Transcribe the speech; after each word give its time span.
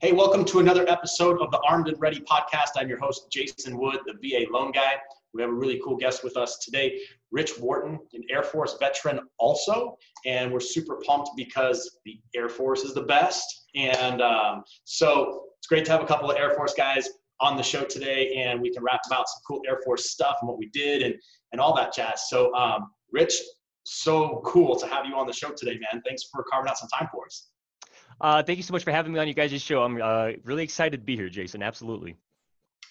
Hey, 0.00 0.12
welcome 0.12 0.44
to 0.44 0.60
another 0.60 0.88
episode 0.88 1.42
of 1.42 1.50
the 1.50 1.58
Armed 1.68 1.88
and 1.88 2.00
Ready 2.00 2.20
podcast. 2.20 2.68
I'm 2.76 2.88
your 2.88 3.00
host, 3.00 3.32
Jason 3.32 3.76
Wood, 3.76 3.98
the 4.06 4.12
VA 4.22 4.48
loan 4.48 4.70
guy. 4.70 4.92
We 5.34 5.42
have 5.42 5.50
a 5.50 5.52
really 5.52 5.80
cool 5.84 5.96
guest 5.96 6.22
with 6.22 6.36
us 6.36 6.58
today, 6.58 7.00
Rich 7.32 7.58
Wharton, 7.58 7.98
an 8.12 8.22
Air 8.30 8.44
Force 8.44 8.76
veteran 8.78 9.18
also. 9.38 9.98
And 10.24 10.52
we're 10.52 10.60
super 10.60 11.00
pumped 11.04 11.30
because 11.36 11.98
the 12.04 12.20
Air 12.36 12.48
Force 12.48 12.84
is 12.84 12.94
the 12.94 13.02
best. 13.02 13.66
And 13.74 14.22
um, 14.22 14.62
so 14.84 15.46
it's 15.58 15.66
great 15.66 15.84
to 15.86 15.90
have 15.90 16.00
a 16.00 16.06
couple 16.06 16.30
of 16.30 16.36
Air 16.36 16.54
Force 16.54 16.74
guys 16.74 17.08
on 17.40 17.56
the 17.56 17.62
show 17.64 17.82
today 17.82 18.34
and 18.36 18.60
we 18.60 18.72
can 18.72 18.84
rap 18.84 19.00
about 19.08 19.28
some 19.28 19.40
cool 19.48 19.62
Air 19.66 19.80
Force 19.84 20.12
stuff 20.12 20.36
and 20.42 20.48
what 20.48 20.58
we 20.58 20.68
did 20.68 21.02
and, 21.02 21.16
and 21.50 21.60
all 21.60 21.74
that 21.74 21.92
jazz. 21.92 22.28
So, 22.28 22.54
um, 22.54 22.92
Rich, 23.10 23.34
so 23.82 24.42
cool 24.44 24.76
to 24.76 24.86
have 24.86 25.06
you 25.06 25.16
on 25.16 25.26
the 25.26 25.32
show 25.32 25.50
today, 25.50 25.76
man. 25.92 26.00
Thanks 26.06 26.22
for 26.30 26.44
carving 26.48 26.70
out 26.70 26.78
some 26.78 26.88
time 26.88 27.08
for 27.10 27.26
us. 27.26 27.48
Uh, 28.20 28.42
thank 28.42 28.56
you 28.56 28.62
so 28.62 28.72
much 28.72 28.84
for 28.84 28.90
having 28.90 29.12
me 29.12 29.18
on 29.20 29.28
you 29.28 29.34
guys' 29.34 29.60
show. 29.62 29.82
I'm 29.82 30.00
uh, 30.02 30.30
really 30.44 30.64
excited 30.64 30.98
to 30.98 31.04
be 31.04 31.16
here, 31.16 31.28
Jason. 31.28 31.62
Absolutely. 31.62 32.16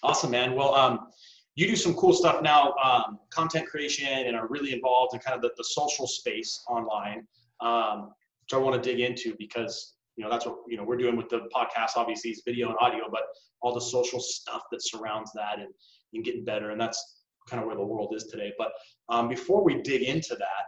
Awesome, 0.02 0.30
man. 0.30 0.54
Well, 0.54 0.74
um, 0.74 1.08
you 1.54 1.66
do 1.66 1.76
some 1.76 1.94
cool 1.94 2.12
stuff 2.12 2.40
now, 2.40 2.72
um, 2.82 3.18
content 3.30 3.66
creation, 3.68 4.06
and 4.06 4.36
are 4.36 4.46
really 4.48 4.72
involved 4.72 5.14
in 5.14 5.20
kind 5.20 5.34
of 5.34 5.42
the, 5.42 5.50
the 5.56 5.64
social 5.64 6.06
space 6.06 6.62
online, 6.68 7.26
um, 7.60 8.12
which 8.42 8.54
I 8.54 8.56
want 8.58 8.80
to 8.80 8.90
dig 8.90 9.00
into 9.00 9.34
because 9.38 9.94
you 10.16 10.24
know 10.24 10.30
that's 10.30 10.46
what 10.46 10.58
you 10.68 10.76
know 10.76 10.84
we're 10.84 10.96
doing 10.96 11.16
with 11.16 11.28
the 11.28 11.48
podcast. 11.54 11.96
Obviously, 11.96 12.30
it's 12.30 12.42
video 12.46 12.68
and 12.68 12.76
audio, 12.80 13.04
but 13.10 13.22
all 13.60 13.74
the 13.74 13.80
social 13.80 14.20
stuff 14.20 14.62
that 14.70 14.82
surrounds 14.82 15.32
that 15.34 15.58
and, 15.58 15.68
and 16.14 16.24
getting 16.24 16.44
better, 16.44 16.70
and 16.70 16.80
that's 16.80 17.22
kind 17.50 17.60
of 17.60 17.66
where 17.66 17.76
the 17.76 17.84
world 17.84 18.14
is 18.14 18.24
today. 18.24 18.52
But 18.56 18.70
um, 19.08 19.28
before 19.28 19.64
we 19.64 19.82
dig 19.82 20.02
into 20.02 20.36
that, 20.36 20.64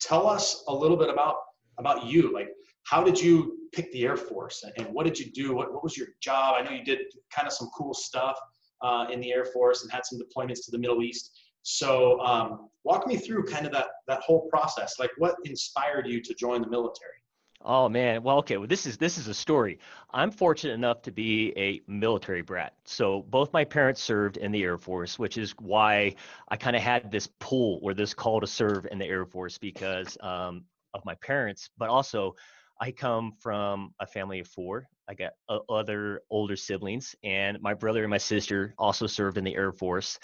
tell 0.00 0.28
us 0.28 0.64
a 0.68 0.74
little 0.74 0.98
bit 0.98 1.08
about 1.08 1.36
about 1.78 2.04
you. 2.04 2.32
Like, 2.32 2.48
how 2.84 3.02
did 3.02 3.18
you 3.18 3.55
pick 3.72 3.90
the 3.92 4.04
Air 4.04 4.16
Force 4.16 4.64
and, 4.76 4.86
what 4.88 5.06
did 5.06 5.18
you 5.18 5.30
do? 5.32 5.54
What, 5.54 5.72
what 5.72 5.82
was 5.82 5.96
your 5.96 6.08
job? 6.20 6.56
I 6.58 6.62
know 6.62 6.70
you 6.70 6.84
did 6.84 7.00
kind 7.30 7.46
of 7.46 7.52
some 7.52 7.68
cool 7.76 7.94
stuff 7.94 8.38
uh, 8.82 9.06
in 9.10 9.20
the 9.20 9.32
Air 9.32 9.44
Force 9.44 9.82
and 9.82 9.92
had 9.92 10.04
some 10.04 10.18
deployments 10.18 10.64
to 10.64 10.70
the 10.70 10.78
Middle 10.78 11.02
East. 11.02 11.30
So 11.62 12.20
um, 12.20 12.68
walk 12.84 13.06
me 13.06 13.16
through 13.16 13.44
kind 13.44 13.66
of 13.66 13.72
that, 13.72 13.88
that 14.06 14.20
whole 14.20 14.48
process. 14.48 14.94
Like 14.98 15.10
what 15.18 15.36
inspired 15.44 16.06
you 16.06 16.22
to 16.22 16.34
join 16.34 16.62
the 16.62 16.68
military? 16.68 17.10
Oh 17.68 17.88
man, 17.88 18.22
well 18.22 18.38
okay, 18.38 18.58
well 18.58 18.68
this 18.68 18.86
is 18.86 18.96
this 18.96 19.18
is 19.18 19.26
a 19.26 19.34
story. 19.34 19.80
I'm 20.12 20.30
fortunate 20.30 20.74
enough 20.74 21.02
to 21.02 21.10
be 21.10 21.52
a 21.56 21.80
military 21.90 22.42
brat. 22.42 22.74
So 22.84 23.22
both 23.22 23.52
my 23.52 23.64
parents 23.64 24.00
served 24.00 24.36
in 24.36 24.52
the 24.52 24.62
Air 24.62 24.78
Force, 24.78 25.18
which 25.18 25.36
is 25.36 25.52
why 25.58 26.14
I 26.48 26.56
kind 26.56 26.76
of 26.76 26.82
had 26.82 27.10
this 27.10 27.28
pull 27.40 27.80
or 27.82 27.94
this 27.94 28.14
call 28.14 28.40
to 28.40 28.46
serve 28.46 28.86
in 28.92 28.98
the 28.98 29.06
Air 29.06 29.24
Force 29.24 29.58
because 29.58 30.16
um, 30.20 30.62
of 30.94 31.04
my 31.04 31.16
parents, 31.16 31.70
but 31.76 31.88
also 31.88 32.36
I 32.80 32.90
come 32.90 33.32
from 33.40 33.94
a 34.00 34.06
family 34.06 34.40
of 34.40 34.48
four. 34.48 34.86
I 35.08 35.14
got 35.14 35.32
uh, 35.48 35.58
other 35.68 36.22
older 36.30 36.56
siblings, 36.56 37.14
and 37.24 37.60
my 37.60 37.74
brother 37.74 38.02
and 38.02 38.10
my 38.10 38.18
sister 38.18 38.74
also 38.78 39.06
served 39.06 39.38
in 39.38 39.44
the 39.44 39.54
Air 39.54 39.72
Force. 39.72 40.18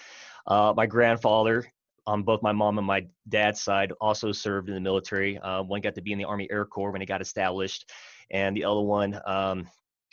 Uh, 0.47 0.75
my 0.77 0.87
grandfather, 0.87 1.65
on 2.07 2.23
both 2.23 2.43
my 2.43 2.53
mom 2.53 2.79
and 2.79 2.87
my 2.87 3.07
dad's 3.29 3.63
side, 3.63 3.93
also 4.01 4.33
served 4.33 4.69
in 4.69 4.75
the 4.75 4.81
military. 4.81 5.39
Uh, 5.39 5.63
one 5.63 5.81
got 5.81 5.95
to 5.95 6.03
be 6.03 6.13
in 6.13 6.19
the 6.19 6.25
Army 6.25 6.49
Air 6.51 6.67
Corps 6.67 6.91
when 6.91 7.01
it 7.01 7.07
got 7.07 7.23
established, 7.23 7.91
and 8.31 8.57
the 8.57 8.65
other 8.65 8.81
one, 8.81 9.19
um, 9.25 9.67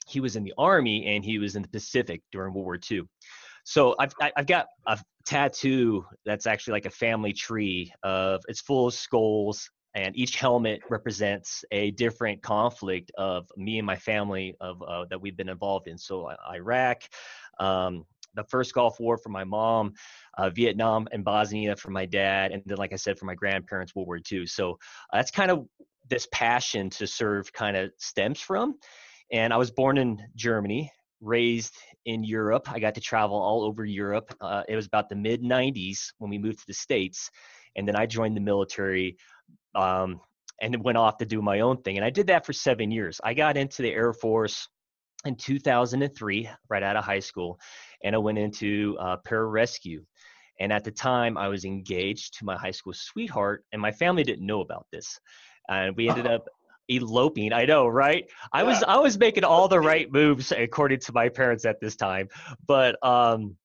he 0.07 0.19
was 0.19 0.35
in 0.35 0.43
the 0.43 0.53
Army 0.57 1.05
and 1.07 1.23
he 1.23 1.39
was 1.39 1.55
in 1.55 1.61
the 1.61 1.67
Pacific 1.67 2.21
during 2.31 2.53
World 2.53 2.65
War 2.65 2.79
II. 2.89 3.01
So 3.63 3.95
I've 3.99 4.13
I've 4.35 4.47
got 4.47 4.67
a 4.87 4.97
tattoo 5.25 6.05
that's 6.25 6.47
actually 6.47 6.71
like 6.71 6.85
a 6.85 6.91
family 6.91 7.33
tree 7.33 7.91
of 8.01 8.41
it's 8.47 8.61
full 8.61 8.87
of 8.87 8.93
skulls 8.93 9.69
and 10.05 10.15
each 10.15 10.35
helmet 10.37 10.81
represents 10.89 11.65
a 11.71 11.91
different 11.91 12.41
conflict 12.41 13.11
of 13.17 13.51
me 13.57 13.79
and 13.79 13.85
my 13.85 13.97
family 13.97 14.55
of 14.61 14.81
uh, 14.81 15.05
that 15.09 15.19
we've 15.19 15.35
been 15.35 15.49
involved 15.49 15.87
in. 15.87 15.97
So 15.97 16.31
Iraq, 16.53 17.03
um, 17.59 18.05
the 18.33 18.45
first 18.45 18.73
Gulf 18.73 18.99
War 18.99 19.17
for 19.17 19.29
my 19.29 19.43
mom, 19.43 19.93
uh, 20.37 20.49
Vietnam 20.51 21.07
and 21.11 21.25
Bosnia 21.25 21.75
for 21.75 21.91
my 21.91 22.05
dad, 22.05 22.51
and 22.51 22.63
then 22.65 22.77
like 22.77 22.93
I 22.93 22.95
said 22.95 23.19
for 23.19 23.25
my 23.25 23.35
grandparents, 23.35 23.93
World 23.93 24.07
War 24.07 24.19
II. 24.31 24.45
So 24.45 24.73
uh, 25.11 25.17
that's 25.17 25.31
kind 25.31 25.51
of 25.51 25.67
this 26.09 26.27
passion 26.31 26.89
to 26.91 27.05
serve 27.05 27.51
kind 27.51 27.75
of 27.75 27.91
stems 27.97 28.39
from. 28.39 28.75
And 29.31 29.51
I 29.51 29.57
was 29.57 29.69
born 29.69 29.97
in 29.97 30.17
Germany, 30.35 30.91
raised 31.19 31.75
in 32.05 32.23
Europe. 32.23 32.71
I 32.71 32.79
got 32.79 32.95
to 32.95 33.01
travel 33.01 33.35
all 33.37 33.63
over 33.63 33.83
Europe. 33.83 34.33
Uh, 34.39 34.63
it 34.69 34.77
was 34.77 34.85
about 34.85 35.09
the 35.09 35.15
mid 35.15 35.43
90s 35.43 36.13
when 36.19 36.29
we 36.29 36.37
moved 36.37 36.59
to 36.59 36.67
the 36.67 36.73
States. 36.73 37.29
And 37.75 37.87
then 37.87 37.95
I 37.95 38.05
joined 38.05 38.35
the 38.35 38.41
military 38.41 39.17
um, 39.75 40.19
and 40.61 40.83
went 40.83 40.97
off 40.97 41.17
to 41.17 41.25
do 41.25 41.41
my 41.41 41.61
own 41.61 41.81
thing. 41.81 41.97
And 41.97 42.05
I 42.05 42.09
did 42.09 42.27
that 42.27 42.45
for 42.45 42.53
seven 42.53 42.91
years. 42.91 43.19
I 43.23 43.33
got 43.33 43.57
into 43.57 43.81
the 43.81 43.91
Air 43.91 44.13
Force 44.13 44.67
in 45.25 45.35
2003, 45.35 46.49
right 46.69 46.83
out 46.83 46.95
of 46.95 47.03
high 47.03 47.19
school, 47.19 47.59
and 48.03 48.15
I 48.15 48.19
went 48.19 48.37
into 48.37 48.97
uh, 48.99 49.17
pararescue. 49.27 49.99
And 50.61 50.73
at 50.73 50.83
the 50.83 50.91
time, 50.91 51.37
I 51.37 51.47
was 51.47 51.63
engaged 51.63 52.37
to 52.39 52.45
my 52.45 52.57
high 52.57 52.71
school 52.71 52.93
sweetheart, 52.93 53.63
and 53.71 53.81
my 53.81 53.91
family 53.91 54.23
didn't 54.23 54.45
know 54.45 54.61
about 54.61 54.85
this. 54.91 55.19
And 55.69 55.95
we 55.95 56.09
ended 56.09 56.27
up 56.27 56.47
eloping. 56.89 57.53
I 57.53 57.65
know, 57.65 57.87
right? 57.87 58.25
I 58.51 58.63
was 58.63 58.83
I 58.83 58.97
was 58.97 59.17
making 59.17 59.43
all 59.43 59.67
the 59.67 59.79
right 59.79 60.11
moves 60.11 60.51
according 60.51 60.99
to 61.01 61.13
my 61.13 61.29
parents 61.29 61.65
at 61.65 61.79
this 61.79 61.95
time, 61.95 62.27
but 62.67 62.97
um, 63.05 63.55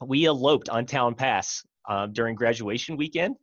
we 0.00 0.24
eloped 0.26 0.68
on 0.68 0.86
Town 0.86 1.14
Pass 1.14 1.64
um, 1.88 2.12
during 2.12 2.34
graduation 2.34 2.96
weekend 2.96 3.36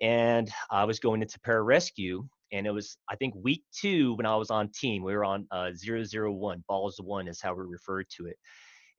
and 0.00 0.50
I 0.70 0.84
was 0.84 1.00
going 1.00 1.22
into 1.22 1.38
pararescue. 1.40 2.26
And 2.52 2.66
it 2.66 2.70
was, 2.70 2.96
I 3.10 3.16
think, 3.16 3.34
week 3.36 3.62
two 3.78 4.14
when 4.14 4.26
I 4.26 4.36
was 4.36 4.50
on 4.50 4.70
team. 4.70 5.02
We 5.02 5.14
were 5.14 5.24
on 5.24 5.46
uh, 5.50 5.70
001, 5.74 6.64
balls 6.66 6.98
one 7.02 7.28
is 7.28 7.42
how 7.42 7.54
we 7.54 7.64
referred 7.64 8.06
to 8.16 8.26
it. 8.26 8.36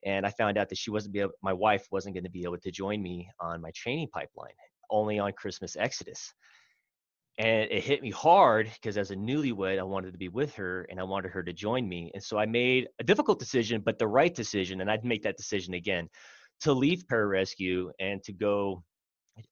And 0.06 0.26
I 0.26 0.30
found 0.32 0.58
out 0.58 0.70
that 0.70 0.78
she 0.78 0.92
wasn't 0.92 1.14
be 1.14 1.22
able, 1.22 1.34
my 1.42 1.54
wife 1.54 1.86
wasn't 1.92 2.16
going 2.16 2.24
to 2.24 2.30
be 2.30 2.44
able 2.44 2.60
to 2.60 2.72
join 2.72 3.02
me 3.02 3.28
on 3.40 3.62
my 3.62 3.72
training 3.76 4.08
pipeline, 4.14 4.54
only 4.90 5.20
on 5.20 5.34
Christmas 5.34 5.76
Exodus. 5.76 6.34
And 7.38 7.72
it 7.72 7.84
hit 7.84 8.02
me 8.02 8.12
hard 8.12 8.70
because 8.74 8.98
as 8.98 9.12
a 9.12 9.16
newlywed, 9.16 9.80
I 9.80 9.84
wanted 9.84 10.12
to 10.12 10.18
be 10.18 10.28
with 10.28 10.54
her 10.56 10.86
and 10.90 11.00
I 11.00 11.04
wanted 11.04 11.32
her 11.32 11.42
to 11.42 11.54
join 11.54 11.88
me. 11.88 12.12
And 12.14 12.24
so 12.24 12.38
I 12.38 12.46
made 12.46 12.90
a 13.00 13.04
difficult 13.04 13.40
decision, 13.40 13.82
but 13.84 13.98
the 13.98 14.08
right 14.08 14.34
decision. 14.34 14.82
And 14.82 14.92
I'd 14.92 15.06
make 15.06 15.24
that 15.24 15.38
decision 15.38 15.74
again 15.74 16.10
to 16.62 16.74
leave 16.74 17.06
pararescue 17.08 17.90
and 18.00 18.22
to 18.24 18.34
go 18.34 18.84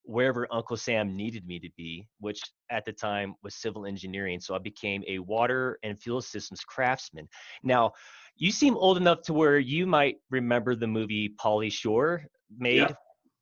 wherever 0.03 0.47
Uncle 0.51 0.77
Sam 0.77 1.15
needed 1.15 1.45
me 1.45 1.59
to 1.59 1.69
be, 1.77 2.07
which 2.19 2.41
at 2.69 2.85
the 2.85 2.93
time 2.93 3.35
was 3.43 3.55
civil 3.55 3.85
engineering. 3.85 4.39
So 4.39 4.55
I 4.55 4.59
became 4.59 5.03
a 5.07 5.19
water 5.19 5.79
and 5.83 5.99
fuel 5.99 6.21
systems 6.21 6.61
craftsman. 6.61 7.27
Now, 7.63 7.93
you 8.35 8.51
seem 8.51 8.75
old 8.75 8.97
enough 8.97 9.21
to 9.23 9.33
where 9.33 9.59
you 9.59 9.87
might 9.87 10.17
remember 10.29 10.75
the 10.75 10.87
movie 10.87 11.35
Pauly 11.41 11.71
Shore 11.71 12.23
made 12.57 12.77
yeah. 12.77 12.93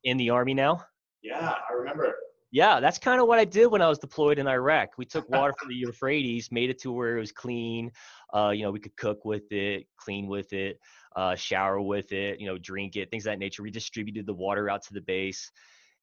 in 0.04 0.16
the 0.16 0.30
Army 0.30 0.54
now. 0.54 0.84
Yeah, 1.22 1.54
I 1.68 1.72
remember. 1.72 2.14
Yeah, 2.52 2.80
that's 2.80 2.98
kind 2.98 3.20
of 3.20 3.26
what 3.26 3.38
I 3.38 3.44
did 3.44 3.66
when 3.66 3.82
I 3.82 3.88
was 3.88 3.98
deployed 3.98 4.38
in 4.38 4.46
Iraq. 4.46 4.90
We 4.96 5.04
took 5.04 5.28
water 5.30 5.52
from 5.58 5.68
the 5.68 5.74
Euphrates, 5.74 6.50
made 6.50 6.70
it 6.70 6.80
to 6.82 6.92
where 6.92 7.16
it 7.16 7.20
was 7.20 7.32
clean. 7.32 7.90
Uh, 8.32 8.50
you 8.50 8.62
know, 8.62 8.70
we 8.70 8.80
could 8.80 8.96
cook 8.96 9.24
with 9.24 9.50
it, 9.50 9.86
clean 9.98 10.26
with 10.26 10.52
it, 10.52 10.78
uh, 11.16 11.34
shower 11.34 11.80
with 11.80 12.12
it, 12.12 12.40
you 12.40 12.46
know, 12.46 12.58
drink 12.58 12.96
it, 12.96 13.10
things 13.10 13.26
of 13.26 13.32
that 13.32 13.38
nature. 13.38 13.62
We 13.62 13.70
distributed 13.70 14.26
the 14.26 14.34
water 14.34 14.70
out 14.70 14.82
to 14.84 14.94
the 14.94 15.00
base 15.00 15.50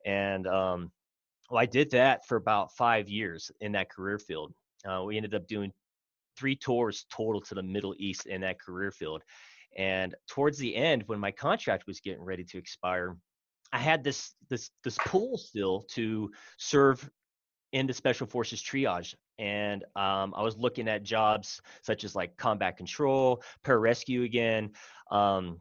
and 0.06 0.48
um, 0.48 0.92
well, 1.50 1.62
I 1.62 1.66
did 1.66 1.92
that 1.92 2.26
for 2.28 2.36
about 2.36 2.76
five 2.76 3.10
years 3.10 3.52
in 3.62 3.72
that 3.74 3.90
career 3.90 4.20
field. 4.20 4.54
Uh, 4.86 5.04
we 5.06 5.18
ended 5.18 5.36
up 5.36 5.48
doing 5.48 5.72
three 6.38 6.56
tours 6.56 7.06
total 7.12 7.42
to 7.42 7.56
the 7.56 7.64
Middle 7.64 7.96
East 7.98 8.26
in 8.26 8.42
that 8.42 8.60
career 8.60 8.92
field. 8.92 9.22
And 9.78 10.16
towards 10.28 10.58
the 10.58 10.76
end, 10.76 11.04
when 11.08 11.20
my 11.20 11.32
contract 11.32 11.88
was 11.88 12.00
getting 12.00 12.24
ready 12.24 12.44
to 12.44 12.58
expire, 12.58 13.18
I 13.72 13.80
had 13.80 14.04
this 14.04 14.34
this 14.50 14.70
this 14.84 14.98
pull 15.06 15.38
still 15.38 15.84
to 15.92 16.32
serve 16.58 17.10
in 17.72 17.88
the 17.88 17.94
Special 17.94 18.28
Forces 18.28 18.62
triage. 18.62 19.16
And 19.40 19.84
um, 19.96 20.34
I 20.36 20.44
was 20.44 20.58
looking 20.58 20.88
at 20.88 21.02
jobs 21.02 21.60
such 21.82 22.04
as 22.04 22.16
like 22.16 22.38
combat 22.38 22.78
control, 22.78 23.42
pararescue 23.66 24.26
again, 24.26 24.72
um, 25.10 25.60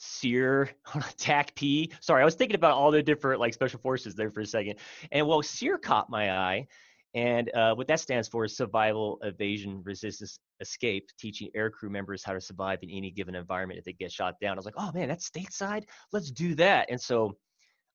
SERE, 0.00 0.70
TACP. 0.86 1.92
Sorry, 2.00 2.22
I 2.22 2.24
was 2.24 2.34
thinking 2.34 2.54
about 2.54 2.72
all 2.72 2.90
the 2.90 3.02
different 3.02 3.40
like 3.40 3.54
special 3.54 3.80
forces 3.80 4.14
there 4.14 4.30
for 4.30 4.40
a 4.40 4.46
second. 4.46 4.76
And 5.12 5.26
well, 5.26 5.42
SERE 5.42 5.78
caught 5.78 6.10
my 6.10 6.32
eye. 6.32 6.66
And 7.14 7.52
uh, 7.54 7.74
what 7.74 7.88
that 7.88 8.00
stands 8.00 8.28
for 8.28 8.44
is 8.44 8.56
Survival, 8.56 9.18
Evasion, 9.22 9.82
Resistance, 9.82 10.38
Escape, 10.60 11.08
teaching 11.18 11.48
air 11.54 11.70
crew 11.70 11.88
members 11.88 12.22
how 12.22 12.34
to 12.34 12.40
survive 12.40 12.80
in 12.82 12.90
any 12.90 13.10
given 13.10 13.34
environment 13.34 13.78
if 13.78 13.84
they 13.84 13.94
get 13.94 14.12
shot 14.12 14.34
down. 14.40 14.52
I 14.52 14.56
was 14.56 14.66
like, 14.66 14.74
oh 14.76 14.92
man, 14.92 15.08
that's 15.08 15.28
stateside. 15.28 15.84
Let's 16.12 16.30
do 16.30 16.54
that. 16.56 16.90
And 16.90 17.00
so 17.00 17.36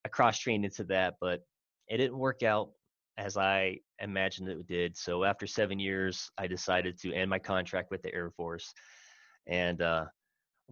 I 0.03 0.09
cross 0.09 0.39
trained 0.39 0.65
into 0.65 0.83
that, 0.85 1.15
but 1.21 1.41
it 1.87 1.97
didn't 1.97 2.17
work 2.17 2.43
out 2.43 2.71
as 3.17 3.37
I 3.37 3.77
imagined 3.99 4.49
it 4.49 4.67
did. 4.67 4.97
So 4.97 5.23
after 5.23 5.45
seven 5.45 5.79
years, 5.79 6.31
I 6.37 6.47
decided 6.47 6.99
to 7.01 7.13
end 7.13 7.29
my 7.29 7.39
contract 7.39 7.91
with 7.91 8.01
the 8.01 8.13
Air 8.13 8.31
Force. 8.31 8.73
And 9.47 9.81
uh, 9.81 10.05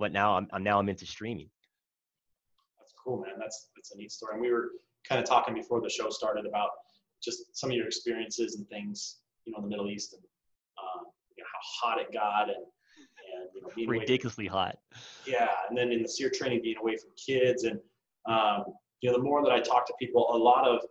but 0.01 0.11
now 0.11 0.35
I'm, 0.35 0.47
I'm 0.51 0.63
now 0.63 0.79
I'm 0.79 0.89
into 0.89 1.05
streaming. 1.05 1.47
That's 2.79 2.93
cool, 3.01 3.21
man. 3.21 3.35
That's 3.39 3.69
that's 3.75 3.93
a 3.93 3.97
neat 3.97 4.11
story. 4.11 4.33
And 4.33 4.41
we 4.41 4.51
were 4.51 4.71
kind 5.07 5.21
of 5.21 5.29
talking 5.29 5.53
before 5.53 5.79
the 5.79 5.89
show 5.89 6.09
started 6.09 6.45
about 6.47 6.69
just 7.23 7.55
some 7.55 7.69
of 7.69 7.77
your 7.77 7.85
experiences 7.85 8.55
and 8.55 8.67
things, 8.67 9.17
you 9.45 9.53
know, 9.53 9.59
in 9.59 9.63
the 9.65 9.69
Middle 9.69 9.89
East 9.89 10.13
and 10.13 10.23
um, 10.81 11.05
you 11.37 11.43
know, 11.43 11.47
how 11.53 11.89
hot 11.89 12.01
it 12.01 12.11
got 12.11 12.49
and 12.49 12.57
and 12.57 13.49
you 13.53 13.61
know 13.61 13.69
being 13.75 13.87
ridiculously 13.87 14.47
from, 14.47 14.57
hot. 14.57 14.77
Yeah, 15.27 15.49
and 15.69 15.77
then 15.77 15.91
in 15.91 16.01
the 16.01 16.09
SERE 16.09 16.31
training, 16.31 16.61
being 16.63 16.77
away 16.77 16.97
from 16.97 17.11
kids, 17.15 17.63
and 17.63 17.79
um, 18.27 18.65
you 19.01 19.11
know 19.11 19.17
the 19.17 19.23
more 19.23 19.43
that 19.43 19.51
I 19.51 19.59
talk 19.59 19.85
to 19.85 19.93
people, 19.99 20.33
a 20.33 20.37
lot 20.37 20.67
of 20.67 20.81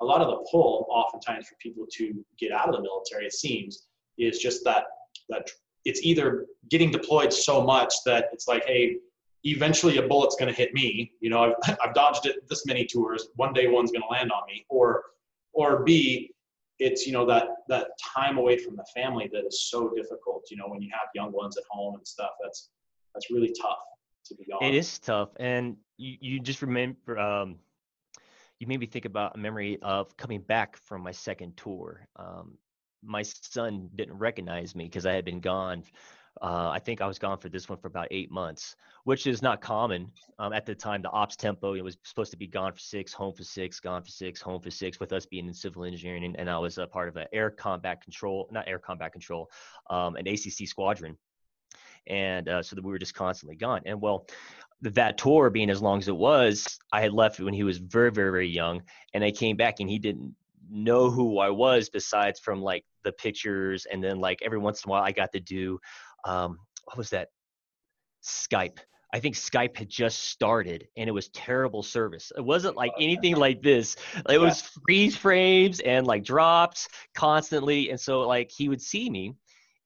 a 0.00 0.04
lot 0.04 0.22
of 0.22 0.28
the 0.28 0.46
pull, 0.50 0.86
oftentimes 0.88 1.46
for 1.48 1.54
people 1.60 1.86
to 1.98 2.24
get 2.38 2.50
out 2.50 2.68
of 2.68 2.74
the 2.74 2.82
military, 2.82 3.26
it 3.26 3.34
seems, 3.34 3.88
is 4.18 4.38
just 4.38 4.64
that 4.64 4.84
that 5.28 5.50
it's 5.84 6.02
either 6.02 6.46
getting 6.70 6.90
deployed 6.90 7.32
so 7.32 7.62
much 7.62 7.92
that 8.06 8.26
it's 8.32 8.48
like, 8.48 8.64
hey, 8.64 8.96
eventually 9.44 9.98
a 9.98 10.02
bullet's 10.02 10.36
going 10.36 10.52
to 10.52 10.56
hit 10.56 10.72
me. 10.72 11.12
You 11.20 11.30
know, 11.30 11.54
I've, 11.66 11.76
I've 11.84 11.94
dodged 11.94 12.26
it 12.26 12.48
this 12.48 12.66
many 12.66 12.86
tours. 12.86 13.28
One 13.36 13.52
day 13.52 13.68
one's 13.68 13.92
going 13.92 14.02
to 14.02 14.08
land 14.08 14.32
on 14.32 14.42
me. 14.46 14.64
Or, 14.68 15.02
or 15.52 15.84
B, 15.84 16.30
it's 16.80 17.06
you 17.06 17.12
know 17.12 17.24
that 17.26 17.48
that 17.68 17.88
time 18.02 18.36
away 18.36 18.58
from 18.58 18.74
the 18.74 18.84
family 18.94 19.30
that 19.32 19.44
is 19.46 19.68
so 19.70 19.90
difficult. 19.94 20.44
You 20.50 20.56
know, 20.56 20.66
when 20.66 20.82
you 20.82 20.90
have 20.92 21.08
young 21.14 21.30
ones 21.32 21.56
at 21.56 21.62
home 21.70 21.94
and 21.94 22.06
stuff, 22.06 22.30
that's 22.42 22.70
that's 23.14 23.30
really 23.30 23.54
tough 23.60 23.78
to 24.26 24.34
be 24.34 24.44
honest. 24.52 24.74
It 24.74 24.74
is 24.76 24.98
tough, 24.98 25.30
and 25.36 25.76
you 25.96 26.16
you 26.20 26.40
just 26.40 26.62
remember. 26.62 27.18
Um, 27.18 27.56
you 28.60 28.68
made 28.68 28.80
me 28.80 28.86
think 28.86 29.04
about 29.04 29.34
a 29.34 29.38
memory 29.38 29.78
of 29.82 30.16
coming 30.16 30.40
back 30.40 30.76
from 30.76 31.02
my 31.02 31.10
second 31.10 31.56
tour. 31.56 32.06
Um, 32.16 32.56
my 33.04 33.22
son 33.22 33.90
didn't 33.94 34.18
recognize 34.18 34.74
me 34.74 34.84
because 34.84 35.06
I 35.06 35.12
had 35.12 35.24
been 35.24 35.40
gone. 35.40 35.84
Uh, 36.42 36.70
I 36.70 36.80
think 36.80 37.00
I 37.00 37.06
was 37.06 37.18
gone 37.18 37.38
for 37.38 37.48
this 37.48 37.68
one 37.68 37.78
for 37.78 37.86
about 37.86 38.08
eight 38.10 38.30
months, 38.30 38.74
which 39.04 39.26
is 39.26 39.40
not 39.40 39.60
common. 39.60 40.10
Um, 40.38 40.52
at 40.52 40.66
the 40.66 40.74
time, 40.74 41.00
the 41.00 41.10
ops 41.10 41.36
tempo, 41.36 41.74
it 41.74 41.84
was 41.84 41.96
supposed 42.02 42.32
to 42.32 42.36
be 42.36 42.48
gone 42.48 42.72
for 42.72 42.80
six, 42.80 43.12
home 43.12 43.32
for 43.32 43.44
six, 43.44 43.78
gone 43.78 44.02
for 44.02 44.10
six, 44.10 44.40
home 44.40 44.60
for 44.60 44.70
six, 44.70 44.98
with 44.98 45.12
us 45.12 45.26
being 45.26 45.46
in 45.46 45.54
civil 45.54 45.84
engineering. 45.84 46.24
And, 46.24 46.36
and 46.38 46.50
I 46.50 46.58
was 46.58 46.78
a 46.78 46.86
part 46.86 47.08
of 47.08 47.16
an 47.16 47.28
air 47.32 47.50
combat 47.50 48.02
control, 48.02 48.48
not 48.50 48.66
air 48.66 48.80
combat 48.80 49.12
control, 49.12 49.48
um, 49.90 50.16
an 50.16 50.26
ACC 50.26 50.66
squadron. 50.66 51.16
And 52.08 52.48
uh, 52.48 52.62
so 52.62 52.74
that 52.74 52.84
we 52.84 52.90
were 52.90 52.98
just 52.98 53.14
constantly 53.14 53.56
gone. 53.56 53.82
And 53.86 54.00
well, 54.00 54.26
that 54.82 55.16
tour 55.16 55.50
being 55.50 55.70
as 55.70 55.80
long 55.80 55.98
as 55.98 56.08
it 56.08 56.16
was, 56.16 56.78
I 56.92 57.00
had 57.00 57.12
left 57.12 57.38
when 57.40 57.54
he 57.54 57.62
was 57.62 57.78
very, 57.78 58.10
very, 58.10 58.30
very 58.30 58.48
young. 58.48 58.82
And 59.14 59.22
I 59.22 59.30
came 59.30 59.56
back 59.56 59.80
and 59.80 59.88
he 59.88 59.98
didn't 59.98 60.34
know 60.70 61.10
who 61.10 61.38
I 61.38 61.50
was 61.50 61.88
besides 61.88 62.40
from 62.40 62.62
like 62.62 62.84
the 63.02 63.12
pictures 63.12 63.86
and 63.90 64.02
then 64.02 64.18
like 64.18 64.40
every 64.42 64.58
once 64.58 64.84
in 64.84 64.88
a 64.88 64.92
while 64.92 65.02
I 65.02 65.12
got 65.12 65.32
to 65.32 65.40
do 65.40 65.78
um 66.24 66.58
what 66.84 66.96
was 66.96 67.10
that 67.10 67.28
Skype 68.22 68.78
I 69.14 69.20
think 69.20 69.36
Skype 69.36 69.76
had 69.76 69.88
just 69.88 70.24
started 70.24 70.88
and 70.96 71.08
it 71.08 71.12
was 71.12 71.28
terrible 71.28 71.84
service. 71.84 72.32
It 72.36 72.44
wasn't 72.44 72.74
like 72.74 72.90
anything 72.98 73.36
like 73.36 73.62
this. 73.62 73.94
It 74.28 74.40
was 74.40 74.60
freeze 74.84 75.16
frames 75.16 75.78
and 75.78 76.04
like 76.04 76.24
drops 76.24 76.88
constantly. 77.14 77.90
And 77.90 78.00
so 78.00 78.22
like 78.22 78.50
he 78.50 78.68
would 78.68 78.82
see 78.82 79.08
me 79.08 79.36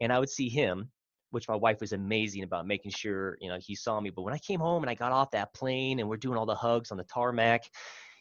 and 0.00 0.10
I 0.10 0.18
would 0.18 0.30
see 0.30 0.48
him, 0.48 0.90
which 1.30 1.46
my 1.46 1.56
wife 1.56 1.78
was 1.82 1.92
amazing 1.92 2.42
about 2.42 2.66
making 2.66 2.92
sure, 2.92 3.36
you 3.38 3.50
know, 3.50 3.58
he 3.60 3.74
saw 3.74 4.00
me. 4.00 4.08
But 4.08 4.22
when 4.22 4.32
I 4.32 4.38
came 4.38 4.60
home 4.60 4.82
and 4.82 4.88
I 4.88 4.94
got 4.94 5.12
off 5.12 5.30
that 5.32 5.52
plane 5.52 6.00
and 6.00 6.08
we're 6.08 6.16
doing 6.16 6.38
all 6.38 6.46
the 6.46 6.54
hugs 6.54 6.90
on 6.90 6.96
the 6.96 7.04
tarmac, 7.04 7.64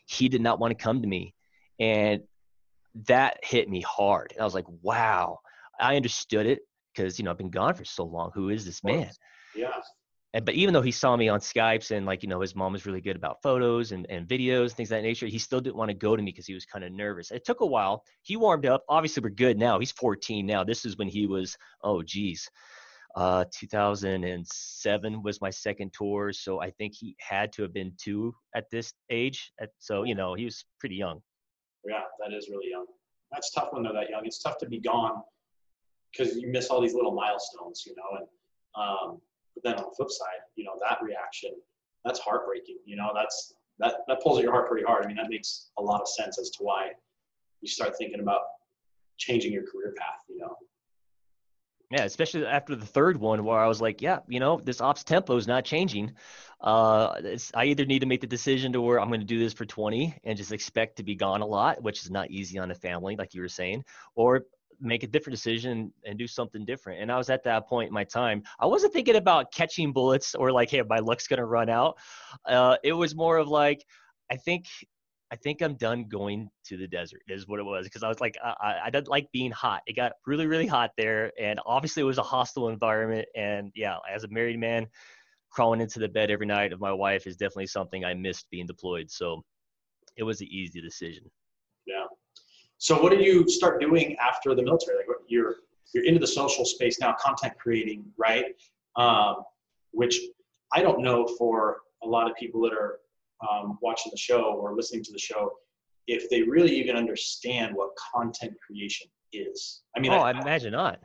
he 0.07 0.27
did 0.27 0.41
not 0.41 0.59
want 0.59 0.77
to 0.77 0.83
come 0.83 1.01
to 1.01 1.07
me. 1.07 1.33
And 1.79 2.23
that 3.05 3.39
hit 3.43 3.69
me 3.69 3.81
hard. 3.81 4.31
And 4.31 4.41
I 4.41 4.43
was 4.43 4.53
like, 4.53 4.65
wow, 4.81 5.39
I 5.79 5.95
understood 5.95 6.45
it 6.45 6.59
because, 6.93 7.19
you 7.19 7.25
know, 7.25 7.31
I've 7.31 7.37
been 7.37 7.49
gone 7.49 7.73
for 7.73 7.85
so 7.85 8.03
long. 8.03 8.31
Who 8.33 8.49
is 8.49 8.65
this 8.65 8.83
man? 8.83 9.11
Yeah. 9.55 9.81
And, 10.33 10.45
but 10.45 10.55
even 10.55 10.73
though 10.73 10.81
he 10.81 10.91
saw 10.91 11.15
me 11.15 11.29
on 11.29 11.39
Skypes 11.39 11.91
and 11.91 12.05
like, 12.05 12.21
you 12.21 12.29
know, 12.29 12.41
his 12.41 12.55
mom 12.55 12.73
was 12.73 12.85
really 12.85 13.01
good 13.01 13.15
about 13.15 13.41
photos 13.41 13.91
and, 13.91 14.05
and 14.09 14.27
videos, 14.27 14.73
things 14.73 14.91
of 14.91 14.97
that 14.97 15.03
nature, 15.03 15.25
he 15.25 15.39
still 15.39 15.61
didn't 15.61 15.77
want 15.77 15.89
to 15.89 15.95
go 15.95 16.15
to 16.15 16.21
me 16.21 16.31
because 16.31 16.45
he 16.45 16.53
was 16.53 16.65
kind 16.65 16.83
of 16.83 16.91
nervous. 16.91 17.31
It 17.31 17.45
took 17.45 17.61
a 17.61 17.65
while. 17.65 18.03
He 18.23 18.35
warmed 18.35 18.65
up. 18.65 18.83
Obviously, 18.89 19.23
we're 19.23 19.29
good 19.29 19.57
now. 19.57 19.79
He's 19.79 19.91
14 19.91 20.45
now. 20.45 20.63
This 20.63 20.85
is 20.85 20.97
when 20.97 21.07
he 21.07 21.27
was, 21.27 21.57
oh, 21.83 22.03
geez. 22.03 22.49
Uh, 23.15 23.45
2007 23.51 25.23
was 25.23 25.41
my 25.41 25.49
second 25.49 25.91
tour. 25.93 26.31
So 26.33 26.61
I 26.61 26.71
think 26.71 26.93
he 26.93 27.15
had 27.19 27.51
to 27.53 27.63
have 27.63 27.73
been 27.73 27.93
two 27.97 28.35
at 28.53 28.69
this 28.69 28.93
age. 29.09 29.51
At, 29.59 29.69
so, 29.79 30.03
you 30.03 30.13
know, 30.13 30.33
he 30.35 30.45
was 30.45 30.65
pretty 30.79 30.95
young 30.95 31.21
yeah, 31.87 32.03
that 32.19 32.35
is 32.35 32.49
really 32.49 32.69
young. 32.69 32.85
That's 33.31 33.51
tough 33.51 33.69
when 33.71 33.83
they're 33.83 33.93
that 33.93 34.09
young. 34.09 34.25
It's 34.25 34.39
tough 34.39 34.57
to 34.59 34.67
be 34.67 34.79
gone 34.79 35.21
because 36.11 36.35
you 36.37 36.49
miss 36.49 36.67
all 36.67 36.81
these 36.81 36.93
little 36.93 37.13
milestones, 37.13 37.83
you 37.85 37.95
know. 37.95 38.17
And 38.19 38.27
um, 38.75 39.21
but 39.53 39.63
then 39.63 39.75
on 39.75 39.89
the 39.89 39.95
flip 39.95 40.09
side, 40.09 40.41
you 40.55 40.63
know, 40.63 40.73
that 40.87 40.99
reaction, 41.01 41.51
that's 42.05 42.19
heartbreaking. 42.19 42.77
You 42.85 42.95
know, 42.95 43.11
that's 43.13 43.53
that 43.79 43.95
that 44.07 44.21
pulls 44.21 44.37
at 44.37 44.43
your 44.43 44.53
heart 44.53 44.69
pretty 44.69 44.85
hard. 44.85 45.03
I 45.03 45.07
mean, 45.07 45.17
that 45.17 45.29
makes 45.29 45.69
a 45.77 45.81
lot 45.81 46.01
of 46.01 46.07
sense 46.07 46.39
as 46.39 46.49
to 46.51 46.63
why 46.63 46.91
you 47.61 47.67
start 47.67 47.97
thinking 47.97 48.19
about 48.19 48.41
changing 49.17 49.51
your 49.51 49.63
career 49.63 49.93
path. 49.97 50.21
You 50.29 50.39
know. 50.39 50.55
Yeah, 51.89 52.03
especially 52.03 52.45
after 52.45 52.75
the 52.75 52.85
third 52.85 53.17
one, 53.17 53.45
where 53.45 53.57
I 53.57 53.67
was 53.67 53.79
like, 53.79 54.01
yeah, 54.01 54.19
you 54.27 54.41
know, 54.41 54.59
this 54.61 54.81
ops 54.81 55.05
tempo 55.05 55.37
is 55.37 55.47
not 55.47 55.63
changing. 55.63 56.13
Uh, 56.59 57.13
I 57.53 57.65
either 57.65 57.85
need 57.85 57.99
to 57.99 58.05
make 58.05 58.19
the 58.19 58.27
decision 58.27 58.73
to 58.73 58.81
where 58.81 58.99
I'm 58.99 59.07
going 59.07 59.21
to 59.21 59.25
do 59.25 59.39
this 59.39 59.53
for 59.53 59.65
20 59.65 60.13
and 60.25 60.37
just 60.37 60.51
expect 60.51 60.97
to 60.97 61.03
be 61.03 61.15
gone 61.15 61.41
a 61.41 61.45
lot, 61.45 61.81
which 61.81 62.03
is 62.03 62.11
not 62.11 62.29
easy 62.29 62.59
on 62.59 62.71
a 62.71 62.75
family, 62.75 63.15
like 63.15 63.33
you 63.33 63.41
were 63.41 63.47
saying, 63.47 63.85
or 64.15 64.43
make 64.81 65.03
a 65.03 65.07
different 65.07 65.35
decision 65.35 65.93
and 66.05 66.19
do 66.19 66.27
something 66.27 66.65
different. 66.65 67.01
And 67.01 67.11
I 67.11 67.17
was 67.17 67.29
at 67.29 67.43
that 67.45 67.67
point 67.67 67.87
in 67.87 67.93
my 67.93 68.03
time. 68.03 68.43
I 68.59 68.65
wasn't 68.65 68.93
thinking 68.93 69.15
about 69.15 69.53
catching 69.53 69.93
bullets 69.93 70.35
or 70.35 70.51
like, 70.51 70.69
hey, 70.69 70.81
my 70.87 70.99
luck's 70.99 71.27
going 71.27 71.39
to 71.39 71.45
run 71.45 71.69
out. 71.69 71.97
Uh, 72.45 72.75
it 72.83 72.93
was 72.93 73.15
more 73.15 73.37
of 73.37 73.47
like, 73.47 73.85
I 74.29 74.35
think 74.35 74.65
I 75.31 75.35
think 75.35 75.61
I'm 75.61 75.75
done 75.75 76.07
going 76.07 76.49
to 76.65 76.77
the 76.77 76.87
desert 76.87 77.21
is 77.27 77.47
what 77.47 77.59
it 77.59 77.63
was 77.63 77.85
because 77.85 78.03
I 78.03 78.07
was 78.07 78.21
like 78.21 78.37
I, 78.43 78.75
I 78.85 78.89
didn't 78.89 79.09
like 79.09 79.29
being 79.33 79.51
hot. 79.51 79.81
It 79.85 79.95
got 79.95 80.13
really 80.25 80.47
really 80.47 80.67
hot 80.67 80.91
there, 80.97 81.31
and 81.39 81.59
obviously 81.65 82.01
it 82.01 82.05
was 82.05 82.17
a 82.17 82.23
hostile 82.23 82.69
environment. 82.69 83.27
And 83.35 83.71
yeah, 83.75 83.97
as 84.09 84.23
a 84.23 84.29
married 84.29 84.59
man, 84.59 84.87
crawling 85.49 85.81
into 85.81 85.99
the 85.99 86.07
bed 86.07 86.31
every 86.31 86.45
night 86.45 86.71
of 86.71 86.79
my 86.79 86.93
wife 86.93 87.27
is 87.27 87.35
definitely 87.35 87.67
something 87.67 88.05
I 88.05 88.13
missed 88.13 88.49
being 88.51 88.67
deployed. 88.67 89.11
So 89.11 89.43
it 90.15 90.23
was 90.23 90.39
an 90.41 90.47
easy 90.47 90.81
decision. 90.81 91.29
Yeah. 91.85 92.05
So 92.77 93.01
what 93.01 93.11
did 93.11 93.21
you 93.21 93.49
start 93.49 93.81
doing 93.81 94.15
after 94.17 94.55
the 94.55 94.63
military? 94.63 94.97
Like 94.97 95.17
you're 95.27 95.55
you're 95.93 96.05
into 96.05 96.19
the 96.19 96.27
social 96.27 96.65
space 96.65 96.99
now, 96.99 97.15
content 97.19 97.53
creating, 97.57 98.05
right? 98.17 98.45
Um, 98.95 99.37
which 99.91 100.19
I 100.73 100.81
don't 100.81 101.01
know 101.01 101.27
for 101.37 101.77
a 102.03 102.07
lot 102.07 102.29
of 102.29 102.35
people 102.35 102.61
that 102.61 102.73
are 102.73 102.99
um, 103.41 103.77
watching 103.81 104.11
the 104.11 104.17
show 104.17 104.41
or 104.41 104.75
listening 104.75 105.03
to 105.03 105.11
the 105.11 105.19
show 105.19 105.51
if 106.07 106.29
they 106.29 106.41
really 106.41 106.73
even 106.79 106.95
understand 106.95 107.75
what 107.75 107.89
content 108.13 108.53
creation 108.65 109.07
is. 109.33 109.81
I 109.95 109.99
mean, 109.99 110.11
oh, 110.11 110.19
I, 110.19 110.31
I 110.31 110.41
imagine 110.41 110.71
not. 110.71 110.99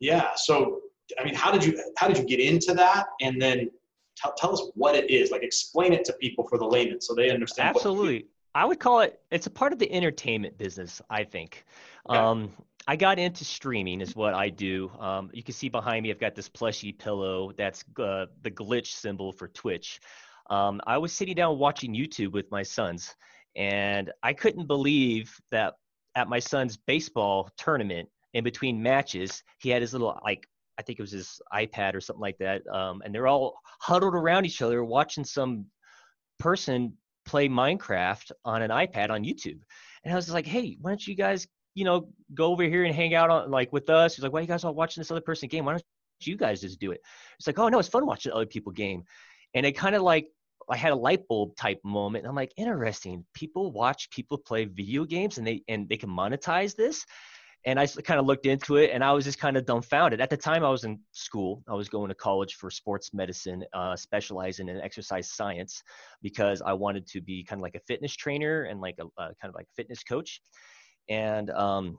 Yeah. 0.00 0.30
So, 0.36 0.80
I 1.18 1.24
mean, 1.24 1.34
how 1.34 1.50
did 1.52 1.64
you 1.64 1.80
how 1.96 2.08
did 2.08 2.18
you 2.18 2.24
get 2.24 2.40
into 2.40 2.74
that? 2.74 3.06
And 3.20 3.40
then 3.40 3.70
tell, 4.16 4.34
tell 4.36 4.52
us 4.52 4.70
what 4.74 4.94
it 4.94 5.10
is. 5.10 5.30
Like, 5.30 5.42
explain 5.42 5.92
it 5.92 6.04
to 6.06 6.12
people 6.14 6.46
for 6.48 6.58
the 6.58 6.66
layman 6.66 7.00
so 7.00 7.14
they 7.14 7.30
understand. 7.30 7.76
Absolutely. 7.76 8.26
I 8.54 8.64
would 8.64 8.80
call 8.80 9.00
it. 9.00 9.20
It's 9.30 9.46
a 9.46 9.50
part 9.50 9.72
of 9.72 9.78
the 9.78 9.90
entertainment 9.92 10.58
business. 10.58 11.00
I 11.08 11.24
think. 11.24 11.64
Okay. 12.08 12.18
Um, 12.18 12.50
I 12.88 12.96
got 12.96 13.18
into 13.18 13.44
streaming 13.44 14.00
is 14.00 14.16
what 14.16 14.32
I 14.32 14.48
do. 14.48 14.90
Um, 14.98 15.30
you 15.34 15.42
can 15.42 15.52
see 15.52 15.68
behind 15.68 16.04
me, 16.04 16.10
I've 16.10 16.18
got 16.18 16.34
this 16.34 16.48
plushy 16.48 16.90
pillow. 16.90 17.52
That's 17.52 17.84
uh, 17.98 18.26
the 18.42 18.50
glitch 18.50 18.86
symbol 18.86 19.30
for 19.30 19.48
Twitch 19.48 20.00
um, 20.50 20.80
I 20.86 20.98
was 20.98 21.12
sitting 21.12 21.34
down 21.34 21.58
watching 21.58 21.94
YouTube 21.94 22.32
with 22.32 22.50
my 22.50 22.62
sons, 22.62 23.14
and 23.56 24.12
I 24.22 24.32
couldn't 24.32 24.66
believe 24.66 25.34
that 25.50 25.74
at 26.14 26.28
my 26.28 26.38
son's 26.38 26.76
baseball 26.76 27.50
tournament, 27.56 28.08
in 28.34 28.44
between 28.44 28.82
matches, 28.82 29.42
he 29.58 29.70
had 29.70 29.82
his 29.82 29.92
little 29.92 30.18
like 30.24 30.46
I 30.78 30.82
think 30.82 30.98
it 30.98 31.02
was 31.02 31.12
his 31.12 31.40
iPad 31.52 31.94
or 31.94 32.00
something 32.00 32.20
like 32.20 32.38
that, 32.38 32.66
um, 32.68 33.02
and 33.04 33.14
they're 33.14 33.26
all 33.26 33.58
huddled 33.80 34.14
around 34.14 34.46
each 34.46 34.62
other 34.62 34.84
watching 34.84 35.24
some 35.24 35.66
person 36.38 36.96
play 37.28 37.48
Minecraft 37.48 38.32
on 38.44 38.62
an 38.62 38.70
iPad 38.70 39.10
on 39.10 39.22
YouTube. 39.22 39.60
And 40.02 40.12
I 40.12 40.16
was 40.16 40.30
like, 40.30 40.46
hey, 40.46 40.78
why 40.80 40.90
don't 40.90 41.06
you 41.06 41.14
guys, 41.14 41.46
you 41.74 41.84
know, 41.84 42.08
go 42.34 42.52
over 42.52 42.62
here 42.62 42.84
and 42.84 42.94
hang 42.94 43.14
out 43.14 43.30
on 43.30 43.50
like 43.50 43.72
with 43.72 43.90
us? 43.90 44.16
He's 44.16 44.22
like, 44.22 44.32
why 44.32 44.38
are 44.38 44.42
you 44.42 44.48
guys 44.48 44.64
all 44.64 44.74
watching 44.74 45.00
this 45.00 45.10
other 45.10 45.20
person 45.20 45.48
game? 45.48 45.64
Why 45.64 45.72
don't 45.72 45.84
you 46.20 46.36
guys 46.36 46.60
just 46.60 46.80
do 46.80 46.92
it? 46.92 47.00
It's 47.38 47.46
like, 47.46 47.58
oh 47.58 47.68
no, 47.68 47.78
it's 47.78 47.88
fun 47.88 48.06
watching 48.06 48.32
other 48.32 48.46
people 48.46 48.72
game. 48.72 49.04
And 49.54 49.66
it 49.66 49.72
kind 49.72 49.94
of 49.94 50.02
like 50.02 50.28
I 50.70 50.76
had 50.76 50.92
a 50.92 50.96
light 50.96 51.26
bulb 51.28 51.56
type 51.56 51.80
moment. 51.84 52.26
I'm 52.26 52.34
like, 52.34 52.52
interesting. 52.56 53.24
People 53.34 53.72
watch 53.72 54.10
people 54.10 54.38
play 54.38 54.64
video 54.64 55.04
games 55.04 55.38
and 55.38 55.46
they 55.46 55.62
and 55.68 55.88
they 55.88 55.96
can 55.96 56.10
monetize 56.10 56.76
this. 56.76 57.04
And 57.64 57.78
I 57.78 57.86
kind 57.86 58.20
of 58.20 58.26
looked 58.26 58.46
into 58.46 58.76
it 58.76 58.90
and 58.92 59.02
I 59.02 59.12
was 59.12 59.24
just 59.24 59.38
kind 59.38 59.56
of 59.56 59.66
dumbfounded. 59.66 60.20
At 60.20 60.30
the 60.30 60.36
time, 60.36 60.64
I 60.64 60.70
was 60.70 60.84
in 60.84 61.00
school. 61.10 61.62
I 61.68 61.74
was 61.74 61.88
going 61.88 62.08
to 62.08 62.14
college 62.14 62.54
for 62.54 62.70
sports 62.70 63.12
medicine, 63.12 63.64
uh, 63.72 63.96
specializing 63.96 64.68
in 64.68 64.80
exercise 64.80 65.28
science 65.30 65.82
because 66.22 66.62
I 66.62 66.72
wanted 66.72 67.06
to 67.08 67.20
be 67.20 67.42
kind 67.42 67.58
of 67.58 67.62
like 67.62 67.74
a 67.74 67.80
fitness 67.80 68.14
trainer 68.14 68.62
and 68.62 68.80
like 68.80 68.96
a, 69.00 69.06
a 69.20 69.34
kind 69.40 69.50
of 69.50 69.54
like 69.54 69.66
fitness 69.76 70.04
coach. 70.04 70.40
And 71.08 71.50
um, 71.50 71.98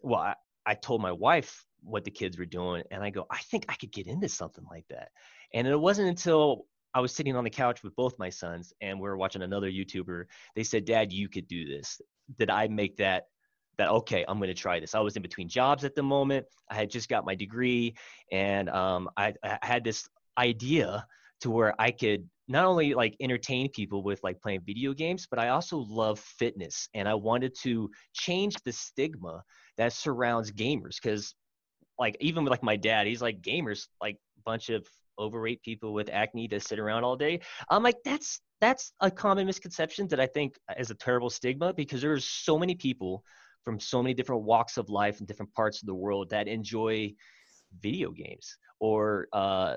well, 0.00 0.20
I, 0.20 0.34
I 0.66 0.74
told 0.74 1.00
my 1.00 1.12
wife 1.12 1.64
what 1.82 2.04
the 2.04 2.10
kids 2.10 2.38
were 2.38 2.46
doing 2.46 2.82
and 2.90 3.02
I 3.02 3.10
go, 3.10 3.26
I 3.30 3.38
think 3.38 3.66
I 3.68 3.74
could 3.74 3.92
get 3.92 4.06
into 4.06 4.28
something 4.28 4.64
like 4.70 4.84
that. 4.90 5.08
And 5.54 5.66
it 5.66 5.78
wasn't 5.78 6.08
until 6.08 6.66
I 6.94 7.00
was 7.00 7.12
sitting 7.12 7.36
on 7.36 7.44
the 7.44 7.50
couch 7.50 7.82
with 7.82 7.94
both 7.96 8.18
my 8.18 8.28
sons 8.28 8.72
and 8.80 9.00
we 9.00 9.08
are 9.08 9.16
watching 9.16 9.42
another 9.42 9.70
YouTuber. 9.70 10.24
They 10.54 10.62
said, 10.64 10.84
Dad, 10.84 11.12
you 11.12 11.28
could 11.28 11.48
do 11.48 11.66
this. 11.66 12.00
Did 12.38 12.50
I 12.50 12.68
make 12.68 12.96
that 12.98 13.24
that 13.78 13.88
okay 13.88 14.24
i'm 14.28 14.38
going 14.38 14.48
to 14.48 14.54
try 14.54 14.78
this 14.78 14.94
i 14.94 15.00
was 15.00 15.16
in 15.16 15.22
between 15.22 15.48
jobs 15.48 15.84
at 15.84 15.94
the 15.94 16.02
moment 16.02 16.46
i 16.70 16.74
had 16.74 16.90
just 16.90 17.08
got 17.08 17.24
my 17.24 17.34
degree 17.34 17.94
and 18.30 18.68
um, 18.70 19.08
I, 19.16 19.34
I 19.42 19.58
had 19.62 19.84
this 19.84 20.08
idea 20.38 21.06
to 21.40 21.50
where 21.50 21.74
i 21.80 21.90
could 21.90 22.28
not 22.48 22.64
only 22.64 22.94
like 22.94 23.16
entertain 23.20 23.70
people 23.70 24.02
with 24.02 24.20
like 24.22 24.40
playing 24.40 24.60
video 24.66 24.92
games 24.92 25.26
but 25.28 25.38
i 25.38 25.48
also 25.48 25.78
love 25.78 26.18
fitness 26.18 26.88
and 26.94 27.08
i 27.08 27.14
wanted 27.14 27.54
to 27.62 27.90
change 28.12 28.54
the 28.64 28.72
stigma 28.72 29.42
that 29.78 29.92
surrounds 29.92 30.52
gamers 30.52 31.00
because 31.02 31.34
like 31.98 32.16
even 32.20 32.44
with 32.44 32.50
like 32.50 32.62
my 32.62 32.76
dad 32.76 33.06
he's 33.06 33.22
like 33.22 33.40
gamers 33.40 33.86
like 34.00 34.18
bunch 34.44 34.70
of 34.70 34.86
overweight 35.22 35.62
people 35.62 35.92
with 35.92 36.10
acne 36.12 36.48
to 36.48 36.60
sit 36.60 36.78
around 36.78 37.04
all 37.04 37.16
day 37.16 37.40
i'm 37.70 37.82
like 37.82 37.96
that's 38.04 38.40
that's 38.60 38.92
a 39.00 39.10
common 39.10 39.46
misconception 39.46 40.06
that 40.08 40.20
i 40.20 40.26
think 40.26 40.56
is 40.78 40.90
a 40.90 40.94
terrible 40.94 41.30
stigma 41.30 41.72
because 41.72 42.00
there's 42.02 42.24
so 42.24 42.58
many 42.58 42.74
people 42.74 43.22
from 43.64 43.78
so 43.78 44.02
many 44.02 44.14
different 44.14 44.42
walks 44.42 44.76
of 44.76 44.88
life 44.88 45.18
and 45.18 45.28
different 45.28 45.52
parts 45.54 45.82
of 45.82 45.86
the 45.86 45.94
world 45.94 46.28
that 46.30 46.48
enjoy 46.48 47.12
video 47.80 48.10
games 48.10 48.56
or 48.80 49.28
uh, 49.32 49.76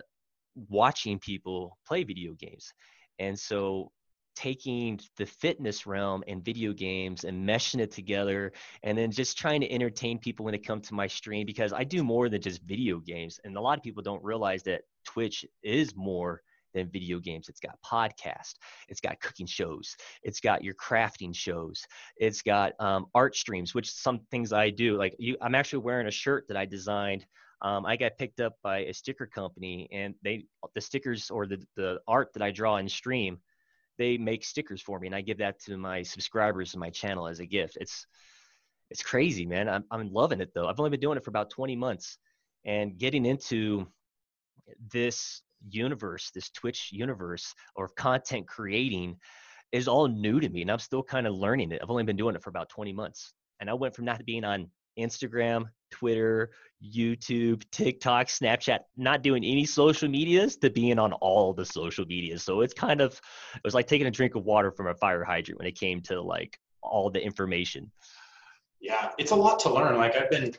watching 0.69 1.19
people 1.19 1.77
play 1.87 2.03
video 2.03 2.33
games. 2.33 2.73
And 3.19 3.37
so 3.37 3.91
taking 4.35 4.99
the 5.17 5.25
fitness 5.25 5.85
realm 5.87 6.23
and 6.27 6.43
video 6.43 6.73
games 6.73 7.23
and 7.23 7.47
meshing 7.47 7.79
it 7.79 7.91
together 7.91 8.51
and 8.83 8.97
then 8.97 9.11
just 9.11 9.37
trying 9.37 9.61
to 9.61 9.71
entertain 9.71 10.19
people 10.19 10.43
when 10.45 10.51
they 10.51 10.57
come 10.57 10.81
to 10.81 10.93
my 10.93 11.07
stream 11.07 11.45
because 11.45 11.73
I 11.73 11.83
do 11.83 12.03
more 12.03 12.29
than 12.29 12.41
just 12.41 12.61
video 12.63 12.99
games. 12.99 13.39
And 13.43 13.55
a 13.57 13.61
lot 13.61 13.77
of 13.77 13.83
people 13.83 14.03
don't 14.03 14.23
realize 14.23 14.63
that 14.63 14.81
Twitch 15.05 15.45
is 15.63 15.95
more 15.95 16.41
than 16.75 16.89
video 16.89 17.19
games. 17.19 17.49
It's 17.49 17.59
got 17.59 17.79
podcast, 17.83 18.55
it's 18.89 19.01
got 19.01 19.19
cooking 19.19 19.47
shows, 19.47 19.95
it's 20.21 20.39
got 20.39 20.63
your 20.63 20.75
crafting 20.75 21.33
shows, 21.33 21.83
it's 22.17 22.41
got 22.43 22.73
um, 22.79 23.07
art 23.15 23.35
streams, 23.35 23.73
which 23.73 23.89
some 23.89 24.19
things 24.29 24.53
I 24.53 24.69
do. 24.69 24.97
Like 24.97 25.15
you, 25.17 25.37
I'm 25.41 25.55
actually 25.55 25.79
wearing 25.79 26.07
a 26.07 26.11
shirt 26.11 26.47
that 26.49 26.57
I 26.57 26.65
designed. 26.65 27.25
Um, 27.61 27.85
I 27.85 27.95
got 27.95 28.17
picked 28.17 28.41
up 28.41 28.57
by 28.61 28.79
a 28.79 28.93
sticker 28.93 29.25
company, 29.25 29.87
and 29.91 30.13
they 30.23 30.45
the 30.75 30.81
stickers 30.81 31.31
or 31.31 31.47
the 31.47 31.65
the 31.75 31.99
art 32.07 32.31
that 32.33 32.43
I 32.43 32.51
draw 32.51 32.77
in 32.77 32.89
stream, 32.89 33.39
they 33.97 34.17
make 34.17 34.43
stickers 34.43 34.81
for 34.81 34.99
me, 34.99 35.07
and 35.07 35.15
I 35.15 35.21
give 35.21 35.37
that 35.39 35.59
to 35.63 35.77
my 35.77 36.01
subscribers 36.03 36.73
in 36.73 36.79
my 36.79 36.89
channel 36.89 37.27
as 37.27 37.39
a 37.39 37.45
gift. 37.45 37.77
It's 37.79 38.05
it's 38.91 39.03
crazy, 39.03 39.45
man. 39.45 39.67
I'm 39.67 39.83
I'm 39.91 40.11
loving 40.11 40.41
it 40.41 40.51
though. 40.53 40.67
I've 40.67 40.79
only 40.79 40.91
been 40.91 40.99
doing 40.99 41.17
it 41.17 41.23
for 41.23 41.31
about 41.31 41.49
20 41.49 41.75
months, 41.75 42.17
and 42.65 42.97
getting 42.97 43.25
into 43.25 43.87
this 44.91 45.41
universe, 45.69 46.31
this 46.33 46.49
Twitch 46.49 46.89
universe 46.91 47.53
or 47.75 47.89
content 47.89 48.47
creating 48.47 49.17
is 49.71 49.87
all 49.87 50.07
new 50.07 50.39
to 50.39 50.49
me 50.49 50.61
and 50.61 50.71
I'm 50.71 50.79
still 50.79 51.03
kind 51.03 51.27
of 51.27 51.35
learning 51.35 51.71
it. 51.71 51.81
I've 51.81 51.89
only 51.89 52.03
been 52.03 52.15
doing 52.15 52.35
it 52.35 52.43
for 52.43 52.49
about 52.49 52.69
20 52.69 52.93
months. 52.93 53.33
And 53.59 53.69
I 53.69 53.73
went 53.73 53.95
from 53.95 54.05
not 54.05 54.23
being 54.25 54.43
on 54.43 54.69
Instagram, 54.99 55.65
Twitter, 55.91 56.51
YouTube, 56.83 57.63
TikTok, 57.71 58.27
Snapchat, 58.27 58.79
not 58.97 59.21
doing 59.21 59.43
any 59.43 59.65
social 59.65 60.09
medias 60.09 60.57
to 60.57 60.69
being 60.69 60.99
on 60.99 61.13
all 61.13 61.53
the 61.53 61.65
social 61.65 62.05
medias. 62.05 62.43
So 62.43 62.61
it's 62.61 62.73
kind 62.73 63.01
of 63.01 63.13
it 63.55 63.61
was 63.63 63.73
like 63.73 63.87
taking 63.87 64.07
a 64.07 64.11
drink 64.11 64.35
of 64.35 64.43
water 64.43 64.71
from 64.71 64.87
a 64.87 64.95
fire 64.95 65.23
hydrant 65.23 65.59
when 65.59 65.67
it 65.67 65.79
came 65.79 66.01
to 66.01 66.21
like 66.21 66.59
all 66.81 67.09
the 67.09 67.23
information. 67.23 67.91
Yeah, 68.79 69.11
it's 69.17 69.31
a 69.31 69.35
lot 69.35 69.59
to 69.59 69.73
learn. 69.73 69.97
Like 69.97 70.15
I've 70.15 70.29
been, 70.29 70.53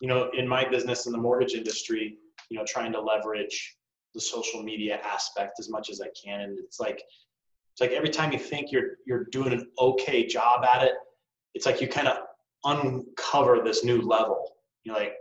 you 0.00 0.08
know, 0.08 0.30
in 0.36 0.46
my 0.46 0.68
business 0.68 1.06
in 1.06 1.12
the 1.12 1.18
mortgage 1.18 1.54
industry, 1.54 2.18
you 2.50 2.58
know, 2.58 2.64
trying 2.66 2.92
to 2.92 3.00
leverage 3.00 3.76
the 4.14 4.20
social 4.20 4.62
media 4.62 5.00
aspect 5.02 5.58
as 5.58 5.68
much 5.68 5.90
as 5.90 6.00
I 6.00 6.06
can. 6.22 6.40
And 6.40 6.58
it's 6.58 6.78
like 6.78 7.02
it's 7.72 7.80
like 7.80 7.90
every 7.90 8.10
time 8.10 8.32
you 8.32 8.38
think 8.38 8.70
you're 8.70 8.98
you're 9.06 9.24
doing 9.32 9.52
an 9.52 9.68
okay 9.78 10.26
job 10.26 10.64
at 10.64 10.84
it, 10.84 10.92
it's 11.54 11.66
like 11.66 11.80
you 11.80 11.88
kind 11.88 12.06
of 12.06 12.18
uncover 12.64 13.60
this 13.64 13.84
new 13.84 14.00
level. 14.00 14.53
You're 14.84 14.96
like, 14.96 15.14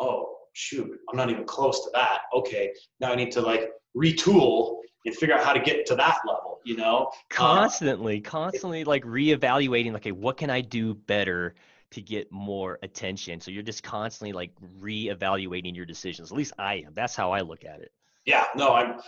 oh 0.00 0.36
shoot, 0.54 0.90
I'm 1.10 1.16
not 1.16 1.30
even 1.30 1.44
close 1.44 1.84
to 1.84 1.90
that. 1.94 2.22
Okay, 2.34 2.72
now 3.00 3.12
I 3.12 3.14
need 3.14 3.30
to 3.32 3.40
like 3.40 3.70
retool 3.96 4.78
and 5.04 5.14
figure 5.14 5.34
out 5.34 5.44
how 5.44 5.52
to 5.52 5.60
get 5.60 5.86
to 5.86 5.94
that 5.96 6.18
level. 6.26 6.60
You 6.64 6.76
know, 6.76 7.10
constantly, 7.28 8.16
um, 8.18 8.22
constantly 8.22 8.84
like 8.84 9.04
reevaluating. 9.04 9.92
Like, 9.92 10.02
okay, 10.02 10.12
what 10.12 10.36
can 10.36 10.50
I 10.50 10.60
do 10.60 10.94
better? 10.94 11.54
to 11.92 12.00
get 12.00 12.32
more 12.32 12.78
attention. 12.82 13.38
So 13.38 13.50
you're 13.50 13.62
just 13.62 13.82
constantly 13.82 14.32
like 14.32 14.50
reevaluating 14.80 15.76
your 15.76 15.84
decisions. 15.84 16.32
At 16.32 16.36
least 16.38 16.54
I 16.58 16.76
am. 16.86 16.94
That's 16.94 17.14
how 17.14 17.32
I 17.32 17.42
look 17.42 17.66
at 17.66 17.80
it. 17.80 17.92
Yeah, 18.24 18.44
no, 18.56 18.72
I'm 18.72 18.98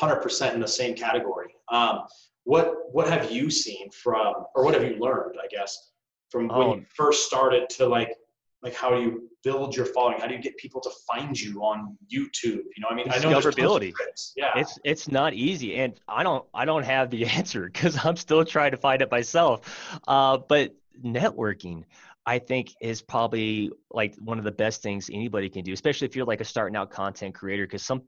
100% 0.00 0.54
in 0.54 0.60
the 0.60 0.68
same 0.68 0.94
category. 0.94 1.48
Um, 1.70 2.02
what 2.44 2.74
what 2.92 3.08
have 3.08 3.30
you 3.30 3.50
seen 3.50 3.90
from, 3.90 4.34
or 4.54 4.64
what 4.64 4.74
have 4.74 4.84
you 4.84 4.98
learned, 4.98 5.34
I 5.42 5.48
guess, 5.48 5.90
from 6.30 6.48
when 6.48 6.68
you 6.68 6.74
oh. 6.74 6.84
first 6.94 7.26
started 7.26 7.68
to 7.70 7.86
like, 7.86 8.14
like 8.62 8.74
how 8.74 8.90
do 8.90 9.00
you 9.00 9.28
build 9.44 9.76
your 9.76 9.86
following? 9.86 10.20
How 10.20 10.26
do 10.26 10.34
you 10.34 10.42
get 10.42 10.56
people 10.56 10.80
to 10.80 10.90
find 11.06 11.38
you 11.38 11.60
on 11.60 11.96
YouTube? 12.12 12.42
You 12.44 12.80
know, 12.80 12.88
I 12.90 12.94
mean, 12.94 13.06
I 13.10 13.18
know 13.18 13.30
discoverability. 13.30 13.92
Yeah, 14.36 14.52
it's 14.56 14.78
it's 14.84 15.08
not 15.08 15.34
easy, 15.34 15.76
and 15.76 15.98
I 16.08 16.22
don't 16.22 16.44
I 16.52 16.64
don't 16.64 16.84
have 16.84 17.10
the 17.10 17.26
answer 17.38 17.70
because 17.72 18.04
I'm 18.04 18.16
still 18.16 18.44
trying 18.44 18.72
to 18.72 18.76
find 18.76 19.02
it 19.02 19.10
myself. 19.10 20.00
Uh, 20.06 20.38
but 20.38 20.74
networking. 21.02 21.84
I 22.26 22.38
think 22.38 22.74
is 22.82 23.00
probably 23.00 23.70
like 23.90 24.14
one 24.16 24.36
of 24.36 24.44
the 24.44 24.52
best 24.52 24.82
things 24.82 25.08
anybody 25.10 25.48
can 25.48 25.64
do, 25.64 25.72
especially 25.72 26.08
if 26.08 26.14
you're 26.14 26.26
like 26.26 26.42
a 26.42 26.44
starting 26.44 26.76
out 26.76 26.90
content 26.90 27.34
creator. 27.34 27.64
Because 27.64 27.82
some 27.82 28.02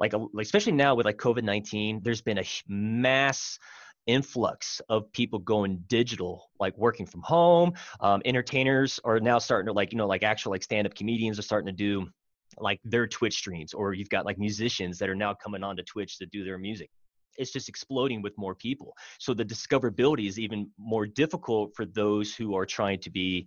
like, 0.00 0.14
like 0.14 0.46
especially 0.46 0.72
now 0.72 0.94
with 0.94 1.04
like 1.04 1.18
COVID 1.18 1.42
nineteen, 1.42 2.00
there's 2.02 2.22
been 2.22 2.38
a 2.38 2.44
mass 2.66 3.58
influx 4.08 4.80
of 4.88 5.12
people 5.12 5.38
going 5.38 5.84
digital, 5.86 6.50
like 6.58 6.76
working 6.76 7.06
from 7.06 7.22
home. 7.22 7.72
Um, 8.00 8.20
entertainers 8.24 8.98
are 9.04 9.20
now 9.20 9.38
starting 9.38 9.66
to 9.66 9.72
like 9.72 9.92
you 9.92 9.98
know 9.98 10.08
like 10.08 10.24
actual 10.24 10.50
like 10.50 10.64
stand 10.64 10.86
up 10.86 10.94
comedians 10.96 11.38
are 11.38 11.42
starting 11.42 11.66
to 11.66 11.72
do 11.72 12.08
like 12.58 12.80
their 12.82 13.06
Twitch 13.06 13.36
streams, 13.36 13.72
or 13.72 13.92
you've 13.92 14.08
got 14.08 14.24
like 14.24 14.38
musicians 14.38 14.98
that 14.98 15.08
are 15.08 15.14
now 15.14 15.34
coming 15.34 15.62
onto 15.62 15.84
Twitch 15.84 16.18
to 16.18 16.26
do 16.26 16.42
their 16.42 16.58
music 16.58 16.90
it's 17.38 17.52
just 17.52 17.68
exploding 17.68 18.20
with 18.20 18.36
more 18.36 18.54
people. 18.54 18.96
So 19.20 19.32
the 19.32 19.44
discoverability 19.44 20.26
is 20.26 20.40
even 20.40 20.68
more 20.76 21.06
difficult 21.06 21.72
for 21.76 21.86
those 21.86 22.34
who 22.34 22.56
are 22.56 22.66
trying 22.66 22.98
to 23.02 23.10
be 23.10 23.46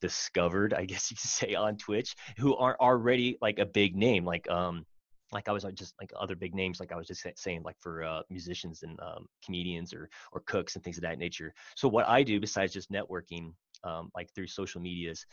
discovered, 0.00 0.72
I 0.72 0.84
guess 0.84 1.10
you 1.10 1.16
could 1.16 1.28
say, 1.28 1.54
on 1.54 1.76
Twitch, 1.76 2.14
who 2.38 2.56
are 2.56 2.76
already 2.80 3.36
like 3.40 3.58
a 3.58 3.66
big 3.66 3.96
name. 3.96 4.24
Like 4.24 4.48
um 4.50 4.86
like 5.32 5.48
I 5.48 5.52
was 5.52 5.64
just 5.74 5.94
like 6.00 6.10
other 6.18 6.36
big 6.36 6.54
names, 6.54 6.80
like 6.80 6.92
I 6.92 6.96
was 6.96 7.06
just 7.06 7.26
saying, 7.36 7.62
like 7.64 7.76
for 7.80 8.04
uh, 8.04 8.22
musicians 8.30 8.82
and 8.82 8.98
um, 9.00 9.26
comedians 9.44 9.92
or 9.92 10.08
or 10.32 10.42
cooks 10.46 10.74
and 10.74 10.84
things 10.84 10.98
of 10.98 11.02
that 11.02 11.18
nature. 11.18 11.52
So 11.74 11.88
what 11.88 12.08
I 12.08 12.22
do 12.22 12.40
besides 12.40 12.72
just 12.72 12.90
networking, 12.92 13.52
um, 13.84 14.10
like 14.14 14.32
through 14.34 14.46
social 14.46 14.80
medias, 14.80 15.26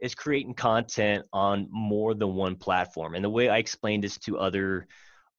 is 0.00 0.14
creating 0.14 0.54
content 0.54 1.24
on 1.32 1.66
more 1.70 2.14
than 2.14 2.34
one 2.34 2.56
platform. 2.56 3.14
And 3.14 3.24
the 3.24 3.30
way 3.30 3.48
I 3.48 3.58
explain 3.58 4.00
this 4.00 4.18
to 4.18 4.38
other 4.38 4.86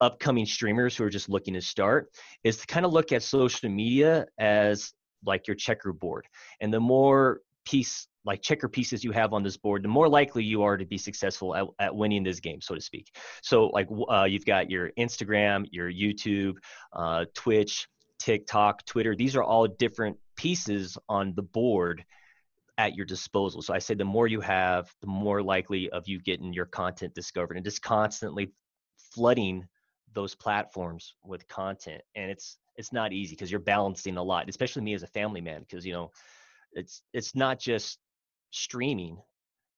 upcoming 0.01 0.46
streamers 0.46 0.96
who 0.96 1.03
are 1.03 1.10
just 1.10 1.30
looking 1.30 1.53
to 1.53 1.62
start 1.62 2.10
is 2.44 2.58
to 2.58 2.68
kind 2.68 2.86
of 2.86 2.91
look 2.91 3.12
at 3.12 3.24
social 3.24 3.70
media 3.70 4.25
as 4.39 4.94
like 5.25 5.48
your 5.48 5.56
checkerboard. 5.56 6.25
And 6.60 6.74
the 6.74 6.80
more 6.80 7.41
piece 7.65 8.08
like 8.25 8.42
checker 8.42 8.68
pieces 8.68 9.04
you 9.04 9.12
have 9.12 9.34
on 9.34 9.44
this 9.44 9.58
board, 9.58 9.84
the 9.84 9.88
more 9.88 10.08
likely 10.08 10.44
you 10.44 10.63
are 10.63 10.78
to 10.78 10.86
be 10.86 10.98
successful 10.98 11.56
at, 11.56 11.66
at 11.80 11.96
winning 11.96 12.24
this 12.24 12.40
game, 12.40 12.62
so 12.62 12.75
to 12.75 12.82
speak. 12.82 13.08
So, 13.42 13.68
like, 13.68 13.88
uh, 14.10 14.25
you've 14.25 14.46
got 14.46 14.70
your 14.70 14.92
Instagram, 14.98 15.66
your 15.72 15.92
YouTube, 15.92 16.56
uh, 16.94 17.25
Twitch, 17.34 17.88
TikTok, 18.20 18.86
Twitter. 18.86 19.16
These 19.16 19.36
are 19.36 19.44
all 19.44 19.68
different 19.68 20.18
pieces 20.36 20.98
on 21.10 21.34
the 21.36 21.42
board 21.42 22.06
at 22.78 22.96
your 22.96 23.06
disposal. 23.06 23.62
So, 23.62 23.74
I 23.74 23.80
say 23.80 23.96
the 23.96 24.06
more 24.06 24.28
you 24.28 24.42
have, 24.42 24.92
the 25.01 25.08
more 25.08 25.42
likely 25.42 25.90
of 25.90 26.08
you 26.08 26.22
getting 26.22 26.54
your 26.54 26.68
content 26.68 27.16
discovered 27.16 27.58
and 27.58 27.66
just 27.66 27.82
constantly 27.82 28.51
flooding 29.13 29.68
those 30.13 30.36
platforms 30.36 31.16
with 31.24 31.48
content. 31.48 32.01
And 32.16 32.30
it's 32.30 32.58
it's 32.78 32.94
not 32.94 33.13
easy 33.13 33.36
because 33.36 33.51
you're 33.51 33.60
balancing 33.60 34.18
a 34.18 34.24
lot, 34.24 34.48
especially 34.48 34.82
me 34.82 34.94
as 34.94 35.04
a 35.04 35.08
family 35.08 35.42
man, 35.42 35.62
because 35.62 35.86
you 35.86 35.94
know 35.94 36.12
it's 36.74 37.01
it's 37.13 37.36
not 37.36 37.60
just 37.60 38.00
streaming 38.51 39.17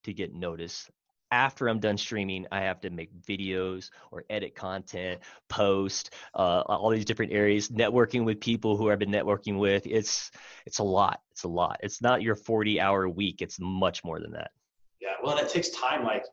to 0.04 0.14
get 0.14 0.34
noticed. 0.34 0.92
After 1.32 1.68
I'm 1.68 1.80
done 1.80 1.98
streaming, 1.98 2.46
I 2.52 2.62
have 2.62 2.80
to 2.82 2.92
make 2.92 3.10
videos 3.22 3.90
or 4.12 4.24
edit 4.30 4.54
content, 4.54 5.20
post, 5.50 6.14
uh, 6.36 6.62
all 6.68 6.92
these 6.92 7.06
different 7.06 7.32
areas, 7.32 7.70
networking 7.70 8.24
with 8.24 8.40
people 8.40 8.78
who 8.78 8.92
I've 8.92 9.00
been 9.00 9.10
networking 9.10 9.58
with. 9.58 9.88
It's 9.88 10.30
it's 10.68 10.78
a 10.78 10.84
lot. 10.84 11.22
It's 11.32 11.44
a 11.44 11.48
lot. 11.48 11.80
It's 11.82 12.04
not 12.04 12.22
your 12.22 12.36
40 12.36 12.80
hour 12.80 13.10
week. 13.10 13.42
It's 13.42 13.60
much 13.60 14.04
more 14.04 14.20
than 14.20 14.32
that. 14.34 14.52
Yeah, 15.02 15.14
well, 15.24 15.36
and 15.36 15.46
it 15.46 15.52
takes 15.52 15.70
time. 15.70 16.04
Like, 16.04 16.26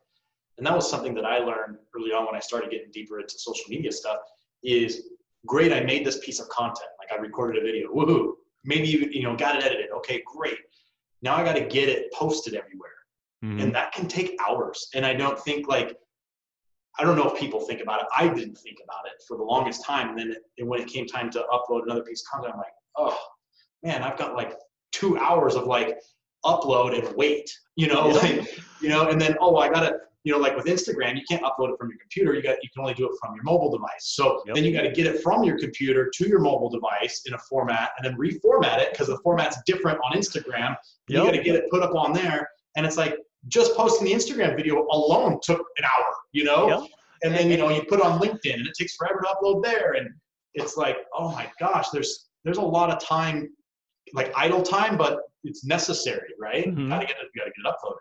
and 0.59 0.67
that 0.67 0.75
was 0.75 0.91
something 0.91 1.15
that 1.15 1.25
I 1.25 1.39
learned 1.39 1.79
early 1.97 2.13
on 2.13 2.27
when 2.27 2.35
I 2.35 2.41
started 2.41 2.71
getting 2.71 2.91
deeper 2.93 3.21
into 3.21 3.39
social 3.39 3.65
media 3.71 3.93
stuff. 3.93 4.19
Is 4.63 5.09
great. 5.47 5.73
I 5.73 5.81
made 5.81 6.05
this 6.05 6.19
piece 6.19 6.41
of 6.41 6.49
content. 6.51 6.91
Like 6.99 7.19
I 7.19 7.23
recorded 7.23 7.63
a 7.63 7.65
video. 7.65 7.89
Woohoo! 7.89 8.33
Maybe 8.65 8.87
you 8.87 9.09
you 9.11 9.23
know 9.23 9.35
got 9.35 9.57
it 9.57 9.65
edited. 9.65 9.91
Okay, 9.93 10.23
great 10.27 10.59
now 11.23 11.37
I 11.37 11.45
got 11.45 11.55
to 11.55 11.63
get 11.63 11.89
it 11.89 12.13
posted 12.13 12.55
everywhere. 12.55 12.91
Mm-hmm. 13.45 13.61
And 13.61 13.75
that 13.75 13.93
can 13.93 14.07
take 14.07 14.37
hours. 14.47 14.89
And 14.95 15.07
I 15.07 15.15
don't 15.15 15.39
think 15.39 15.69
like, 15.69 15.97
I 16.99 17.05
don't 17.05 17.17
know 17.17 17.31
if 17.31 17.39
people 17.39 17.61
think 17.61 17.81
about 17.81 18.01
it. 18.01 18.07
I 18.17 18.29
didn't 18.29 18.59
think 18.59 18.79
about 18.85 19.07
it 19.07 19.23
for 19.27 19.37
the 19.37 19.43
longest 19.43 19.85
time. 19.85 20.11
And 20.11 20.19
then 20.19 20.37
it, 20.57 20.67
when 20.67 20.81
it 20.81 20.89
came 20.89 21.07
time 21.07 21.31
to 21.31 21.47
upload 21.53 21.85
another 21.85 22.03
piece 22.03 22.23
of 22.23 22.33
content, 22.33 22.55
I'm 22.55 22.59
like, 22.59 22.73
oh 22.97 23.19
man, 23.83 24.03
I've 24.03 24.19
got 24.19 24.35
like 24.35 24.55
two 24.93 25.17
hours 25.19 25.55
of 25.55 25.65
like 25.67 25.99
upload 26.45 26.99
and 26.99 27.17
wait, 27.17 27.51
you 27.77 27.87
know, 27.87 28.09
Yeah. 28.09 28.15
like, 28.15 28.59
you 28.83 28.89
know, 28.89 29.09
and 29.09 29.21
then, 29.21 29.37
oh, 29.41 29.57
I 29.57 29.69
gotta, 29.71 29.99
you 30.25 30.33
know, 30.33 30.39
like 30.39 30.55
with 30.57 30.67
Instagram, 30.67 31.17
you 31.17 31.23
can't 31.29 31.43
upload 31.43 31.71
it 31.73 31.79
from 31.79 31.89
your 31.89 31.99
computer. 31.99 32.35
You 32.35 32.43
got, 32.43 32.63
you 32.63 32.69
can 32.75 32.83
only 32.83 32.93
do 32.95 33.07
it 33.07 33.13
from 33.21 33.35
your 33.35 33.43
mobile 33.45 33.71
device. 33.71 33.91
So 34.01 34.43
Yep. 34.47 34.55
then 34.55 34.65
you 34.65 34.73
got 34.73 34.83
to 34.83 34.91
get 34.91 35.07
it 35.07 35.23
from 35.23 35.45
your 35.45 35.59
computer 35.59 36.11
to 36.15 36.29
your 36.29 36.41
mobile 36.41 36.69
device 36.69 37.23
in 37.27 37.33
a 37.35 37.39
format 37.39 37.91
and 37.99 38.05
then 38.05 38.19
reformat 38.19 38.79
it 38.81 38.93
because 38.93 39.07
the 39.07 39.19
format's 39.19 39.57
different 39.67 39.99
on 40.05 40.13
Instagram. 40.17 40.77
You 41.09 41.17
got 41.19 41.31
to 41.33 41.43
get 41.43 41.55
it 41.55 41.71
put 41.71 41.83
up 41.83 41.95
on 41.95 42.13
there. 42.13 42.49
And 42.77 42.85
it's 42.85 42.99
like 42.99 43.17
just 43.49 43.75
posting 43.75 44.07
the 44.07 44.13
Instagram 44.13 44.57
video 44.57 44.87
alone 44.91 45.41
took 45.43 45.61
an 45.79 45.85
hour, 45.85 46.15
you 46.33 46.45
know? 46.45 46.69
Yep. 46.69 46.91
And 47.23 47.35
then, 47.35 47.51
you 47.51 47.57
know, 47.57 47.71
you 47.71 47.83
put 47.85 48.01
on 48.03 48.19
LinkedIn 48.21 48.55
and 48.55 48.67
it 48.67 48.75
takes 48.79 48.97
forever 48.97 49.21
to 49.23 49.29
upload 49.29 49.63
there. 49.65 49.93
And 49.95 50.11
it's 50.55 50.77
like, 50.77 50.99
oh 51.15 51.31
my 51.33 51.51
gosh, 51.59 51.89
there's, 51.91 52.29
there's 52.45 52.59
a 52.59 52.63
lot 52.63 52.91
of 52.91 53.03
time, 53.03 53.49
like 54.13 54.33
idle 54.37 54.63
time, 54.63 54.99
but 54.99 55.21
it's 55.45 55.65
necessary, 55.65 56.29
right? 56.39 56.67
Mhm. 56.67 56.79
You 56.79 56.89
gotta 56.91 57.07
get 57.07 57.17
it, 57.17 57.29
you 57.35 57.41
gotta 57.41 57.53
get 57.57 57.67
it 57.67 57.75
uploaded. 57.75 57.97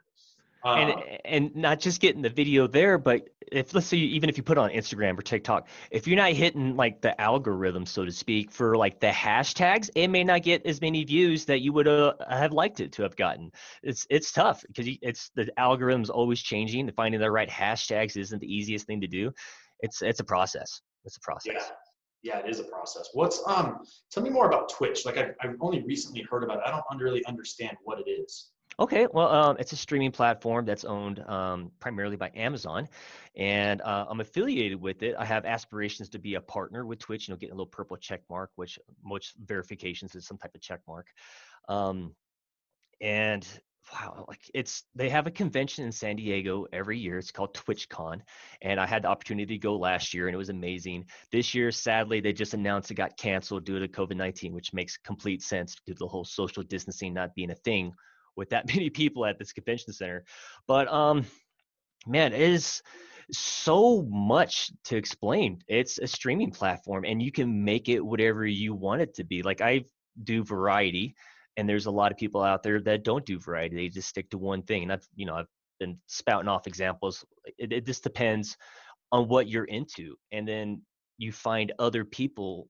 And 0.63 0.91
Um, 0.91 1.03
and 1.25 1.55
not 1.55 1.79
just 1.79 2.01
getting 2.01 2.21
the 2.21 2.29
video 2.29 2.67
there 2.67 2.97
but 2.97 3.29
if 3.51 3.73
let's 3.73 3.87
say 3.87 3.97
you, 3.97 4.07
even 4.09 4.29
if 4.29 4.37
you 4.37 4.43
put 4.43 4.57
it 4.57 4.61
on 4.61 4.69
instagram 4.71 5.17
or 5.17 5.21
tiktok 5.21 5.67
if 5.91 6.07
you're 6.07 6.17
not 6.17 6.31
hitting 6.31 6.75
like 6.75 7.01
the 7.01 7.19
algorithm 7.19 7.85
so 7.85 8.05
to 8.05 8.11
speak 8.11 8.51
for 8.51 8.75
like 8.75 8.99
the 8.99 9.07
hashtags 9.07 9.89
it 9.95 10.07
may 10.09 10.23
not 10.23 10.43
get 10.43 10.65
as 10.65 10.81
many 10.81 11.03
views 11.03 11.45
that 11.45 11.61
you 11.61 11.71
would 11.73 11.87
uh, 11.87 12.13
have 12.29 12.51
liked 12.51 12.79
it 12.79 12.91
to 12.91 13.03
have 13.03 13.15
gotten 13.15 13.51
it's 13.83 14.05
it's 14.09 14.31
tough 14.31 14.63
because 14.67 14.87
it's 15.01 15.31
the 15.35 15.49
algorithm's 15.57 16.09
always 16.09 16.41
changing 16.41 16.87
and 16.87 16.95
finding 16.95 17.19
the 17.19 17.31
right 17.31 17.49
hashtags 17.49 18.17
isn't 18.17 18.39
the 18.39 18.53
easiest 18.53 18.85
thing 18.85 19.01
to 19.01 19.07
do 19.07 19.31
it's 19.79 20.01
it's 20.01 20.19
a 20.19 20.25
process 20.25 20.81
it's 21.05 21.17
a 21.17 21.21
process 21.21 21.53
Yeah. 21.55 21.75
Yeah, 22.21 22.39
it 22.39 22.49
is 22.49 22.59
a 22.59 22.65
process. 22.65 23.09
What's 23.13 23.41
um? 23.47 23.79
Tell 24.11 24.21
me 24.21 24.29
more 24.29 24.47
about 24.47 24.67
Twitch. 24.67 25.05
Like 25.05 25.17
I've, 25.17 25.35
I've 25.41 25.55
only 25.61 25.83
recently 25.83 26.21
heard 26.29 26.43
about 26.43 26.57
it. 26.57 26.63
I 26.65 26.71
don't 26.71 27.01
really 27.01 27.23
understand 27.25 27.77
what 27.83 27.97
it 27.97 28.09
is. 28.09 28.51
Okay, 28.79 29.07
well, 29.11 29.27
um, 29.27 29.57
it's 29.59 29.73
a 29.73 29.75
streaming 29.75 30.11
platform 30.11 30.63
that's 30.63 30.85
owned 30.85 31.19
um, 31.27 31.69
primarily 31.81 32.15
by 32.15 32.31
Amazon, 32.33 32.87
and 33.35 33.81
uh, 33.81 34.05
I'm 34.09 34.21
affiliated 34.21 34.79
with 34.79 35.03
it. 35.03 35.15
I 35.19 35.25
have 35.25 35.43
aspirations 35.43 36.07
to 36.09 36.19
be 36.19 36.35
a 36.35 36.41
partner 36.41 36.85
with 36.85 36.99
Twitch. 36.99 37.27
You 37.27 37.33
know, 37.33 37.37
getting 37.37 37.51
a 37.51 37.55
little 37.55 37.67
purple 37.67 37.97
check 37.97 38.21
mark, 38.29 38.51
which 38.55 38.79
most 39.03 39.33
verifications 39.43 40.15
is 40.15 40.25
some 40.25 40.37
type 40.37 40.55
of 40.55 40.61
check 40.61 40.79
mark. 40.87 41.07
Um, 41.67 42.15
and 43.01 43.45
wow, 43.91 44.23
like 44.29 44.49
it's 44.53 44.83
they 44.95 45.09
have 45.09 45.27
a 45.27 45.31
convention 45.31 45.83
in 45.83 45.91
San 45.91 46.15
Diego 46.15 46.65
every 46.71 46.97
year. 46.97 47.17
It's 47.17 47.31
called 47.31 47.53
TwitchCon, 47.55 48.21
and 48.61 48.79
I 48.79 48.85
had 48.85 49.03
the 49.03 49.09
opportunity 49.09 49.55
to 49.55 49.61
go 49.61 49.75
last 49.75 50.13
year, 50.13 50.29
and 50.29 50.33
it 50.33 50.37
was 50.37 50.49
amazing. 50.49 51.03
This 51.33 51.53
year, 51.53 51.69
sadly, 51.73 52.21
they 52.21 52.31
just 52.31 52.53
announced 52.53 52.91
it 52.91 52.95
got 52.95 53.17
canceled 53.17 53.65
due 53.65 53.77
to 53.77 53.89
COVID 53.89 54.15
19, 54.15 54.53
which 54.53 54.71
makes 54.71 54.95
complete 54.95 55.43
sense 55.43 55.75
due 55.85 55.95
to 55.95 55.99
the 55.99 56.07
whole 56.07 56.23
social 56.23 56.63
distancing 56.63 57.13
not 57.13 57.35
being 57.35 57.51
a 57.51 57.55
thing 57.55 57.91
with 58.39 58.49
that 58.49 58.67
many 58.73 58.89
people 58.89 59.25
at 59.25 59.37
this 59.37 59.53
convention 59.53 59.93
center. 59.93 60.25
But 60.67 60.87
um, 60.91 61.25
man, 62.07 62.33
it 62.33 62.41
is 62.41 62.81
so 63.31 64.01
much 64.09 64.71
to 64.85 64.97
explain. 64.97 65.61
It's 65.67 65.99
a 65.99 66.07
streaming 66.07 66.49
platform, 66.49 67.05
and 67.05 67.21
you 67.21 67.31
can 67.31 67.63
make 67.63 67.89
it 67.89 67.99
whatever 67.99 68.47
you 68.47 68.73
want 68.73 69.01
it 69.01 69.13
to 69.15 69.23
be. 69.23 69.43
Like 69.43 69.61
I 69.61 69.83
do 70.23 70.43
variety, 70.43 71.13
and 71.57 71.69
there's 71.69 71.85
a 71.85 71.91
lot 71.91 72.11
of 72.11 72.17
people 72.17 72.41
out 72.41 72.63
there 72.63 72.81
that 72.81 73.03
don't 73.03 73.25
do 73.25 73.37
variety. 73.37 73.75
They 73.75 73.89
just 73.89 74.09
stick 74.09 74.31
to 74.31 74.39
one 74.39 74.63
thing. 74.63 74.83
And 74.83 74.93
I've 74.93 75.07
you 75.15 75.27
know 75.27 75.35
I've 75.35 75.47
been 75.79 75.99
spouting 76.07 76.49
off 76.49 76.65
examples. 76.65 77.23
It, 77.59 77.71
it 77.71 77.85
just 77.85 78.03
depends 78.03 78.57
on 79.11 79.27
what 79.27 79.47
you're 79.47 79.65
into, 79.65 80.15
and 80.31 80.47
then 80.47 80.81
you 81.17 81.31
find 81.31 81.73
other 81.77 82.05
people 82.05 82.69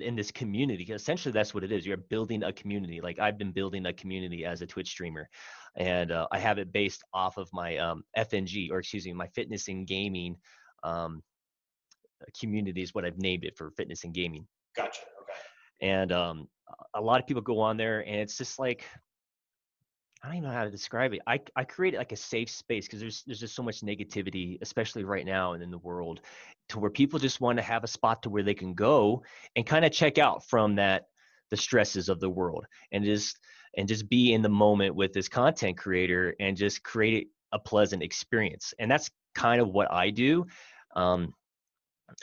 in 0.00 0.16
this 0.16 0.30
community 0.30 0.84
essentially 0.92 1.32
that's 1.32 1.54
what 1.54 1.64
it 1.64 1.72
is 1.72 1.86
you're 1.86 1.96
building 1.96 2.42
a 2.42 2.52
community 2.52 3.00
like 3.00 3.18
i've 3.18 3.38
been 3.38 3.52
building 3.52 3.86
a 3.86 3.92
community 3.92 4.44
as 4.44 4.62
a 4.62 4.66
twitch 4.66 4.88
streamer 4.88 5.28
and 5.76 6.12
uh, 6.12 6.26
i 6.32 6.38
have 6.38 6.58
it 6.58 6.72
based 6.72 7.02
off 7.12 7.36
of 7.36 7.48
my 7.52 7.76
um, 7.78 8.02
fng 8.16 8.70
or 8.70 8.78
excuse 8.78 9.06
me 9.06 9.12
my 9.12 9.28
fitness 9.28 9.68
and 9.68 9.86
gaming 9.86 10.36
um, 10.82 11.22
community 12.38 12.82
is 12.82 12.94
what 12.94 13.04
i've 13.04 13.18
named 13.18 13.44
it 13.44 13.56
for 13.56 13.70
fitness 13.72 14.04
and 14.04 14.14
gaming 14.14 14.46
Gotcha. 14.76 15.02
Okay. 15.22 15.90
and 15.92 16.12
um, 16.12 16.48
a 16.94 17.00
lot 17.00 17.20
of 17.20 17.26
people 17.26 17.42
go 17.42 17.60
on 17.60 17.76
there 17.76 18.00
and 18.00 18.16
it's 18.16 18.36
just 18.36 18.58
like 18.58 18.84
I 20.26 20.30
don't 20.30 20.38
even 20.38 20.50
know 20.50 20.56
how 20.56 20.64
to 20.64 20.70
describe 20.72 21.12
it. 21.12 21.20
I, 21.28 21.38
I 21.54 21.62
created 21.62 21.98
like 21.98 22.10
a 22.10 22.16
safe 22.16 22.50
space 22.50 22.86
because 22.86 22.98
there's 22.98 23.22
there's 23.26 23.38
just 23.38 23.54
so 23.54 23.62
much 23.62 23.82
negativity, 23.82 24.58
especially 24.60 25.04
right 25.04 25.24
now 25.24 25.52
and 25.52 25.62
in 25.62 25.70
the 25.70 25.78
world, 25.78 26.20
to 26.70 26.80
where 26.80 26.90
people 26.90 27.20
just 27.20 27.40
want 27.40 27.58
to 27.58 27.62
have 27.62 27.84
a 27.84 27.86
spot 27.86 28.24
to 28.24 28.30
where 28.30 28.42
they 28.42 28.54
can 28.54 28.74
go 28.74 29.22
and 29.54 29.64
kind 29.64 29.84
of 29.84 29.92
check 29.92 30.18
out 30.18 30.44
from 30.48 30.74
that 30.76 31.04
the 31.52 31.56
stresses 31.56 32.08
of 32.08 32.18
the 32.18 32.28
world 32.28 32.66
and 32.90 33.04
just 33.04 33.38
and 33.76 33.86
just 33.86 34.08
be 34.08 34.32
in 34.32 34.42
the 34.42 34.48
moment 34.48 34.96
with 34.96 35.12
this 35.12 35.28
content 35.28 35.78
creator 35.78 36.34
and 36.40 36.56
just 36.56 36.82
create 36.82 37.28
a 37.52 37.58
pleasant 37.60 38.02
experience. 38.02 38.74
And 38.80 38.90
that's 38.90 39.08
kind 39.36 39.60
of 39.60 39.68
what 39.68 39.92
I 39.92 40.10
do. 40.10 40.44
Um, 40.96 41.34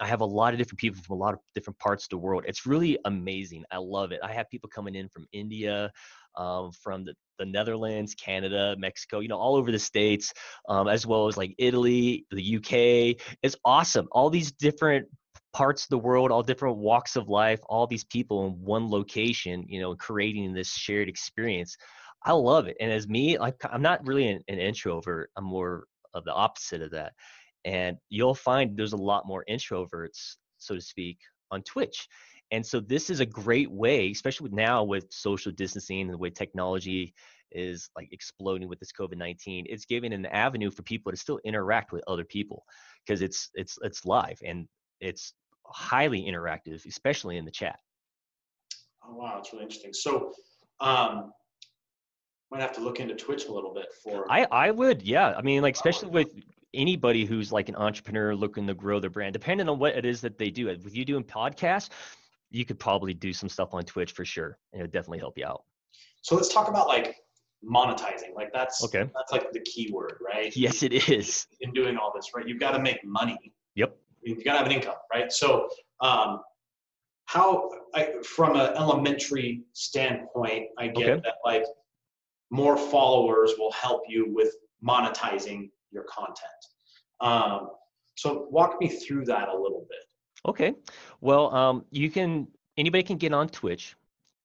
I 0.02 0.08
have 0.08 0.22
a 0.22 0.26
lot 0.26 0.54
of 0.54 0.58
different 0.58 0.80
people 0.80 1.02
from 1.02 1.16
a 1.16 1.20
lot 1.20 1.36
of 1.36 1.40
different 1.56 1.80
parts 1.80 2.04
of 2.04 2.10
the 2.10 2.18
world. 2.18 2.44
It's 2.48 2.66
really 2.66 2.98
amazing. 3.06 3.64
I 3.72 3.78
love 3.78 4.12
it. 4.12 4.20
I 4.22 4.34
have 4.34 4.50
people 4.50 4.70
coming 4.70 4.96
in 4.96 5.08
from 5.08 5.26
India, 5.32 5.90
um, 6.36 6.72
from 6.72 7.06
the, 7.06 7.14
the 7.40 7.46
Netherlands, 7.46 8.16
Canada, 8.16 8.76
Mexico, 8.78 9.20
you 9.20 9.28
know, 9.28 9.38
all 9.38 9.56
over 9.56 9.72
the 9.72 9.80
states, 9.80 10.34
um, 10.70 10.88
as 10.88 11.06
well 11.06 11.28
as 11.28 11.38
like 11.38 11.56
Italy, 11.58 12.26
the 12.32 12.58
UK. 12.58 13.22
It's 13.42 13.56
awesome. 13.66 14.08
All 14.12 14.30
these 14.30 14.52
different 14.52 15.08
parts 15.54 15.84
of 15.84 15.90
the 15.90 15.98
world, 15.98 16.32
all 16.32 16.44
different 16.44 16.78
walks 16.78 17.16
of 17.16 17.30
life, 17.30 17.60
all 17.68 17.88
these 17.88 18.04
people 18.04 18.48
in 18.48 18.54
one 18.54 18.90
location, 18.90 19.66
you 19.68 19.80
know, 19.80 19.96
creating 19.96 20.54
this 20.54 20.70
shared 20.70 21.08
experience. 21.08 21.78
I 22.26 22.32
love 22.32 22.68
it. 22.68 22.78
And 22.80 22.92
as 22.92 23.08
me, 23.08 23.38
like 23.38 23.56
I'm 23.70 23.82
not 23.82 24.06
really 24.06 24.28
an, 24.30 24.42
an 24.48 24.60
introvert. 24.60 25.30
I'm 25.36 25.46
more 25.46 25.86
of 26.14 26.24
the 26.26 26.34
opposite 26.34 26.82
of 26.82 26.92
that. 26.92 27.14
And 27.66 27.98
you'll 28.10 28.36
find 28.36 28.76
there's 28.76 28.94
a 28.94 28.98
lot 28.98 29.28
more 29.28 29.46
introverts, 29.50 30.36
so 30.58 30.76
to 30.76 30.82
speak, 30.82 31.20
on 31.52 31.62
Twitch. 31.64 32.08
And 32.54 32.64
so 32.64 32.80
this 32.80 33.10
is 33.10 33.20
a 33.20 33.26
great 33.26 33.72
way, 33.72 34.12
especially 34.12 34.44
with 34.46 34.54
now 34.54 34.84
with 34.84 35.08
social 35.10 35.52
distancing 35.52 36.02
and 36.02 36.14
the 36.14 36.18
way 36.20 36.30
technology 36.30 37.16
is 37.52 37.90
like 37.96 38.10
exploding 38.12 38.70
with 38.70 38.80
this 38.80 38.92
COVID-19, 38.92 39.64
it's 39.66 39.86
giving 39.86 40.14
an 40.14 40.28
avenue 40.28 40.70
for 40.70 40.84
people 40.84 41.12
to 41.12 41.18
still 41.18 41.40
interact 41.44 41.92
with 41.92 42.04
other 42.06 42.24
people 42.24 42.64
because 43.04 43.24
it's 43.24 43.50
it's 43.56 43.80
it's 43.82 44.06
live 44.06 44.38
and 44.46 44.68
it's 45.02 45.34
highly 45.66 46.22
interactive, 46.22 46.86
especially 46.86 47.38
in 47.38 47.46
the 47.46 47.52
chat. 47.52 47.80
Oh 49.04 49.16
wow, 49.16 49.34
that's 49.38 49.52
really 49.52 49.64
interesting. 49.64 49.92
So, 49.92 50.32
um, 50.80 51.34
might 52.52 52.62
have 52.62 52.74
to 52.74 52.82
look 52.82 53.00
into 53.00 53.16
Twitch 53.16 53.48
a 53.48 53.52
little 53.52 53.74
bit 53.74 53.88
for. 54.04 54.32
I 54.32 54.46
I 54.52 54.70
would, 54.70 55.02
yeah. 55.02 55.34
I 55.36 55.42
mean, 55.42 55.64
like 55.64 55.74
especially 55.74 56.10
with 56.10 56.30
anybody 56.76 57.26
who's 57.26 57.52
like 57.52 57.68
an 57.68 57.76
entrepreneur 57.76 58.36
looking 58.36 58.68
to 58.68 58.76
grow 58.76 59.00
their 59.00 59.10
brand, 59.10 59.34
depending 59.34 59.70
on 59.70 59.80
what 59.80 59.96
it 59.96 60.06
is 60.06 60.22
that 60.22 60.38
they 60.38 60.52
do. 60.52 60.68
With 60.68 60.96
you 60.96 61.04
doing 61.04 61.24
podcasts, 61.24 61.90
you 62.54 62.64
could 62.64 62.80
probably 62.80 63.14
do 63.14 63.34
some 63.34 63.50
stuff 63.50 63.74
on 63.74 63.84
Twitch 63.84 64.12
for 64.14 64.24
sure, 64.24 64.58
and 64.72 64.80
it 64.80 64.84
would 64.84 64.92
definitely 64.92 65.20
help 65.20 65.38
you 65.38 65.46
out. 65.46 65.64
so 66.22 66.36
let's 66.36 66.54
talk 66.54 66.70
about 66.70 66.88
like 66.88 67.18
monetizing. 67.68 68.34
Like 68.36 68.54
that's 68.54 68.82
Okay. 68.84 69.10
that's 69.16 69.32
like 69.32 69.52
the 69.52 69.60
key 69.62 69.90
word, 69.92 70.18
right? 70.24 70.56
Yes, 70.66 70.84
it 70.84 70.94
is. 71.10 71.48
In 71.62 71.74
doing 71.74 71.98
all 71.98 72.12
this, 72.16 72.30
right? 72.34 72.48
You've 72.48 72.60
got 72.60 72.72
to 72.72 72.80
make 72.80 73.04
money. 73.04 73.38
Yep. 73.76 73.98
You've 74.22 74.44
got 74.46 74.54
to 74.54 74.58
have 74.60 74.68
an 74.68 74.72
income, 74.74 74.96
right? 75.12 75.32
So, 75.34 75.68
um, 76.00 76.42
how 77.26 77.70
I, 77.96 78.14
from 78.24 78.56
an 78.56 78.76
elementary 78.78 79.64
standpoint, 79.74 80.68
I 80.78 80.88
get 80.88 81.10
Okay. 81.10 81.22
that 81.24 81.36
like 81.44 81.64
more 82.52 82.78
followers 82.78 83.54
will 83.58 83.72
help 83.72 84.04
you 84.08 84.32
with 84.32 84.54
monetizing 84.88 85.70
your 85.92 86.04
content. 86.04 86.62
Um, 87.22 87.70
so 88.16 88.48
walk 88.52 88.80
me 88.80 88.90
through 88.90 89.26
that 89.26 89.48
a 89.50 89.58
little 89.58 89.88
bit. 89.90 90.06
Okay. 90.46 90.74
Well, 91.22 91.54
um, 91.56 91.86
you 91.92 92.10
can 92.10 92.48
anybody 92.78 93.04
can 93.04 93.18
get 93.18 93.34
on 93.34 93.48
Twitch 93.48 93.96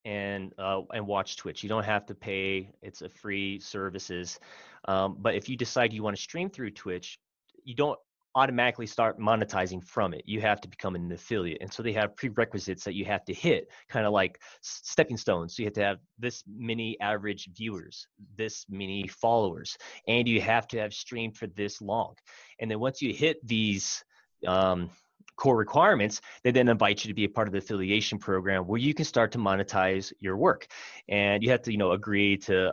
and 0.05 0.53
uh, 0.59 0.83
and 0.95 1.07
watch 1.07 1.37
Twitch. 1.37 1.63
You 1.63 1.69
don't 1.69 1.85
have 1.85 2.07
to 2.07 2.15
pay. 2.15 2.71
It's 2.83 3.03
a 3.03 3.09
free 3.09 3.59
services. 3.59 4.39
Um, 4.87 5.17
but 5.19 5.35
if 5.35 5.49
you 5.49 5.57
decide 5.57 5.93
you 5.93 6.03
want 6.03 6.17
to 6.17 6.23
stream 6.23 6.51
through 6.51 6.71
Twitch, 6.71 7.19
you 7.65 7.75
don't 7.75 7.99
automatically 8.35 8.87
start 8.87 9.19
monetizing 9.19 9.83
from 9.83 10.15
it. 10.15 10.23
You 10.25 10.41
have 10.41 10.61
to 10.61 10.69
become 10.69 10.95
an 10.95 11.11
affiliate. 11.11 11.59
And 11.61 11.73
so 11.73 11.83
they 11.83 11.93
have 11.95 12.15
prerequisites 12.15 12.85
that 12.85 12.95
you 12.95 13.05
have 13.05 13.25
to 13.25 13.35
hit, 13.35 13.69
kind 13.89 14.07
of 14.07 14.13
like 14.13 14.41
stepping 14.61 15.17
stones. 15.17 15.57
So 15.57 15.63
you 15.63 15.67
have 15.67 15.75
to 15.75 15.83
have 15.83 15.99
this 16.19 16.45
many 16.47 16.99
average 17.01 17.49
viewers, 17.57 18.07
this 18.37 18.65
many 18.69 19.09
followers, 19.09 19.77
and 20.07 20.29
you 20.29 20.41
have 20.41 20.69
to 20.69 20.79
have 20.79 20.95
streamed 20.95 21.37
for 21.37 21.49
this 21.49 21.83
long. 21.83 22.15
And 22.61 22.71
then 22.71 22.79
once 22.79 23.03
you 23.03 23.13
hit 23.13 23.45
these 23.45 24.05
um, 24.47 24.89
core 25.37 25.57
requirements, 25.57 26.21
they 26.43 26.51
then 26.51 26.69
invite 26.69 27.05
you 27.05 27.09
to 27.09 27.15
be 27.15 27.25
a 27.25 27.29
part 27.29 27.49
of 27.49 27.53
the 27.53 27.59
affiliation 27.59 28.19
program 28.19 28.65
where 28.67 28.79
you 28.79 28.93
can 28.93 29.05
start 29.05 29.33
to 29.33 29.39
monetize 29.39 30.13
your 30.21 30.37
work. 30.37 30.67
And 31.09 31.43
you 31.43 31.51
have 31.51 31.63
to, 31.63 31.73
you 31.73 31.79
know, 31.79 31.93
agree 31.93 32.37
to 32.39 32.73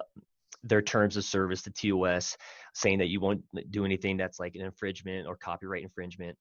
their 0.64 0.82
terms 0.82 1.16
of 1.16 1.24
service, 1.24 1.62
the 1.62 1.70
TOS, 1.70 2.36
saying 2.74 2.98
that 2.98 3.08
you 3.08 3.20
won't 3.20 3.44
do 3.70 3.86
anything 3.86 4.18
that's 4.18 4.40
like 4.40 4.56
an 4.56 4.62
infringement 4.62 5.28
or 5.28 5.36
copyright 5.36 5.84
infringement. 5.84 6.38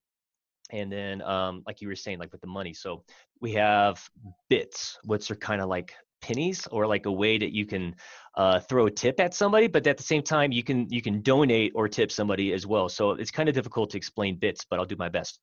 And 0.71 0.91
then, 0.91 1.21
um, 1.21 1.61
like 1.67 1.79
you 1.81 1.87
were 1.87 1.95
saying, 1.95 2.17
like 2.17 2.31
with 2.31 2.41
the 2.41 2.47
money, 2.47 2.73
so 2.73 3.03
we 3.39 3.53
have 3.53 4.03
bits, 4.49 4.97
which 5.03 5.29
are 5.29 5.35
kind 5.35 5.61
of 5.61 5.69
like 5.69 5.93
pennies 6.21 6.67
or 6.71 6.87
like 6.87 7.05
a 7.05 7.11
way 7.11 7.37
that 7.37 7.53
you 7.53 7.67
can 7.67 7.95
uh, 8.35 8.59
throw 8.59 8.87
a 8.87 8.91
tip 8.91 9.19
at 9.19 9.35
somebody, 9.35 9.67
but 9.67 9.85
at 9.85 9.97
the 9.97 10.03
same 10.03 10.23
time 10.23 10.51
you 10.51 10.63
can 10.63 10.87
you 10.89 11.01
can 11.01 11.21
donate 11.21 11.71
or 11.75 11.87
tip 11.87 12.11
somebody 12.11 12.51
as 12.51 12.65
well. 12.65 12.89
So 12.89 13.11
it's 13.11 13.29
kind 13.29 13.47
of 13.47 13.53
difficult 13.53 13.91
to 13.91 13.97
explain 13.97 14.37
bits, 14.37 14.65
but 14.67 14.79
I'll 14.79 14.85
do 14.85 14.95
my 14.97 15.09
best. 15.09 15.39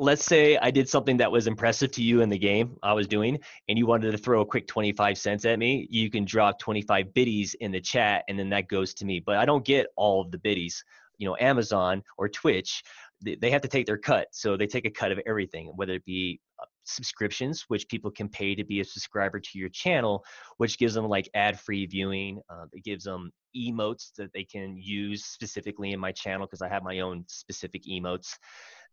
Let's 0.00 0.24
say 0.24 0.56
I 0.56 0.70
did 0.70 0.88
something 0.88 1.18
that 1.18 1.30
was 1.30 1.46
impressive 1.46 1.92
to 1.92 2.02
you 2.02 2.22
in 2.22 2.30
the 2.30 2.38
game 2.38 2.78
I 2.82 2.94
was 2.94 3.06
doing, 3.06 3.38
and 3.68 3.76
you 3.76 3.84
wanted 3.84 4.12
to 4.12 4.16
throw 4.16 4.40
a 4.40 4.46
quick 4.46 4.66
25 4.66 5.18
cents 5.18 5.44
at 5.44 5.58
me. 5.58 5.86
You 5.90 6.10
can 6.10 6.24
drop 6.24 6.58
25 6.58 7.12
biddies 7.12 7.52
in 7.60 7.70
the 7.70 7.82
chat, 7.82 8.24
and 8.26 8.38
then 8.38 8.48
that 8.48 8.66
goes 8.68 8.94
to 8.94 9.04
me. 9.04 9.20
But 9.20 9.36
I 9.36 9.44
don't 9.44 9.62
get 9.62 9.88
all 9.96 10.22
of 10.22 10.30
the 10.30 10.38
biddies. 10.38 10.82
You 11.18 11.28
know, 11.28 11.36
Amazon 11.38 12.02
or 12.16 12.30
Twitch, 12.30 12.82
they 13.20 13.50
have 13.50 13.60
to 13.60 13.68
take 13.68 13.84
their 13.84 13.98
cut. 13.98 14.28
So 14.32 14.56
they 14.56 14.66
take 14.66 14.86
a 14.86 14.90
cut 14.90 15.12
of 15.12 15.20
everything, 15.26 15.70
whether 15.76 15.92
it 15.92 16.04
be 16.06 16.40
uh, 16.58 16.64
subscriptions, 16.84 17.66
which 17.68 17.86
people 17.86 18.10
can 18.10 18.30
pay 18.30 18.54
to 18.54 18.64
be 18.64 18.80
a 18.80 18.84
subscriber 18.86 19.38
to 19.38 19.58
your 19.58 19.68
channel, 19.68 20.24
which 20.56 20.78
gives 20.78 20.94
them 20.94 21.08
like 21.08 21.28
ad-free 21.34 21.84
viewing. 21.84 22.40
Uh, 22.48 22.64
it 22.72 22.84
gives 22.84 23.04
them 23.04 23.30
emotes 23.54 24.14
that 24.16 24.32
they 24.32 24.44
can 24.44 24.78
use 24.78 25.26
specifically 25.26 25.92
in 25.92 26.00
my 26.00 26.12
channel 26.12 26.46
because 26.46 26.62
I 26.62 26.68
have 26.68 26.82
my 26.82 27.00
own 27.00 27.26
specific 27.28 27.82
emotes. 27.84 28.38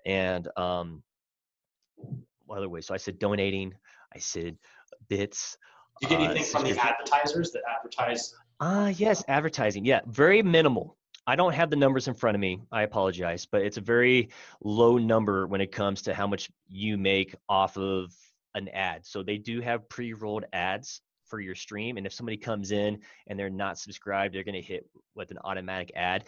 And 0.08 0.48
um, 0.58 1.04
what 2.46 2.58
other 2.58 2.70
way? 2.70 2.82
So 2.82 2.94
I 2.94 2.98
said 2.98 3.20
donating. 3.20 3.74
I 4.16 4.20
said 4.20 4.58
bits. 5.10 5.58
Do 6.02 6.08
you 6.08 6.10
get 6.10 6.22
uh, 6.22 6.24
anything 6.32 6.44
uh, 6.44 6.60
from 6.60 6.64
the 6.64 6.84
advertisers 6.84 7.52
that 7.52 7.62
advertise? 7.70 8.34
Ah, 8.60 8.86
uh, 8.86 8.88
yes, 8.88 9.24
advertising. 9.28 9.86
Yeah, 9.86 10.00
very 10.08 10.42
minimal. 10.42 10.98
I 11.28 11.36
don't 11.36 11.54
have 11.54 11.70
the 11.70 11.76
numbers 11.76 12.08
in 12.08 12.14
front 12.14 12.36
of 12.36 12.42
me. 12.42 12.62
I 12.72 12.84
apologize, 12.84 13.46
but 13.46 13.62
it's 13.62 13.76
a 13.76 13.82
very 13.82 14.30
low 14.64 14.98
number 14.98 15.46
when 15.46 15.60
it 15.60 15.74
comes 15.74 16.02
to 16.04 16.14
how 16.14 16.26
much 16.26 16.50
you 16.70 16.98
make 16.98 17.36
off 17.50 17.78
of 17.78 18.14
an 18.56 18.70
ad. 18.70 19.06
So 19.06 19.24
they 19.24 19.38
do 19.38 19.60
have 19.60 19.90
pre-rolled 19.90 20.46
ads 20.54 21.02
for 21.26 21.42
your 21.42 21.54
stream, 21.54 21.98
and 21.98 22.08
if 22.08 22.14
somebody 22.14 22.38
comes 22.38 22.72
in 22.72 23.00
and 23.28 23.38
they're 23.38 23.50
not 23.50 23.78
subscribed, 23.78 24.34
they're 24.34 24.46
going 24.46 24.56
to 24.56 24.62
hit 24.62 24.90
with 25.16 25.32
an 25.32 25.38
automatic 25.44 25.92
ad. 25.96 26.24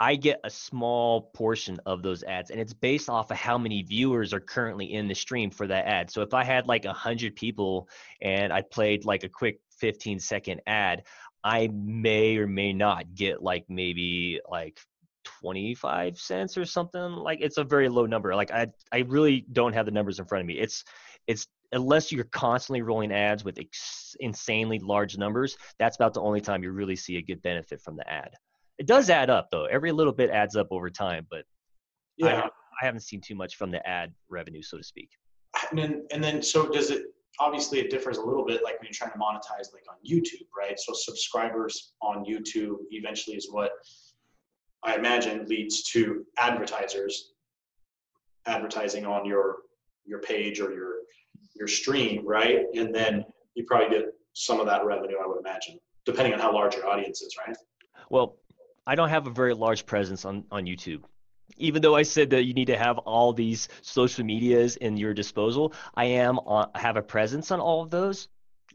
I 0.00 0.16
get 0.16 0.40
a 0.44 0.50
small 0.50 1.20
portion 1.34 1.78
of 1.84 2.02
those 2.02 2.22
ads, 2.22 2.50
and 2.50 2.58
it's 2.58 2.72
based 2.72 3.10
off 3.10 3.30
of 3.30 3.36
how 3.36 3.58
many 3.58 3.82
viewers 3.82 4.32
are 4.32 4.40
currently 4.40 4.94
in 4.94 5.08
the 5.08 5.14
stream 5.14 5.50
for 5.50 5.66
that 5.66 5.84
ad. 5.86 6.10
So 6.10 6.22
if 6.22 6.32
I 6.32 6.42
had 6.42 6.66
like 6.66 6.86
a 6.86 6.92
hundred 6.94 7.36
people 7.36 7.86
and 8.22 8.50
I 8.50 8.62
played 8.62 9.04
like 9.04 9.24
a 9.24 9.28
quick 9.28 9.60
15 9.78 10.18
second 10.18 10.62
ad, 10.66 11.02
I 11.44 11.68
may 11.70 12.38
or 12.38 12.46
may 12.46 12.72
not 12.72 13.14
get 13.14 13.42
like 13.42 13.66
maybe 13.68 14.40
like 14.50 14.80
25 15.24 16.18
cents 16.18 16.56
or 16.56 16.64
something. 16.64 17.12
Like 17.12 17.42
it's 17.42 17.58
a 17.58 17.64
very 17.64 17.90
low 17.90 18.06
number. 18.06 18.34
Like 18.34 18.50
i 18.50 18.68
i 18.92 19.00
really 19.00 19.44
don't 19.52 19.74
have 19.74 19.84
the 19.84 19.92
numbers 19.92 20.18
in 20.18 20.24
front 20.24 20.40
of 20.40 20.46
me. 20.46 20.58
It's 20.58 20.82
it's 21.26 21.46
unless 21.72 22.10
you're 22.10 22.24
constantly 22.24 22.80
rolling 22.80 23.12
ads 23.12 23.44
with 23.44 23.58
ex- 23.58 24.16
insanely 24.18 24.78
large 24.80 25.16
numbers 25.16 25.56
that's 25.78 25.94
about 25.96 26.14
the 26.14 26.20
only 26.20 26.40
time 26.40 26.64
you 26.64 26.72
really 26.72 26.96
see 26.96 27.16
a 27.16 27.22
good 27.22 27.40
benefit 27.42 27.80
from 27.80 27.96
the 27.96 28.10
ad 28.10 28.30
it 28.80 28.86
does 28.86 29.10
add 29.10 29.30
up 29.30 29.48
though 29.52 29.66
every 29.66 29.92
little 29.92 30.12
bit 30.12 30.30
adds 30.30 30.56
up 30.56 30.66
over 30.72 30.90
time 30.90 31.26
but 31.30 31.44
yeah 32.16 32.40
i, 32.40 32.46
I 32.46 32.86
haven't 32.86 33.02
seen 33.02 33.20
too 33.20 33.36
much 33.36 33.54
from 33.56 33.70
the 33.70 33.86
ad 33.88 34.12
revenue 34.28 34.62
so 34.62 34.76
to 34.78 34.82
speak 34.82 35.10
and 35.70 35.78
then 35.78 36.06
and 36.10 36.24
then 36.24 36.42
so 36.42 36.68
does 36.68 36.90
it 36.90 37.04
obviously 37.40 37.80
it 37.80 37.90
differs 37.90 38.18
a 38.18 38.22
little 38.22 38.44
bit 38.44 38.62
like 38.62 38.78
when 38.78 38.84
you're 38.84 38.92
trying 38.92 39.12
to 39.12 39.18
monetize 39.18 39.72
like 39.72 39.84
on 39.88 39.96
YouTube, 40.06 40.46
right? 40.56 40.78
So 40.78 40.92
subscribers 40.92 41.94
on 42.02 42.24
YouTube 42.24 42.76
eventually 42.90 43.36
is 43.36 43.48
what 43.50 43.72
I 44.84 44.96
imagine 44.96 45.46
leads 45.46 45.82
to 45.92 46.24
advertisers 46.38 47.32
advertising 48.46 49.06
on 49.06 49.24
your 49.24 49.56
your 50.04 50.20
page 50.20 50.60
or 50.60 50.72
your 50.72 50.94
your 51.56 51.68
stream, 51.68 52.26
right? 52.26 52.66
And 52.74 52.94
then 52.94 53.24
you 53.54 53.64
probably 53.66 53.98
get 53.98 54.06
some 54.34 54.60
of 54.60 54.66
that 54.66 54.84
revenue, 54.84 55.16
I 55.22 55.26
would 55.26 55.38
imagine, 55.38 55.78
depending 56.04 56.34
on 56.34 56.40
how 56.40 56.52
large 56.52 56.76
your 56.76 56.86
audience 56.88 57.20
is, 57.22 57.34
right? 57.46 57.56
Well, 58.10 58.36
I 58.86 58.94
don't 58.94 59.10
have 59.10 59.26
a 59.26 59.30
very 59.30 59.54
large 59.54 59.86
presence 59.86 60.24
on 60.24 60.44
on 60.50 60.64
YouTube 60.64 61.04
even 61.56 61.82
though 61.82 61.94
I 61.94 62.02
said 62.02 62.30
that 62.30 62.44
you 62.44 62.54
need 62.54 62.66
to 62.66 62.78
have 62.78 62.98
all 62.98 63.32
these 63.32 63.68
social 63.82 64.24
medias 64.24 64.76
in 64.76 64.96
your 64.96 65.14
disposal, 65.14 65.74
I 65.94 66.06
am 66.06 66.38
on, 66.40 66.70
have 66.74 66.96
a 66.96 67.02
presence 67.02 67.50
on 67.50 67.60
all 67.60 67.82
of 67.82 67.90
those, 67.90 68.28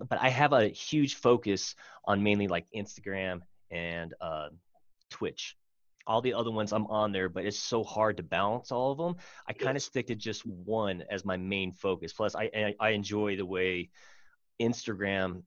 but 0.09 0.21
I 0.21 0.29
have 0.29 0.53
a 0.53 0.67
huge 0.67 1.15
focus 1.15 1.75
on 2.05 2.23
mainly 2.23 2.47
like 2.47 2.65
Instagram 2.75 3.41
and 3.71 4.13
uh, 4.21 4.49
Twitch. 5.09 5.55
All 6.07 6.21
the 6.21 6.35
other 6.35 6.51
ones 6.51 6.71
I'm 6.71 6.85
on 6.87 7.11
there, 7.11 7.29
but 7.29 7.45
it's 7.45 7.57
so 7.57 7.83
hard 7.83 8.17
to 8.17 8.23
balance 8.23 8.71
all 8.71 8.91
of 8.91 8.99
them. 8.99 9.15
I 9.47 9.53
kind 9.53 9.75
of 9.75 9.81
stick 9.81 10.07
to 10.07 10.15
just 10.15 10.45
one 10.45 11.03
as 11.09 11.25
my 11.25 11.35
main 11.35 11.71
focus. 11.71 12.13
Plus, 12.13 12.35
I 12.35 12.75
I 12.79 12.89
enjoy 12.89 13.37
the 13.37 13.45
way 13.45 13.89
Instagram 14.61 15.41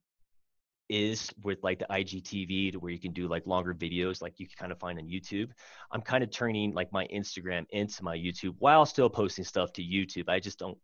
is 0.88 1.30
with 1.42 1.58
like 1.62 1.78
the 1.78 1.86
IGTV 1.90 2.72
to 2.72 2.78
where 2.78 2.92
you 2.92 2.98
can 2.98 3.12
do 3.12 3.28
like 3.28 3.46
longer 3.46 3.74
videos 3.74 4.22
like 4.22 4.34
you 4.38 4.46
can 4.46 4.56
kind 4.58 4.72
of 4.72 4.78
find 4.78 4.98
on 4.98 5.06
YouTube. 5.06 5.50
I'm 5.92 6.00
kind 6.00 6.24
of 6.24 6.30
turning 6.30 6.72
like 6.72 6.92
my 6.92 7.06
Instagram 7.08 7.66
into 7.70 8.02
my 8.02 8.16
YouTube 8.16 8.54
while 8.58 8.86
still 8.86 9.10
posting 9.10 9.44
stuff 9.44 9.72
to 9.74 9.82
YouTube. 9.82 10.28
I 10.28 10.40
just 10.40 10.58
don't 10.58 10.78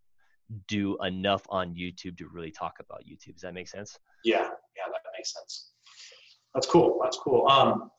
do 0.68 0.96
enough 1.02 1.42
on 1.48 1.74
YouTube 1.74 2.18
to 2.18 2.28
really 2.28 2.50
talk 2.50 2.74
about 2.80 3.02
YouTube. 3.08 3.34
Does 3.34 3.42
that 3.42 3.54
make 3.54 3.68
sense? 3.68 3.98
Yeah, 4.24 4.42
yeah, 4.42 4.84
that 4.92 5.00
makes 5.16 5.32
sense. 5.32 5.70
That's 6.54 6.66
cool. 6.66 7.00
That's 7.02 7.16
cool. 7.18 7.48
Um, 7.48 7.90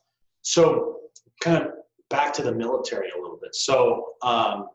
so 0.42 1.00
kind 1.40 1.62
of 1.64 1.72
back 2.08 2.32
to 2.34 2.42
the 2.42 2.52
military 2.52 3.10
a 3.10 3.20
little 3.20 3.38
bit. 3.40 3.54
So 3.54 4.12
um, 4.22 4.68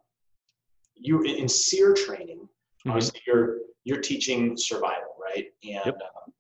you 0.96 1.22
in 1.24 1.48
SERE 1.48 1.94
training, 1.94 2.40
mm-hmm. 2.40 2.90
obviously 2.92 3.22
you're 3.26 3.60
you're 3.84 4.02
teaching 4.02 4.56
survival, 4.58 5.16
right? 5.20 5.46
And 5.64 5.82
yep. 5.86 5.88
um, 5.88 6.34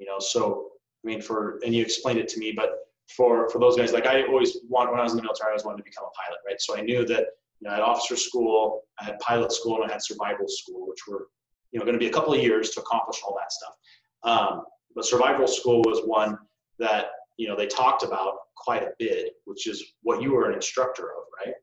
you 0.00 0.06
know 0.06 0.18
so 0.18 0.70
i 1.04 1.06
mean 1.06 1.20
for 1.20 1.60
and 1.64 1.72
you 1.74 1.82
explained 1.82 2.18
it 2.18 2.26
to 2.26 2.40
me 2.40 2.52
but 2.52 2.70
for 3.16 3.48
for 3.50 3.60
those 3.60 3.76
guys 3.76 3.92
like 3.92 4.06
i 4.06 4.24
always 4.24 4.58
want 4.68 4.90
when 4.90 4.98
i 4.98 5.02
was 5.02 5.12
in 5.12 5.16
the 5.16 5.22
military 5.22 5.48
i 5.48 5.50
always 5.50 5.64
wanted 5.64 5.78
to 5.78 5.84
become 5.84 6.04
a 6.04 6.14
pilot 6.20 6.40
right? 6.46 6.60
So 6.60 6.76
i 6.76 6.80
knew 6.80 7.04
that 7.06 7.26
you 7.60 7.68
know 7.68 7.70
i 7.70 7.74
had 7.74 7.82
officer 7.82 8.16
school 8.16 8.82
i 8.98 9.04
had 9.04 9.18
pilot 9.20 9.52
school 9.52 9.82
and 9.82 9.90
i 9.90 9.92
had 9.92 10.02
survival 10.02 10.48
school 10.48 10.88
which 10.88 11.06
were 11.06 11.28
you 11.72 11.78
know 11.78 11.84
going 11.84 11.94
to 11.94 12.00
be 12.00 12.08
a 12.08 12.12
couple 12.12 12.34
of 12.34 12.40
years 12.40 12.70
to 12.70 12.80
accomplish 12.80 13.20
all 13.24 13.36
that 13.38 13.52
stuff. 13.52 13.74
Um, 14.22 14.62
but 14.94 15.04
survival 15.04 15.46
school 15.46 15.82
was 15.82 16.02
one 16.04 16.38
that 16.78 17.06
you 17.36 17.48
know 17.48 17.56
they 17.56 17.66
talked 17.66 18.02
about 18.02 18.34
quite 18.56 18.82
a 18.82 18.90
bit 18.98 19.34
which 19.44 19.66
is 19.66 19.82
what 20.02 20.20
you 20.20 20.32
were 20.32 20.48
an 20.48 20.54
instructor 20.54 21.04
of 21.04 21.24
right 21.44 21.54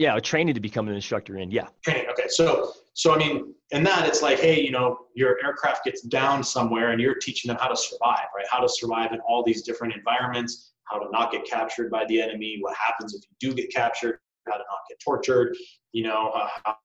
yeah 0.00 0.18
training 0.18 0.54
to 0.54 0.60
become 0.60 0.88
an 0.88 0.94
instructor 0.94 1.36
in 1.36 1.50
yeah 1.50 1.68
training 1.84 2.06
okay 2.10 2.26
so 2.28 2.72
so 2.94 3.14
i 3.14 3.18
mean 3.18 3.54
in 3.70 3.84
that 3.84 4.08
it's 4.08 4.22
like 4.22 4.40
hey 4.40 4.58
you 4.58 4.70
know 4.70 4.98
your 5.14 5.36
aircraft 5.44 5.84
gets 5.84 6.00
down 6.00 6.42
somewhere 6.42 6.90
and 6.90 7.00
you're 7.00 7.14
teaching 7.14 7.50
them 7.50 7.58
how 7.60 7.68
to 7.68 7.76
survive 7.76 8.26
right 8.34 8.46
how 8.50 8.58
to 8.58 8.68
survive 8.68 9.12
in 9.12 9.20
all 9.20 9.44
these 9.44 9.62
different 9.62 9.94
environments 9.94 10.72
how 10.84 10.98
to 10.98 11.06
not 11.12 11.30
get 11.30 11.44
captured 11.44 11.90
by 11.90 12.04
the 12.06 12.20
enemy 12.20 12.56
what 12.60 12.74
happens 12.74 13.14
if 13.14 13.22
you 13.28 13.50
do 13.50 13.54
get 13.54 13.70
captured 13.70 14.18
how 14.48 14.54
to 14.54 14.64
not 14.70 14.78
get 14.88 14.98
tortured 15.04 15.54
you 15.92 16.02
know 16.02 16.30
uh, 16.34 16.48
how, 16.64 16.76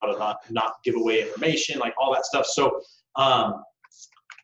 how 0.00 0.12
to 0.12 0.16
not 0.16 0.38
not 0.50 0.74
give 0.84 0.94
away 0.94 1.22
information 1.22 1.80
like 1.80 1.92
all 2.00 2.14
that 2.14 2.24
stuff 2.24 2.46
so 2.46 2.80
um, 3.16 3.64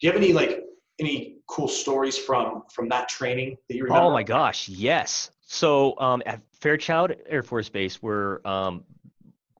do 0.00 0.08
you 0.08 0.12
have 0.12 0.20
any 0.20 0.32
like 0.32 0.64
any 0.98 1.36
cool 1.48 1.68
stories 1.68 2.18
from 2.18 2.62
from 2.72 2.88
that 2.88 3.08
training 3.08 3.56
that 3.68 3.76
you 3.76 3.84
remember? 3.84 4.04
Oh 4.04 4.10
my 4.10 4.22
gosh, 4.22 4.68
yes. 4.68 5.30
So 5.52 5.98
um, 6.00 6.22
at 6.24 6.40
Fairchild 6.60 7.12
Air 7.28 7.42
Force 7.42 7.68
Base, 7.68 7.96
where 7.96 8.46
um, 8.48 8.84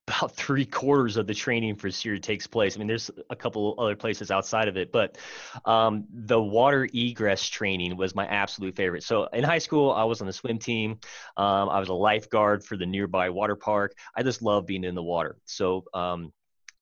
about 0.07 0.35
three 0.35 0.65
quarters 0.65 1.17
of 1.17 1.27
the 1.27 1.35
training 1.35 1.75
for 1.75 1.91
SERE 1.91 2.17
takes 2.17 2.47
place. 2.47 2.75
I 2.75 2.79
mean, 2.79 2.87
there's 2.87 3.11
a 3.29 3.35
couple 3.35 3.75
other 3.77 3.95
places 3.95 4.31
outside 4.31 4.67
of 4.67 4.75
it, 4.75 4.91
but 4.91 5.19
um, 5.65 6.05
the 6.11 6.41
water 6.41 6.89
egress 6.91 7.47
training 7.47 7.95
was 7.95 8.15
my 8.15 8.25
absolute 8.25 8.75
favorite. 8.75 9.03
So 9.03 9.25
in 9.25 9.43
high 9.43 9.59
school, 9.59 9.91
I 9.91 10.03
was 10.03 10.19
on 10.19 10.25
the 10.25 10.33
swim 10.33 10.57
team. 10.57 10.99
Um, 11.37 11.69
I 11.69 11.79
was 11.79 11.89
a 11.89 11.93
lifeguard 11.93 12.65
for 12.65 12.75
the 12.75 12.87
nearby 12.87 13.29
water 13.29 13.55
park. 13.55 13.93
I 14.15 14.23
just 14.23 14.41
love 14.41 14.65
being 14.65 14.83
in 14.83 14.95
the 14.95 15.03
water. 15.03 15.37
So 15.45 15.85
um, 15.93 16.33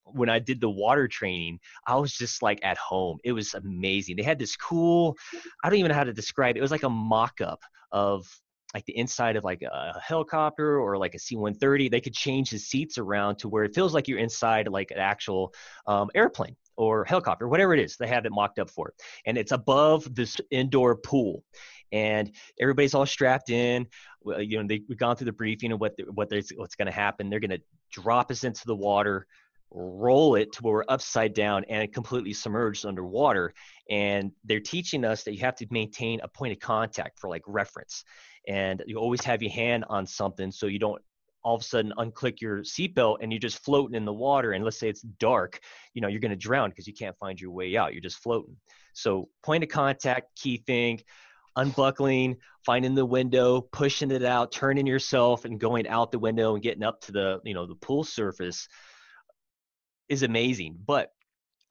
when 0.06 0.30
I 0.30 0.40
did 0.40 0.62
the 0.62 0.70
water 0.70 1.10
training, 1.10 1.60
I 1.86 1.98
was 1.98 2.14
just 2.14 2.42
like 2.42 2.62
at 2.64 2.78
home. 2.78 3.18
It 3.26 3.34
was 3.34 3.56
amazing. 3.56 4.16
They 4.16 4.24
had 4.24 4.40
this 4.40 4.56
cool, 4.56 5.18
I 5.62 5.70
don't 5.70 5.80
even 5.80 5.90
know 5.90 5.96
how 5.96 6.06
to 6.06 6.14
describe 6.14 6.56
it. 6.56 6.60
It 6.60 6.62
was 6.62 6.72
like 6.72 6.84
a 6.84 6.90
mock 6.90 7.42
up 7.42 7.60
of 7.92 8.26
like 8.74 8.86
the 8.86 8.98
inside 8.98 9.36
of 9.36 9.44
like 9.44 9.62
a 9.62 10.00
helicopter 10.02 10.80
or 10.80 10.98
like 10.98 11.16
a 11.16 11.20
C-130, 11.20 11.92
they 11.92 12.02
could 12.02 12.14
change 12.14 12.52
the 12.52 12.58
seats 12.58 12.98
around 12.98 13.38
to 13.38 13.50
where 13.50 13.64
it 13.64 13.76
feels 13.76 13.94
like 13.94 14.08
you're 14.08 14.20
inside 14.20 14.68
like 14.68 14.92
an 14.92 14.98
actual 14.98 15.54
um, 15.88 16.10
airplane 16.16 16.56
or 16.78 17.04
helicopter, 17.06 17.48
whatever 17.48 17.74
it 17.74 17.80
is. 17.80 17.98
They 17.98 18.08
have 18.08 18.26
it 18.26 18.32
mocked 18.32 18.60
up 18.60 18.70
for 18.70 18.90
it, 18.90 18.96
and 19.26 19.38
it's 19.38 19.52
above 19.52 20.14
this 20.16 20.38
indoor 20.50 20.96
pool, 20.96 21.44
and 21.92 22.32
everybody's 22.60 22.94
all 22.94 23.06
strapped 23.06 23.50
in. 23.50 23.88
You 24.26 24.62
know, 24.62 24.68
they, 24.68 24.82
we've 24.88 24.98
gone 24.98 25.16
through 25.16 25.26
the 25.26 25.34
briefing 25.34 25.72
of 25.74 25.80
what 25.80 25.94
what 26.14 26.30
what's 26.56 26.76
going 26.76 26.86
to 26.86 26.92
happen. 26.92 27.30
They're 27.30 27.40
going 27.40 27.52
to 27.52 27.62
drop 27.92 28.32
us 28.32 28.44
into 28.44 28.66
the 28.66 28.76
water 28.76 29.28
roll 29.74 30.36
it 30.36 30.52
to 30.52 30.62
where 30.62 30.74
we're 30.74 30.86
upside 30.90 31.34
down 31.34 31.64
and 31.70 31.92
completely 31.94 32.34
submerged 32.34 32.86
underwater. 32.86 33.54
And 33.90 34.32
they're 34.44 34.60
teaching 34.60 35.06
us 35.06 35.24
that 35.24 35.34
you 35.34 35.40
have 35.42 35.56
to 35.56 35.68
maintain 35.72 36.20
a 36.22 36.28
point 36.28 36.54
of 36.54 36.60
contact 36.60 37.20
for 37.20 37.30
like 37.30 37.44
reference 37.48 38.04
and 38.48 38.84
you 38.88 38.98
always 38.98 39.22
have 39.22 39.42
your 39.42 39.52
hand 39.52 39.86
on 39.90 40.06
something 40.06 40.52
so 40.52 40.68
you 40.68 40.80
don't 40.80 41.02
all 41.44 41.56
of 41.56 41.62
a 41.62 41.66
sudden 41.66 41.92
unclick 41.98 42.40
your 42.40 42.60
seatbelt 42.60 43.18
and 43.22 43.32
you're 43.32 43.40
just 43.40 43.64
floating 43.64 43.96
in 43.96 44.06
the 44.06 44.14
water 44.14 44.52
and 44.52 44.64
let's 44.64 44.78
say 44.78 44.90
it's 44.90 45.02
dark 45.02 45.60
you 45.94 46.02
know 46.02 46.08
you're 46.08 46.20
going 46.20 46.30
to 46.30 46.36
drown 46.36 46.70
because 46.70 46.88
you 46.88 46.94
can't 46.94 47.18
find 47.18 47.40
your 47.40 47.52
way 47.52 47.76
out 47.78 47.94
you're 47.94 48.02
just 48.02 48.22
floating. 48.22 48.56
So 48.94 49.30
point 49.44 49.64
of 49.64 49.70
contact 49.70 50.36
key 50.36 50.58
thing 50.58 51.02
unbuckling 51.56 52.38
finding 52.66 52.96
the 52.96 53.06
window 53.06 53.62
pushing 53.62 54.12
it 54.12 54.24
out 54.24 54.52
turning 54.52 54.88
yourself 54.88 55.46
and 55.46 55.60
going 55.60 55.88
out 55.88 56.12
the 56.12 56.20
window 56.20 56.54
and 56.54 56.64
getting 56.64 56.84
up 56.84 57.02
to 57.02 57.12
the 57.12 57.40
you 57.44 57.54
know 57.54 57.66
the 57.66 57.76
pool 57.76 58.04
surface 58.04 58.68
is 60.08 60.24
amazing 60.24 60.78
but 60.86 61.12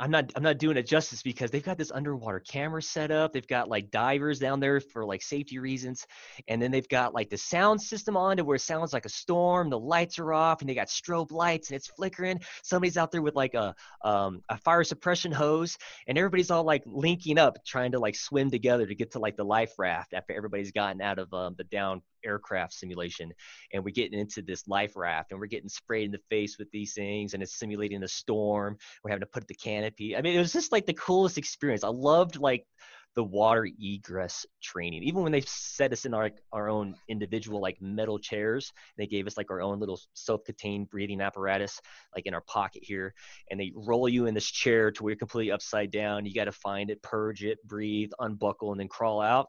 I'm 0.00 0.10
not 0.10 0.32
I'm 0.34 0.42
not 0.42 0.56
doing 0.56 0.78
it 0.78 0.86
justice 0.86 1.22
because 1.22 1.50
they've 1.50 1.62
got 1.62 1.76
this 1.76 1.92
underwater 1.92 2.40
camera 2.40 2.82
set 2.82 3.10
up. 3.10 3.34
They've 3.34 3.46
got 3.46 3.68
like 3.68 3.90
divers 3.90 4.38
down 4.38 4.58
there 4.58 4.80
for 4.80 5.04
like 5.04 5.20
safety 5.20 5.58
reasons, 5.58 6.06
and 6.48 6.60
then 6.60 6.70
they've 6.70 6.88
got 6.88 7.12
like 7.12 7.28
the 7.28 7.36
sound 7.36 7.82
system 7.82 8.16
on 8.16 8.38
to 8.38 8.44
where 8.44 8.56
it 8.56 8.60
sounds 8.60 8.94
like 8.94 9.04
a 9.04 9.10
storm. 9.10 9.68
The 9.68 9.78
lights 9.78 10.18
are 10.18 10.32
off, 10.32 10.62
and 10.62 10.70
they 10.70 10.74
got 10.74 10.88
strobe 10.88 11.30
lights, 11.30 11.68
and 11.68 11.76
it's 11.76 11.86
flickering. 11.86 12.40
Somebody's 12.62 12.96
out 12.96 13.12
there 13.12 13.20
with 13.20 13.34
like 13.34 13.52
a 13.52 13.74
um, 14.02 14.42
a 14.48 14.56
fire 14.56 14.84
suppression 14.84 15.32
hose, 15.32 15.76
and 16.06 16.16
everybody's 16.16 16.50
all 16.50 16.64
like 16.64 16.82
linking 16.86 17.36
up, 17.36 17.62
trying 17.66 17.92
to 17.92 17.98
like 17.98 18.16
swim 18.16 18.50
together 18.50 18.86
to 18.86 18.94
get 18.94 19.12
to 19.12 19.18
like 19.18 19.36
the 19.36 19.44
life 19.44 19.78
raft 19.78 20.14
after 20.14 20.32
everybody's 20.32 20.72
gotten 20.72 21.02
out 21.02 21.18
of 21.18 21.32
um, 21.34 21.54
the 21.58 21.64
down 21.64 22.00
aircraft 22.24 22.72
simulation 22.72 23.32
and 23.72 23.84
we're 23.84 23.90
getting 23.90 24.18
into 24.18 24.42
this 24.42 24.66
life 24.68 24.96
raft 24.96 25.32
and 25.32 25.40
we're 25.40 25.46
getting 25.46 25.68
sprayed 25.68 26.06
in 26.06 26.12
the 26.12 26.20
face 26.30 26.58
with 26.58 26.70
these 26.70 26.94
things 26.94 27.34
and 27.34 27.42
it's 27.42 27.58
simulating 27.58 28.02
a 28.02 28.08
storm. 28.08 28.76
We're 29.02 29.10
having 29.10 29.20
to 29.20 29.26
put 29.26 29.48
the 29.48 29.54
canopy. 29.54 30.16
I 30.16 30.22
mean 30.22 30.36
it 30.36 30.40
was 30.40 30.52
just 30.52 30.72
like 30.72 30.86
the 30.86 30.94
coolest 30.94 31.38
experience. 31.38 31.84
I 31.84 31.88
loved 31.88 32.36
like 32.36 32.66
the 33.16 33.24
water 33.24 33.66
egress 33.80 34.46
training. 34.62 35.02
Even 35.02 35.22
when 35.22 35.32
they 35.32 35.40
set 35.40 35.92
us 35.92 36.04
in 36.04 36.14
our 36.14 36.30
our 36.52 36.68
own 36.68 36.94
individual 37.08 37.60
like 37.60 37.76
metal 37.80 38.18
chairs 38.18 38.72
they 38.96 39.06
gave 39.06 39.26
us 39.26 39.36
like 39.36 39.50
our 39.50 39.60
own 39.60 39.80
little 39.80 40.00
self-contained 40.14 40.88
breathing 40.90 41.20
apparatus 41.20 41.80
like 42.14 42.26
in 42.26 42.34
our 42.34 42.40
pocket 42.42 42.82
here 42.84 43.12
and 43.50 43.58
they 43.58 43.72
roll 43.74 44.08
you 44.08 44.26
in 44.26 44.34
this 44.34 44.46
chair 44.46 44.90
to 44.92 45.02
where 45.02 45.10
you're 45.10 45.18
completely 45.18 45.52
upside 45.52 45.90
down. 45.90 46.24
You 46.24 46.34
got 46.34 46.44
to 46.44 46.52
find 46.52 46.90
it 46.90 47.02
purge 47.02 47.42
it 47.42 47.58
breathe 47.66 48.10
unbuckle 48.20 48.70
and 48.70 48.80
then 48.80 48.88
crawl 48.88 49.20
out 49.20 49.48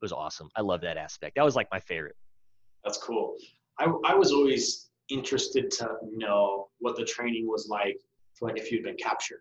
it 0.00 0.04
was 0.04 0.12
awesome. 0.12 0.48
I 0.56 0.62
love 0.62 0.80
that 0.80 0.96
aspect. 0.96 1.36
That 1.36 1.44
was 1.44 1.56
like 1.56 1.68
my 1.70 1.80
favorite. 1.80 2.16
That's 2.84 2.96
cool. 2.96 3.36
I, 3.78 3.92
I 4.04 4.14
was 4.14 4.32
always 4.32 4.88
interested 5.10 5.70
to 5.72 5.90
know 6.10 6.68
what 6.78 6.96
the 6.96 7.04
training 7.04 7.46
was 7.46 7.68
like 7.68 7.98
for 8.34 8.48
like 8.48 8.58
if 8.58 8.72
you'd 8.72 8.84
been 8.84 8.96
captured. 8.96 9.40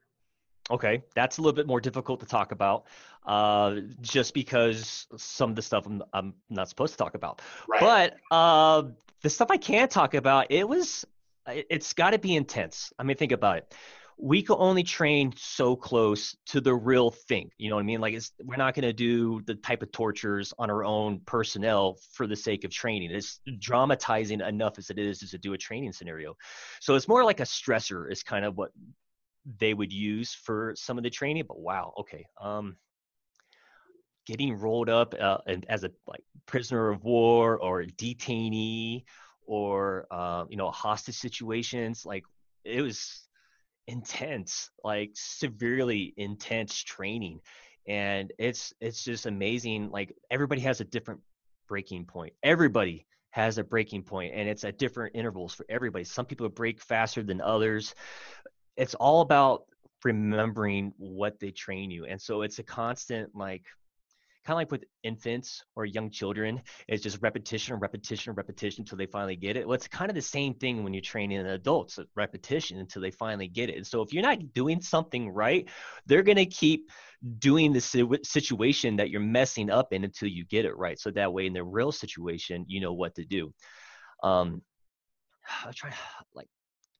Okay, 0.71 1.01
that's 1.15 1.37
a 1.37 1.41
little 1.41 1.55
bit 1.55 1.65
more 1.65 1.79
difficult 1.79 2.19
to 2.19 2.25
talk 2.25 2.51
about, 2.51 2.85
uh, 3.25 3.77
just 4.01 4.33
because 4.33 5.07
some 5.17 5.49
of 5.49 5.55
the 5.55 5.61
stuff 5.61 5.87
I'm, 5.87 6.03
I'm 6.13 6.33
not 6.49 6.69
supposed 6.69 6.93
to 6.93 6.97
talk 6.97 7.15
about. 7.15 7.41
Right. 7.67 7.79
But 7.79 8.17
uh, 8.29 8.83
the 9.21 9.29
stuff 9.29 9.49
I 9.49 9.57
can 9.57 9.87
talk 9.87 10.13
about, 10.13 10.47
it 10.51 10.67
was, 10.67 11.05
it's 11.47 11.93
got 11.93 12.11
to 12.11 12.19
be 12.19 12.35
intense. 12.35 12.93
I 12.99 13.03
mean, 13.03 13.17
think 13.17 13.31
about 13.31 13.57
it 13.57 13.73
we 14.21 14.41
can 14.43 14.57
only 14.59 14.83
train 14.83 15.33
so 15.37 15.77
close 15.77 16.35
to 16.45 16.59
the 16.59 16.75
real 16.75 17.09
thing. 17.09 17.49
You 17.57 17.69
know 17.69 17.75
what 17.75 17.83
I 17.83 17.85
mean? 17.85 18.01
Like 18.01 18.21
we're 18.43 18.57
not 18.57 18.75
going 18.75 18.83
to 18.83 18.91
do 18.91 19.41
the 19.45 19.55
type 19.55 19.81
of 19.81 19.93
tortures 19.93 20.53
on 20.59 20.69
our 20.69 20.83
own 20.83 21.21
personnel 21.25 21.97
for 22.11 22.27
the 22.27 22.35
sake 22.35 22.65
of 22.65 22.71
training. 22.71 23.11
It's 23.11 23.39
dramatizing 23.59 24.41
enough 24.41 24.77
as 24.77 24.89
it 24.89 24.99
is 24.99 25.19
to 25.19 25.37
do 25.37 25.53
a 25.53 25.57
training 25.57 25.93
scenario. 25.93 26.35
So 26.81 26.95
it's 26.95 27.07
more 27.07 27.23
like 27.23 27.39
a 27.39 27.43
stressor 27.43 28.11
is 28.11 28.21
kind 28.21 28.43
of 28.43 28.57
what 28.57 28.71
they 29.57 29.73
would 29.73 29.93
use 29.93 30.33
for 30.33 30.73
some 30.75 30.97
of 30.97 31.05
the 31.05 31.09
training. 31.09 31.45
But 31.47 31.59
wow, 31.59 31.93
okay. 31.99 32.25
Um, 32.41 32.75
getting 34.25 34.53
rolled 34.53 34.89
up 34.89 35.15
uh, 35.17 35.37
as 35.69 35.85
a 35.85 35.91
like 36.07 36.23
prisoner 36.45 36.89
of 36.89 37.05
war 37.05 37.57
or 37.57 37.83
detainee 37.83 39.05
or 39.47 40.07
uh, 40.11 40.43
you 40.49 40.57
know 40.57 40.69
hostage 40.71 41.15
situations 41.15 42.05
like 42.05 42.23
it 42.65 42.81
was 42.81 43.28
intense, 43.89 44.69
like 44.83 45.11
severely 45.15 46.13
intense 46.15 46.83
training. 46.83 47.41
And 47.87 48.31
it's 48.37 48.71
it's 48.79 49.03
just 49.03 49.25
amazing. 49.25 49.89
Like 49.89 50.13
everybody 50.29 50.61
has 50.61 50.79
a 50.79 50.85
different 50.85 51.21
breaking 51.67 52.05
point. 52.05 52.33
Everybody 52.43 53.07
has 53.31 53.57
a 53.57 53.63
breaking 53.63 54.03
point 54.03 54.33
and 54.35 54.47
it's 54.47 54.63
at 54.63 54.77
different 54.77 55.15
intervals 55.15 55.53
for 55.53 55.65
everybody. 55.69 56.03
Some 56.03 56.25
people 56.25 56.47
break 56.49 56.81
faster 56.81 57.23
than 57.23 57.41
others. 57.41 57.95
It's 58.77 58.95
all 58.95 59.21
about 59.21 59.63
remembering 60.03 60.93
what 60.97 61.39
they 61.39 61.51
train 61.51 61.91
you. 61.91 62.05
And 62.05 62.21
so 62.21 62.43
it's 62.43 62.59
a 62.59 62.63
constant 62.63 63.35
like 63.35 63.63
kind 64.45 64.55
of 64.55 64.57
like 64.57 64.71
with 64.71 64.85
infants 65.03 65.63
or 65.75 65.85
young 65.85 66.09
children, 66.09 66.61
it's 66.87 67.03
just 67.03 67.21
repetition, 67.21 67.75
repetition, 67.75 68.33
repetition 68.33 68.81
until 68.81 68.97
they 68.97 69.05
finally 69.05 69.35
get 69.35 69.57
it. 69.57 69.67
Well, 69.67 69.75
it's 69.75 69.87
kind 69.87 70.09
of 70.09 70.15
the 70.15 70.21
same 70.21 70.53
thing 70.53 70.83
when 70.83 70.93
you're 70.93 71.01
training 71.01 71.39
adults, 71.39 71.99
repetition 72.15 72.79
until 72.79 73.01
they 73.01 73.11
finally 73.11 73.47
get 73.47 73.69
it. 73.69 73.75
And 73.75 73.85
so 73.85 74.01
if 74.01 74.13
you're 74.13 74.23
not 74.23 74.53
doing 74.53 74.81
something 74.81 75.29
right, 75.29 75.67
they're 76.05 76.23
going 76.23 76.37
to 76.37 76.45
keep 76.45 76.89
doing 77.39 77.73
the 77.73 77.81
situation 78.23 78.95
that 78.95 79.09
you're 79.09 79.21
messing 79.21 79.69
up 79.69 79.91
in 79.91 80.03
until 80.03 80.29
you 80.29 80.45
get 80.45 80.65
it 80.65 80.77
right. 80.77 80.99
So 80.99 81.11
that 81.11 81.33
way, 81.33 81.45
in 81.45 81.53
the 81.53 81.63
real 81.63 81.91
situation, 81.91 82.65
you 82.67 82.79
know 82.79 82.93
what 82.93 83.15
to 83.15 83.25
do. 83.25 83.53
Um, 84.23 84.61
I 85.65 85.71
try 85.71 85.93
like 86.33 86.47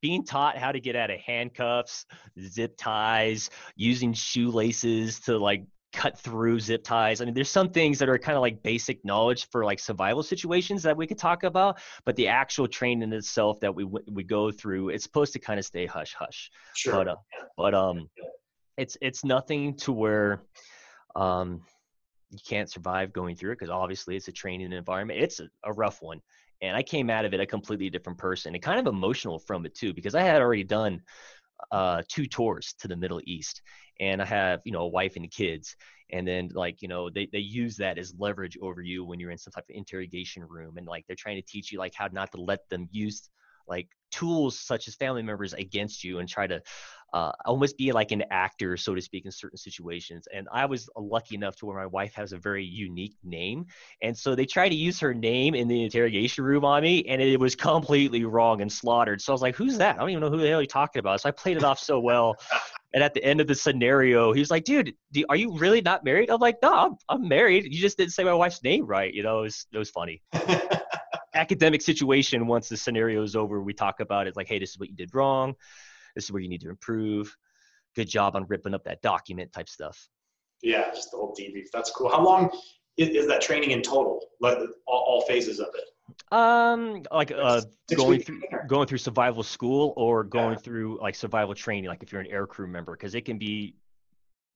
being 0.02 0.26
taught 0.26 0.58
how 0.58 0.72
to 0.72 0.80
get 0.80 0.96
out 0.96 1.10
of 1.10 1.20
handcuffs, 1.20 2.06
zip 2.40 2.76
ties, 2.78 3.50
using 3.76 4.14
shoelaces 4.14 5.20
to 5.22 5.38
like 5.38 5.66
cut 5.92 6.18
through 6.18 6.60
zip 6.60 6.84
ties. 6.84 7.22
I 7.22 7.26
mean, 7.26 7.34
there's 7.34 7.50
some 7.50 7.70
things 7.70 8.00
that 8.00 8.10
are 8.10 8.18
kind 8.18 8.36
of 8.36 8.42
like 8.42 8.62
basic 8.62 9.04
knowledge 9.04 9.50
for 9.50 9.66
like 9.66 9.80
survival 9.80 10.24
situations 10.24 10.84
that 10.84 10.96
we 10.96 11.08
could 11.08 11.18
talk 11.18 11.44
about, 11.44 11.80
but 12.06 12.16
the 12.16 12.28
actual 12.28 12.68
training 12.68 13.12
itself 13.14 13.60
that 13.62 13.74
we 13.74 13.86
we 13.86 14.24
go 14.24 14.52
through, 14.52 14.90
it's 14.90 15.04
supposed 15.04 15.34
to 15.34 15.40
kind 15.40 15.60
of 15.60 15.66
stay 15.66 15.86
hush 15.86 16.14
hush. 16.14 16.52
Sure. 16.76 16.94
But 16.94 17.08
uh, 17.08 17.16
but 17.58 17.74
um, 17.74 18.10
it's 18.78 18.98
it's 19.02 19.24
nothing 19.24 19.76
to 19.78 19.92
where 19.92 20.44
um 21.16 21.62
you 22.32 22.40
can't 22.48 22.70
survive 22.70 23.12
going 23.12 23.36
through 23.36 23.52
it 23.52 23.60
because 23.60 23.72
obviously 23.72 24.16
it's 24.16 24.28
a 24.28 24.32
training 24.32 24.72
environment. 24.72 25.20
It's 25.20 25.40
a, 25.40 25.50
a 25.64 25.74
rough 25.74 26.02
one. 26.02 26.22
And 26.62 26.76
I 26.76 26.84
came 26.84 27.10
out 27.10 27.26
of 27.26 27.34
it 27.34 27.40
a 27.40 27.46
completely 27.46 27.90
different 27.90 28.20
person 28.20 28.54
and 28.54 28.62
kind 28.62 28.80
of 28.80 28.88
emotional 28.88 29.40
from 29.40 29.66
it 29.66 29.74
too, 29.74 29.94
because 29.94 30.14
I 30.14 30.22
had 30.22 30.42
already 30.42 30.64
done 30.64 31.02
uh, 31.72 32.04
two 32.08 32.26
tours 32.26 32.76
to 32.80 32.88
the 32.88 32.96
Middle 32.96 33.22
East 33.24 33.62
and 34.00 34.22
I 34.22 34.26
have, 34.26 34.62
you 34.64 34.72
know, 34.72 34.82
a 34.82 34.88
wife 34.88 35.16
and 35.16 35.30
kids. 35.30 35.76
And 36.12 36.28
then 36.28 36.50
like, 36.54 36.82
you 36.82 36.88
know, 36.88 37.10
they, 37.10 37.28
they 37.32 37.40
use 37.40 37.78
that 37.78 37.98
as 37.98 38.14
leverage 38.18 38.58
over 38.62 38.82
you 38.82 39.06
when 39.06 39.20
you're 39.20 39.32
in 39.32 39.38
some 39.38 39.52
type 39.52 39.66
of 39.70 39.76
interrogation 39.76 40.44
room. 40.44 40.78
And 40.78 40.88
like, 40.88 41.06
they're 41.08 41.16
trying 41.16 41.36
to 41.36 41.48
teach 41.48 41.72
you 41.72 41.78
like 41.78 41.94
how 41.94 42.10
not 42.12 42.32
to 42.32 42.42
let 42.42 42.68
them 42.70 42.88
use 42.92 43.30
like 43.68 43.88
tools 44.12 44.60
such 44.60 44.88
as 44.88 44.96
family 44.96 45.22
members 45.22 45.54
against 45.54 46.04
you 46.04 46.18
and 46.18 46.28
try 46.28 46.48
to 46.48 46.62
uh, 47.14 47.32
almost 47.46 47.78
be 47.78 47.92
like 47.92 48.12
an 48.12 48.24
actor, 48.32 48.78
so 48.78 48.94
to 48.94 49.02
speak, 49.02 49.26
in 49.26 49.32
certain 49.32 49.58
situations. 49.58 50.28
And 50.34 50.48
I 50.52 50.66
was 50.66 50.90
lucky 50.96 51.36
enough 51.36 51.56
to 51.58 51.66
where 51.66 51.78
my 51.78 51.86
wife 51.86 52.14
has 52.16 52.34
a 52.34 52.38
very 52.38 52.66
unique 52.66 53.16
name. 53.24 53.66
And 54.02 54.18
so 54.18 54.36
they 54.36 54.46
tried 54.46 54.70
to 54.70 54.76
use 54.76 55.00
her 55.00 55.14
name 55.14 55.56
in 55.56 55.68
the 55.68 55.84
interrogation 55.84 56.44
room 56.44 56.66
on 56.66 56.84
me, 56.84 57.06
and 57.08 57.22
it 57.22 57.40
was 57.40 57.56
completely 57.56 58.26
wrong 58.26 58.62
and 58.62 58.72
slaughtered. 58.72 59.22
So 59.22 59.32
I 59.32 59.34
was 59.34 59.42
like, 59.42 59.56
who's 59.56 59.78
that? 59.78 59.96
I 59.96 60.00
don't 60.00 60.10
even 60.12 60.22
know 60.22 60.30
who 60.30 60.38
the 60.38 60.48
hell 60.48 60.62
you're 60.62 60.68
talking 60.68 61.00
about. 61.00 61.22
So 61.22 61.30
I 61.30 61.32
played 61.32 61.58
it 61.58 61.64
off 61.64 61.80
so 61.80 62.00
well. 62.00 62.36
And 62.94 63.04
at 63.04 63.14
the 63.14 63.24
end 63.24 63.40
of 63.40 63.48
the 63.48 63.54
scenario, 63.54 64.34
he 64.34 64.40
was 64.40 64.50
like, 64.50 64.64
dude, 64.64 64.94
do, 65.12 65.24
are 65.30 65.36
you 65.36 65.56
really 65.58 65.82
not 65.82 66.04
married? 66.04 66.32
I'm 66.32 66.40
like, 66.40 66.58
no, 66.64 66.74
I'm, 66.74 66.96
I'm 67.08 67.28
married. 67.28 67.66
You 67.66 67.80
just 67.80 67.98
didn't 67.98 68.14
say 68.14 68.24
my 68.24 68.34
wife's 68.34 68.64
name 68.64 68.88
right. 68.88 69.14
You 69.14 69.22
know, 69.22 69.40
it 69.40 69.44
was, 69.44 69.68
it 69.72 69.78
was 69.78 69.92
funny. 69.92 70.24
Academic 71.36 71.84
situation, 71.84 72.48
once 72.48 72.68
the 72.68 72.78
scenario 72.78 73.22
is 73.22 73.36
over, 73.36 73.62
we 73.62 73.74
talk 73.74 74.00
about 74.00 74.26
it 74.26 74.36
like, 74.36 74.48
hey, 74.48 74.58
this 74.58 74.72
is 74.72 74.80
what 74.80 74.90
you 74.90 74.96
did 74.96 75.14
wrong 75.14 75.56
this 76.16 76.26
is 76.26 76.32
where 76.32 76.42
you 76.42 76.50
need 76.50 76.62
to 76.62 76.70
improve. 76.70 77.36
Good 77.96 78.10
job 78.10 78.36
on 78.36 78.46
ripping 78.48 78.74
up 78.74 78.84
that 78.86 79.02
document 79.02 79.52
type 79.54 79.70
stuff. 79.70 80.10
Yeah, 80.62 80.90
just 80.94 81.12
the 81.12 81.18
whole 81.18 81.36
debrief. 81.40 81.68
That's 81.74 81.92
cool. 81.92 82.10
How 82.10 82.22
long 82.22 82.50
is, 82.98 83.10
is 83.10 83.28
that 83.28 83.42
training 83.42 83.72
in 83.72 83.82
total? 83.82 84.20
Like 84.42 84.58
all, 84.86 85.06
all 85.08 85.22
phases 85.22 85.60
of 85.60 85.68
it? 85.76 85.86
Um, 86.32 87.04
like 87.12 87.32
uh, 87.32 87.62
going 87.96 88.22
through 88.22 88.42
going 88.68 88.88
through 88.88 88.98
survival 89.00 89.44
school 89.44 89.94
or 89.98 90.24
going 90.24 90.54
yeah. 90.54 90.60
through 90.60 91.00
like 91.02 91.16
survival 91.16 91.56
training. 91.56 91.90
Like 91.90 92.04
if 92.04 92.12
you're 92.12 92.22
an 92.22 92.28
air 92.28 92.48
crew 92.48 92.68
member, 92.68 92.94
because 92.94 93.16
it 93.16 93.26
can 93.26 93.38
be 93.38 93.76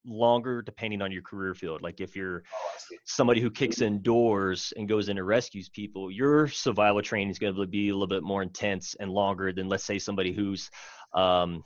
longer 0.05 0.61
depending 0.61 1.01
on 1.01 1.11
your 1.11 1.21
career 1.21 1.53
field. 1.53 1.81
Like 1.81 2.01
if 2.01 2.15
you're 2.15 2.43
oh, 2.53 2.97
somebody 3.05 3.41
who 3.41 3.49
kicks 3.49 3.81
in 3.81 4.01
doors 4.01 4.73
and 4.77 4.87
goes 4.87 5.09
in 5.09 5.17
and 5.17 5.25
rescues 5.25 5.69
people, 5.69 6.11
your 6.11 6.47
survival 6.47 7.01
training 7.01 7.29
is 7.29 7.39
going 7.39 7.55
to 7.55 7.65
be 7.67 7.89
a 7.89 7.93
little 7.93 8.07
bit 8.07 8.23
more 8.23 8.41
intense 8.41 8.95
and 8.99 9.11
longer 9.11 9.51
than 9.51 9.69
let's 9.69 9.83
say 9.83 9.99
somebody 9.99 10.33
who's 10.33 10.69
um, 11.13 11.63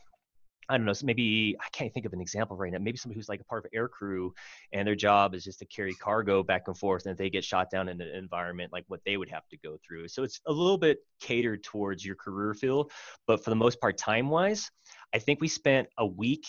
I 0.69 0.77
don't 0.77 0.85
know, 0.85 0.93
maybe 1.03 1.55
I 1.59 1.67
can't 1.71 1.93
think 1.93 2.05
of 2.05 2.13
an 2.13 2.19
example 2.19 2.57
right 2.57 2.71
now. 2.71 2.79
Maybe 2.79 2.97
somebody 2.97 3.17
who's 3.17 3.29
like 3.29 3.39
a 3.39 3.45
part 3.45 3.65
of 3.65 3.71
air 3.73 3.87
crew 3.87 4.33
and 4.73 4.87
their 4.87 4.95
job 4.95 5.33
is 5.33 5.43
just 5.43 5.59
to 5.59 5.65
carry 5.65 5.93
cargo 5.93 6.43
back 6.43 6.63
and 6.67 6.77
forth 6.77 7.05
and 7.05 7.13
if 7.13 7.17
they 7.17 7.29
get 7.29 7.43
shot 7.43 7.69
down 7.69 7.87
in 7.87 8.01
an 8.01 8.09
environment 8.09 8.73
like 8.73 8.83
what 8.87 8.99
they 9.05 9.15
would 9.17 9.29
have 9.29 9.47
to 9.49 9.57
go 9.57 9.77
through. 9.85 10.07
So 10.09 10.23
it's 10.23 10.41
a 10.45 10.51
little 10.51 10.77
bit 10.77 10.99
catered 11.21 11.63
towards 11.63 12.05
your 12.05 12.15
career 12.15 12.53
field, 12.53 12.91
but 13.27 13.43
for 13.43 13.49
the 13.49 13.55
most 13.55 13.79
part, 13.79 13.97
time 13.97 14.29
wise, 14.29 14.69
I 15.13 15.19
think 15.19 15.39
we 15.39 15.47
spent 15.47 15.87
a 15.97 16.05
week 16.05 16.45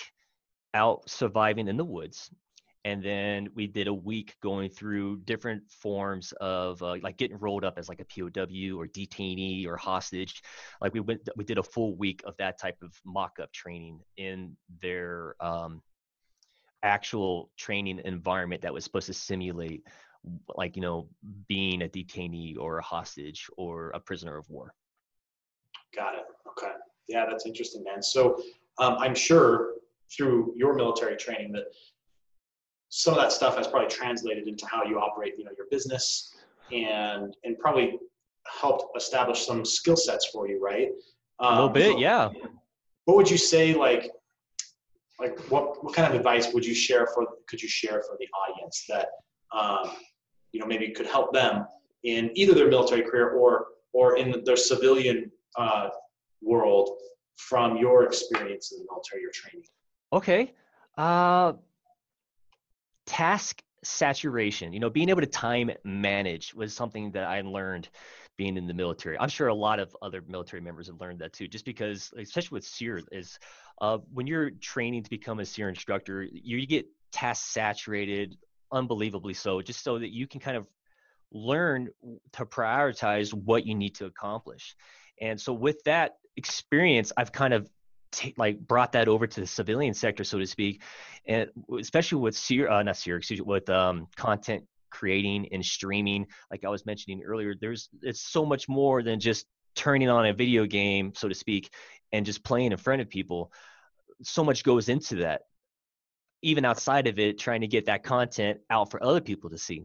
out 0.75 1.09
surviving 1.09 1.69
in 1.69 1.77
the 1.77 1.85
woods. 1.85 2.31
And 2.85 3.03
then 3.03 3.49
we 3.55 3.67
did 3.67 3.89
a 3.89 3.95
week 3.95 4.37
going 4.43 4.71
through 4.71 5.19
different 5.21 5.69
forms 5.71 6.33
of 6.41 6.83
uh, 6.83 6.97
like 7.03 7.17
getting 7.17 7.39
rolled 7.39 7.65
up 7.65 7.79
as 7.79 7.89
like 7.89 8.01
a 8.01 8.05
POW 8.05 8.79
or 8.79 8.87
detainee 8.87 9.67
or 9.67 9.77
hostage. 9.77 10.43
Like 10.81 10.95
we 10.95 11.01
went, 11.01 11.29
we 11.37 11.45
did 11.45 11.59
a 11.59 11.63
full 11.63 11.97
week 11.97 12.23
of 12.25 12.37
that 12.39 12.59
type 12.59 12.77
of 12.83 12.95
mock-up 13.05 13.53
training 13.53 14.01
in 14.17 14.57
their 14.81 15.35
um, 15.41 15.83
actual 16.83 17.51
training 17.57 18.01
environment 18.05 18.63
that 18.63 18.73
was 18.73 18.85
supposed 18.85 19.07
to 19.07 19.15
simulate 19.15 19.83
like 20.57 20.77
you 20.77 20.83
know 20.83 21.09
being 21.49 21.83
a 21.83 21.89
detainee 21.89 22.57
or 22.59 22.79
a 22.79 22.83
hostage 22.83 23.49
or 23.57 23.91
a 23.91 24.01
prisoner 24.01 24.37
of 24.37 24.49
war. 24.49 24.73
Got 25.95 26.15
it. 26.15 26.25
Okay. 26.47 26.73
Yeah 27.09 27.27
that's 27.29 27.47
interesting 27.47 27.83
man. 27.85 28.03
So 28.03 28.41
um, 28.79 28.97
i'm 28.99 29.15
sure 29.15 29.75
through 30.15 30.55
your 30.57 30.75
military 30.75 31.17
training 31.17 31.53
that 31.53 31.65
some 32.89 33.15
of 33.15 33.21
that 33.21 33.33
stuff 33.33 33.57
has 33.57 33.67
probably 33.67 33.89
translated 33.89 34.49
into 34.49 34.67
how 34.67 34.85
you 34.85 34.99
operate 34.99 35.35
you 35.39 35.45
know 35.45 35.51
your 35.57 35.67
business 35.71 36.35
and 36.73 37.35
and 37.45 37.59
probably 37.59 37.99
helped 38.61 38.97
establish 38.97 39.47
some 39.47 39.65
skill 39.65 39.97
sets 39.97 40.27
for 40.27 40.49
you 40.49 40.61
right? 40.63 40.89
Um, 41.41 41.53
a 41.53 41.55
little 41.55 41.69
bit 41.69 41.99
yeah. 41.99 42.31
what 43.05 43.17
would 43.17 43.31
you 43.31 43.39
say 43.39 43.75
like 43.75 44.11
like 45.21 45.39
what, 45.51 45.83
what 45.85 45.95
kind 45.95 46.09
of 46.09 46.15
advice 46.15 46.53
would 46.53 46.65
you 46.65 46.75
share 46.75 47.07
for 47.09 47.27
could 47.49 47.61
you 47.61 47.69
share 47.69 48.03
for 48.03 48.17
the 48.19 48.27
audience 48.47 48.85
that 48.89 49.09
um, 49.53 49.91
you 50.53 50.61
know 50.61 50.67
maybe 50.67 50.91
could 50.91 51.07
help 51.07 51.33
them 51.33 51.67
in 52.05 52.31
either 52.35 52.55
their 52.55 52.69
military 52.69 53.03
career 53.03 53.31
or 53.31 53.67
or 53.93 54.17
in 54.17 54.43
their 54.45 54.57
civilian 54.57 55.31
uh, 55.57 55.89
world 56.43 56.99
from 57.37 57.77
your 57.77 58.05
experience 58.05 58.73
in 58.73 58.79
the 58.79 58.87
military 58.91 59.25
or 59.25 59.31
training? 59.33 59.67
Okay. 60.13 60.55
Uh, 60.97 61.55
task 63.09 63.63
saturation 63.85 64.73
you 64.73 64.81
know 64.81 64.91
being 64.91 65.09
able 65.09 65.21
to 65.21 65.27
time 65.27 65.71
manage 65.85 66.53
was 66.53 66.75
something 66.75 67.13
that 67.13 67.25
i 67.25 67.41
learned 67.41 67.89
being 68.37 68.57
in 68.57 68.67
the 68.67 68.75
military 68.75 69.17
i'm 69.19 69.29
sure 69.29 69.49
a 69.49 69.55
lot 69.55 69.79
of 69.79 69.97
other 70.03 70.23
military 70.27 70.61
members 70.61 70.89
have 70.89 71.01
learned 71.01 71.21
that 71.21 71.33
too 71.33 71.47
just 71.47 71.65
because 71.65 72.13
especially 72.17 72.57
with 72.57 72.65
SERE 72.65 73.01
is 73.13 73.39
uh, 73.81 73.99
when 74.13 74.27
you're 74.27 74.51
training 74.51 75.03
to 75.05 75.11
become 75.11 75.41
a 75.41 75.45
SERE 75.45 75.69
instructor, 75.69 76.23
you, 76.23 76.59
you 76.59 76.67
get 76.67 76.87
task 77.13 77.51
saturated, 77.51 78.37
unbelievably 78.73 79.35
so, 79.35 79.63
just 79.63 79.83
so 79.83 79.99
that 79.99 80.11
you 80.11 80.27
can 80.27 80.41
kind 80.41 80.57
of 80.57 80.67
learn 81.31 81.89
to 82.33 82.45
prioritize 82.45 83.33
what 83.33 83.67
you 83.67 83.75
need 83.75 83.95
to 83.95 84.07
accomplish. 84.07 84.75
And 85.21 85.41
so 85.41 85.53
with 85.53 85.83
that 85.85 86.17
experience, 86.37 87.13
I've 87.17 87.33
kind 87.33 87.55
of 87.55 87.69
t- 88.13 88.35
like 88.37 88.59
brought 88.59 88.93
that 88.93 89.09
over 89.09 89.27
to 89.27 89.41
the 89.41 89.47
civilian 89.47 89.95
sector, 89.95 90.25
so 90.25 90.39
to 90.39 90.47
speak, 90.47 90.83
and 91.27 91.49
especially 91.79 92.19
with 92.21 92.39
uh, 92.69 92.83
not 92.83 92.97
SERE, 92.97 93.17
excuse 93.17 93.41
me, 93.41 93.47
with 93.47 93.69
um, 93.71 94.07
content 94.17 94.65
creating 94.91 95.49
and 95.53 95.65
streaming. 95.65 96.27
Like 96.51 96.65
I 96.65 96.69
was 96.69 96.87
mentioning 96.87 97.23
earlier, 97.23 97.55
there's 97.61 97.89
it's 98.03 98.23
so 98.23 98.45
much 98.45 98.69
more 98.69 99.03
than 99.03 99.21
just 99.21 99.47
turning 99.75 100.09
on 100.09 100.27
a 100.27 100.33
video 100.33 100.67
game, 100.67 101.13
so 101.15 101.29
to 101.29 101.35
speak, 101.35 101.71
and 102.13 102.25
just 102.25 102.43
playing 102.43 102.73
in 102.73 102.79
front 102.79 103.03
of 103.03 103.09
people 103.09 103.53
so 104.23 104.43
much 104.45 104.65
goes 104.65 104.89
into 104.89 105.17
that 105.17 105.43
even 106.43 106.65
outside 106.65 107.07
of 107.07 107.19
it 107.19 107.39
trying 107.39 107.61
to 107.61 107.67
get 107.67 107.87
that 107.87 108.03
content 108.03 108.61
out 108.71 108.91
for 108.91 109.03
other 109.03 109.21
people 109.21 109.51
to 109.51 109.59
see 109.59 109.85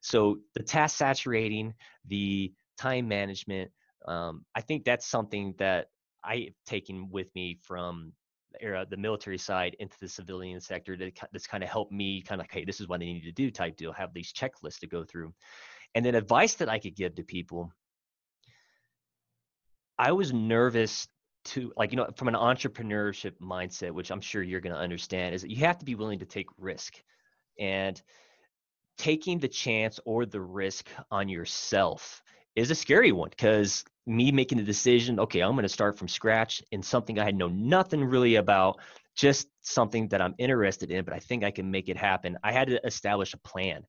so 0.00 0.38
the 0.54 0.62
task 0.62 0.96
saturating 0.96 1.74
the 2.06 2.52
time 2.78 3.08
management 3.08 3.70
um, 4.06 4.44
i 4.54 4.60
think 4.60 4.84
that's 4.84 5.06
something 5.06 5.54
that 5.58 5.86
i've 6.24 6.54
taken 6.66 7.08
with 7.10 7.34
me 7.34 7.58
from 7.62 8.12
era, 8.60 8.86
the 8.88 8.96
military 8.96 9.38
side 9.38 9.74
into 9.78 9.96
the 10.00 10.08
civilian 10.08 10.60
sector 10.60 10.96
that, 10.96 11.18
that's 11.32 11.46
kind 11.46 11.64
of 11.64 11.70
helped 11.70 11.92
me 11.92 12.20
kind 12.20 12.40
of 12.40 12.44
like 12.44 12.52
hey 12.52 12.64
this 12.64 12.80
is 12.80 12.88
what 12.88 13.00
i 13.00 13.04
need 13.04 13.22
to 13.22 13.32
do 13.32 13.50
type 13.50 13.76
deal 13.76 13.92
have 13.92 14.12
these 14.12 14.32
checklists 14.32 14.78
to 14.80 14.86
go 14.86 15.04
through. 15.04 15.32
And 15.94 16.04
then 16.04 16.14
advice 16.14 16.54
that 16.54 16.68
i 16.68 16.78
could 16.78 16.96
give 16.96 17.14
to 17.16 17.22
people 17.22 17.72
i 19.98 20.12
was 20.12 20.32
nervous 20.32 21.08
to 21.44 21.72
like 21.76 21.90
you 21.92 21.96
know 21.96 22.08
from 22.16 22.28
an 22.28 22.34
entrepreneurship 22.34 23.32
mindset 23.40 23.90
which 23.90 24.10
i'm 24.10 24.20
sure 24.20 24.42
you're 24.42 24.60
going 24.60 24.74
to 24.74 24.78
understand 24.78 25.34
is 25.34 25.42
that 25.42 25.50
you 25.50 25.56
have 25.56 25.78
to 25.78 25.84
be 25.84 25.94
willing 25.94 26.18
to 26.18 26.26
take 26.26 26.46
risk. 26.58 27.02
And 27.58 28.00
taking 28.98 29.38
the 29.38 29.48
chance 29.48 29.98
or 30.04 30.26
the 30.26 30.40
risk 30.40 30.88
on 31.10 31.28
yourself 31.28 32.22
is 32.54 32.70
a 32.70 32.74
scary 32.74 33.12
one 33.12 33.30
because 33.30 33.84
me 34.06 34.32
making 34.32 34.58
the 34.58 34.64
decision 34.64 35.20
okay 35.20 35.40
i'm 35.40 35.52
going 35.52 35.62
to 35.62 35.68
start 35.68 35.96
from 35.96 36.08
scratch 36.08 36.62
in 36.72 36.82
something 36.82 37.18
i 37.18 37.24
had 37.24 37.36
know 37.36 37.48
nothing 37.48 38.04
really 38.04 38.36
about 38.36 38.78
just 39.14 39.48
something 39.60 40.08
that 40.08 40.20
i'm 40.20 40.34
interested 40.38 40.90
in 40.90 41.04
but 41.04 41.14
i 41.14 41.18
think 41.18 41.44
i 41.44 41.50
can 41.50 41.70
make 41.70 41.88
it 41.88 41.96
happen 41.96 42.36
i 42.42 42.50
had 42.50 42.68
to 42.68 42.84
establish 42.86 43.32
a 43.34 43.38
plan 43.38 43.82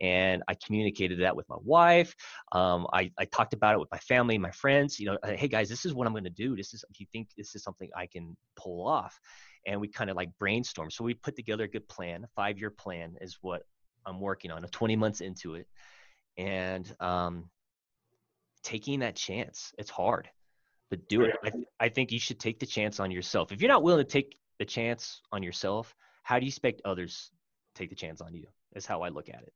and 0.00 0.42
I 0.48 0.54
communicated 0.54 1.20
that 1.20 1.34
with 1.34 1.48
my 1.48 1.56
wife. 1.62 2.14
Um, 2.52 2.86
I, 2.92 3.10
I 3.18 3.24
talked 3.26 3.54
about 3.54 3.74
it 3.74 3.78
with 3.78 3.90
my 3.90 3.98
family, 3.98 4.36
my 4.38 4.50
friends. 4.50 4.98
You 4.98 5.06
know, 5.06 5.18
hey 5.24 5.48
guys, 5.48 5.68
this 5.68 5.84
is 5.86 5.94
what 5.94 6.06
I'm 6.06 6.12
going 6.12 6.24
to 6.24 6.30
do. 6.30 6.56
This 6.56 6.74
is. 6.74 6.84
Do 6.92 6.96
you 6.98 7.06
think 7.12 7.28
this 7.36 7.54
is 7.54 7.62
something 7.62 7.88
I 7.96 8.06
can 8.06 8.36
pull 8.56 8.86
off? 8.86 9.18
And 9.66 9.80
we 9.80 9.88
kind 9.88 10.10
of 10.10 10.16
like 10.16 10.30
brainstorm. 10.38 10.90
So 10.90 11.02
we 11.02 11.14
put 11.14 11.34
together 11.34 11.64
a 11.64 11.68
good 11.68 11.88
plan. 11.88 12.24
A 12.24 12.28
five 12.36 12.58
year 12.58 12.70
plan 12.70 13.16
is 13.20 13.38
what 13.40 13.62
I'm 14.04 14.20
working 14.20 14.50
on. 14.50 14.62
20 14.62 14.96
months 14.96 15.20
into 15.20 15.54
it, 15.54 15.66
and 16.36 16.94
um, 17.00 17.48
taking 18.66 19.00
that 19.00 19.16
chance. 19.16 19.72
It's 19.78 19.90
hard, 19.90 20.28
but 20.90 21.08
do 21.08 21.22
it. 21.22 21.34
I, 21.44 21.50
th- 21.50 21.64
I 21.80 21.88
think 21.88 22.12
you 22.12 22.18
should 22.18 22.40
take 22.40 22.58
the 22.58 22.66
chance 22.66 23.00
on 23.00 23.10
yourself. 23.10 23.52
If 23.52 23.60
you're 23.60 23.70
not 23.70 23.82
willing 23.82 24.04
to 24.04 24.10
take 24.10 24.36
the 24.58 24.64
chance 24.64 25.22
on 25.32 25.42
yourself, 25.42 25.94
how 26.22 26.38
do 26.38 26.44
you 26.44 26.50
expect 26.50 26.82
others 26.84 27.30
take 27.74 27.90
the 27.90 27.96
chance 27.96 28.20
on 28.20 28.34
you? 28.34 28.46
Is 28.74 28.84
how 28.84 29.02
I 29.02 29.08
look 29.08 29.28
at 29.28 29.42
it 29.42 29.52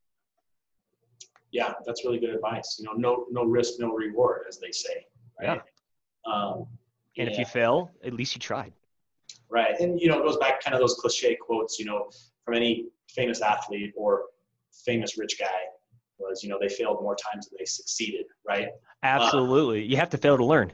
yeah, 1.53 1.73
that's 1.85 2.05
really 2.05 2.19
good 2.19 2.31
advice. 2.31 2.77
You 2.79 2.87
know, 2.87 2.93
no 2.93 3.27
no 3.31 3.45
risk, 3.45 3.75
no 3.79 3.93
reward, 3.93 4.43
as 4.49 4.59
they 4.59 4.71
say. 4.71 5.07
Right? 5.41 5.61
Yeah. 6.27 6.33
Um, 6.33 6.67
and 7.19 7.27
yeah. 7.27 7.33
if 7.33 7.39
you 7.39 7.45
fail, 7.45 7.91
at 8.05 8.13
least 8.13 8.35
you 8.35 8.41
tried. 8.41 8.73
Right, 9.49 9.79
and 9.81 10.01
you 10.01 10.09
know, 10.09 10.21
it 10.21 10.25
goes 10.25 10.37
back 10.37 10.63
kind 10.63 10.75
of 10.75 10.81
those 10.81 10.95
cliche 10.95 11.37
quotes. 11.37 11.79
You 11.79 11.87
know, 11.87 12.11
from 12.45 12.55
any 12.55 12.87
famous 13.09 13.41
athlete 13.41 13.93
or 13.97 14.25
famous 14.85 15.19
rich 15.19 15.39
guy 15.39 15.47
was, 16.21 16.43
you 16.43 16.49
know, 16.49 16.59
they 16.61 16.69
failed 16.69 17.03
more 17.03 17.17
times 17.17 17.49
than 17.49 17.57
they 17.59 17.65
succeeded. 17.65 18.27
Right. 18.47 18.69
Absolutely, 19.03 19.83
you 19.83 19.97
have 19.97 20.11
to 20.11 20.19
fail 20.19 20.37
to 20.37 20.45
learn. 20.45 20.73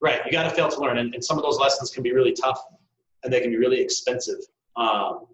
Right, 0.00 0.24
you 0.24 0.32
got 0.32 0.44
to 0.44 0.50
fail 0.50 0.68
to 0.68 0.80
learn, 0.80 0.98
and, 0.98 1.14
and 1.14 1.24
some 1.24 1.38
of 1.38 1.42
those 1.42 1.58
lessons 1.58 1.90
can 1.90 2.02
be 2.02 2.12
really 2.12 2.32
tough, 2.32 2.62
and 3.24 3.32
they 3.32 3.40
can 3.40 3.50
be 3.50 3.56
really 3.56 3.80
expensive. 3.80 4.38
Um, 4.76 5.26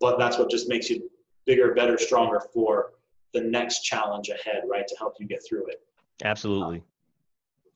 but 0.00 0.18
that's 0.18 0.38
what 0.38 0.50
just 0.50 0.68
makes 0.68 0.90
you 0.90 1.10
bigger, 1.46 1.74
better, 1.74 1.98
stronger 1.98 2.40
for 2.52 2.92
the 3.32 3.40
next 3.40 3.82
challenge 3.82 4.28
ahead, 4.28 4.62
right, 4.70 4.86
to 4.86 4.96
help 4.98 5.14
you 5.18 5.26
get 5.26 5.40
through 5.48 5.66
it. 5.66 5.82
Absolutely. 6.24 6.82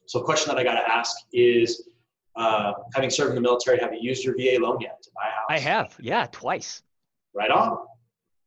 so, 0.06 0.20
a 0.20 0.24
question 0.24 0.54
that 0.54 0.60
I 0.60 0.64
got 0.64 0.74
to 0.74 0.90
ask 0.90 1.16
is 1.32 1.88
uh, 2.36 2.72
having 2.94 3.10
served 3.10 3.30
in 3.30 3.34
the 3.34 3.40
military, 3.40 3.78
have 3.78 3.92
you 3.92 4.00
used 4.00 4.24
your 4.24 4.34
VA 4.36 4.62
loan 4.62 4.80
yet 4.80 5.02
to 5.02 5.10
buy 5.14 5.22
a 5.28 5.30
house? 5.30 5.46
I 5.48 5.58
have, 5.58 5.96
yeah, 6.00 6.26
twice. 6.32 6.82
Right 7.34 7.50
on. 7.50 7.78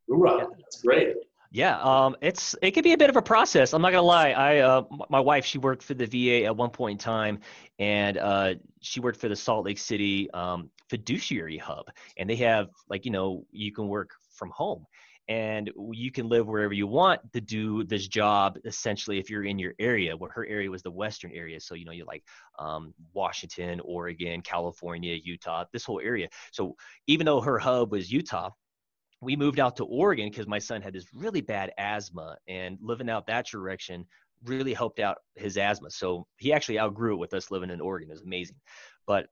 Hoorah. 0.07 0.38
Yeah. 0.38 0.45
That's 0.59 0.81
great. 0.81 1.15
Yeah, 1.51 1.79
um, 1.81 2.15
it's 2.21 2.55
it 2.62 2.71
can 2.71 2.84
be 2.84 2.93
a 2.93 2.97
bit 2.97 3.10
of 3.10 3.15
a 3.15 3.21
process. 3.21 3.73
I'm 3.73 3.81
not 3.81 3.91
gonna 3.91 4.01
lie. 4.01 4.31
I 4.31 4.60
uh, 4.60 4.84
my 5.10 5.19
wife 5.19 5.45
she 5.45 5.58
worked 5.58 5.84
for 5.84 5.93
the 5.93 6.05
VA 6.05 6.45
at 6.45 6.55
one 6.55 6.69
point 6.69 6.93
in 6.93 7.03
time, 7.03 7.39
and 7.79 8.17
uh, 8.17 8.55
she 8.81 8.99
worked 8.99 9.19
for 9.19 9.29
the 9.29 9.36
Salt 9.36 9.65
Lake 9.65 9.77
City 9.77 10.29
um, 10.31 10.69
fiduciary 10.89 11.58
hub, 11.58 11.86
and 12.17 12.29
they 12.29 12.36
have 12.38 12.67
like 12.89 13.05
you 13.05 13.12
know 13.12 13.45
you 13.51 13.71
can 13.71 13.88
work 13.88 14.12
from 14.31 14.49
home, 14.49 14.86
and 15.27 15.71
you 15.91 16.12
can 16.12 16.29
live 16.29 16.47
wherever 16.47 16.73
you 16.73 16.88
want 16.88 17.21
to 17.34 17.41
do 17.41 17.84
this 17.86 18.08
job 18.08 18.58
essentially 18.65 19.17
if 19.17 19.29
you're 19.29 19.45
in 19.45 19.58
your 19.58 19.73
area 19.79 20.15
where 20.15 20.29
her 20.31 20.45
area 20.45 20.69
was 20.69 20.84
the 20.84 20.91
western 20.91 21.31
area 21.31 21.60
so 21.60 21.73
you 21.73 21.84
know 21.84 21.91
you 21.91 22.05
like 22.05 22.23
um, 22.60 22.93
washington 23.13 23.79
oregon 23.84 24.41
california 24.41 25.17
utah 25.23 25.65
this 25.73 25.84
whole 25.84 25.99
area 25.99 26.27
so 26.51 26.75
even 27.08 27.25
though 27.25 27.41
her 27.41 27.58
hub 27.58 27.91
was 27.91 28.12
utah 28.12 28.49
we 29.25 29.35
moved 29.35 29.59
out 29.59 29.75
to 29.75 29.85
oregon 29.85 30.29
because 30.29 30.47
my 30.47 30.59
son 30.59 30.81
had 30.81 30.93
this 30.93 31.05
really 31.13 31.41
bad 31.41 31.71
asthma 31.77 32.38
and 32.47 32.77
living 32.81 33.09
out 33.09 33.27
that 33.27 33.47
direction 33.47 34.05
really 34.45 34.73
helped 34.73 34.99
out 34.99 35.17
his 35.35 35.57
asthma. 35.57 35.89
So 35.89 36.27
he 36.38 36.53
actually 36.53 36.79
outgrew 36.79 37.15
it 37.15 37.19
with 37.19 37.33
us 37.33 37.49
living 37.51 37.71
in 37.71 37.81
oregon. 37.81 38.09
It 38.09 38.13
was 38.13 38.21
amazing. 38.21 38.57
But 39.07 39.27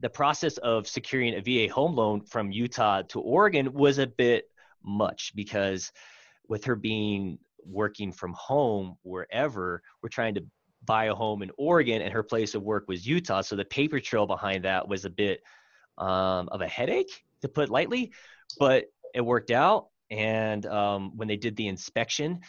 the 0.00 0.10
process 0.10 0.56
of 0.58 0.88
securing 0.88 1.34
a 1.34 1.40
va 1.40 1.72
home 1.72 1.94
loan 1.94 2.22
from 2.22 2.50
utah 2.50 3.02
to 3.02 3.20
oregon 3.20 3.72
was 3.72 3.98
a 3.98 4.06
bit 4.06 4.50
much 4.82 5.32
because 5.34 5.92
with 6.48 6.64
her 6.64 6.76
being 6.76 7.38
working 7.64 8.12
from 8.12 8.34
home 8.34 8.96
wherever, 9.02 9.82
we're 10.02 10.08
trying 10.08 10.34
to 10.34 10.44
buy 10.84 11.06
a 11.06 11.14
home 11.14 11.42
in 11.42 11.50
Oregon 11.56 12.02
and 12.02 12.12
her 12.12 12.22
place 12.22 12.54
of 12.54 12.62
work 12.62 12.84
was 12.88 13.06
Utah. 13.06 13.40
So 13.40 13.56
the 13.56 13.64
paper 13.64 14.00
trail 14.00 14.26
behind 14.26 14.64
that 14.64 14.86
was 14.86 15.04
a 15.04 15.10
bit 15.10 15.42
um, 15.96 16.48
of 16.50 16.60
a 16.60 16.66
headache, 16.66 17.24
to 17.42 17.48
put 17.48 17.68
lightly, 17.68 18.12
but 18.58 18.86
it 19.14 19.20
worked 19.20 19.50
out. 19.50 19.88
And 20.10 20.66
um, 20.66 21.16
when 21.16 21.28
they 21.28 21.36
did 21.36 21.56
the 21.56 21.68
inspection 21.68 22.40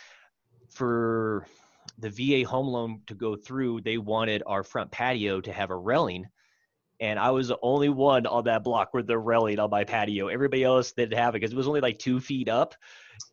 for 0.71 1.47
the 1.99 2.09
VA 2.09 2.47
home 2.47 2.67
loan 2.67 3.01
to 3.07 3.15
go 3.15 3.35
through, 3.35 3.81
they 3.81 3.97
wanted 3.97 4.43
our 4.45 4.63
front 4.63 4.91
patio 4.91 5.39
to 5.41 5.53
have 5.53 5.69
a 5.69 5.75
railing 5.75 6.27
and 6.99 7.19
I 7.19 7.31
was 7.31 7.49
the 7.49 7.57
only 7.61 7.89
one 7.89 8.25
on 8.25 8.45
that 8.45 8.63
block 8.63 8.93
with 8.93 9.07
the 9.07 9.17
railing 9.17 9.59
on 9.59 9.69
my 9.69 9.83
patio. 9.83 10.27
Everybody 10.27 10.63
else 10.63 10.93
didn't 10.93 11.17
have 11.17 11.35
it 11.35 11.41
because 11.41 11.51
it 11.51 11.57
was 11.57 11.67
only 11.67 11.81
like 11.81 11.99
two 11.99 12.19
feet 12.19 12.47
up, 12.47 12.75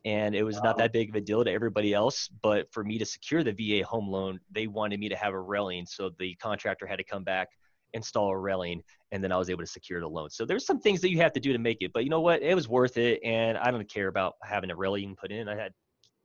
and 0.03 0.35
it 0.35 0.43
was 0.43 0.61
not 0.61 0.77
that 0.77 0.91
big 0.91 1.09
of 1.09 1.15
a 1.15 1.21
deal 1.21 1.43
to 1.43 1.51
everybody 1.51 1.93
else. 1.93 2.29
But 2.41 2.71
for 2.71 2.83
me 2.83 2.97
to 2.97 3.05
secure 3.05 3.43
the 3.43 3.53
VA 3.53 3.85
home 3.85 4.09
loan, 4.09 4.39
they 4.51 4.67
wanted 4.67 4.99
me 4.99 5.09
to 5.09 5.15
have 5.15 5.33
a 5.33 5.39
railing, 5.39 5.85
so 5.85 6.11
the 6.19 6.35
contractor 6.35 6.85
had 6.85 6.97
to 6.97 7.03
come 7.03 7.23
back, 7.23 7.49
install 7.93 8.29
a 8.29 8.37
railing, 8.37 8.81
and 9.11 9.23
then 9.23 9.31
I 9.31 9.37
was 9.37 9.49
able 9.49 9.61
to 9.61 9.67
secure 9.67 9.99
the 9.99 10.07
loan. 10.07 10.29
So 10.29 10.45
there's 10.45 10.65
some 10.65 10.79
things 10.79 11.01
that 11.01 11.09
you 11.11 11.17
have 11.19 11.33
to 11.33 11.39
do 11.39 11.53
to 11.53 11.59
make 11.59 11.77
it, 11.81 11.91
but 11.93 12.03
you 12.03 12.09
know 12.09 12.21
what? 12.21 12.41
It 12.41 12.55
was 12.55 12.67
worth 12.67 12.97
it, 12.97 13.19
and 13.23 13.57
I 13.57 13.71
don't 13.71 13.87
care 13.89 14.07
about 14.07 14.33
having 14.43 14.71
a 14.71 14.75
railing 14.75 15.15
put 15.15 15.31
in. 15.31 15.47
I 15.47 15.55
had 15.55 15.71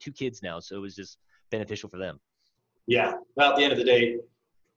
two 0.00 0.12
kids 0.12 0.42
now, 0.42 0.60
so 0.60 0.76
it 0.76 0.80
was 0.80 0.94
just 0.94 1.18
beneficial 1.50 1.88
for 1.88 1.98
them. 1.98 2.18
Yeah. 2.86 3.14
Well, 3.36 3.50
at 3.52 3.56
the 3.56 3.64
end 3.64 3.72
of 3.72 3.78
the 3.78 3.84
day, 3.84 4.16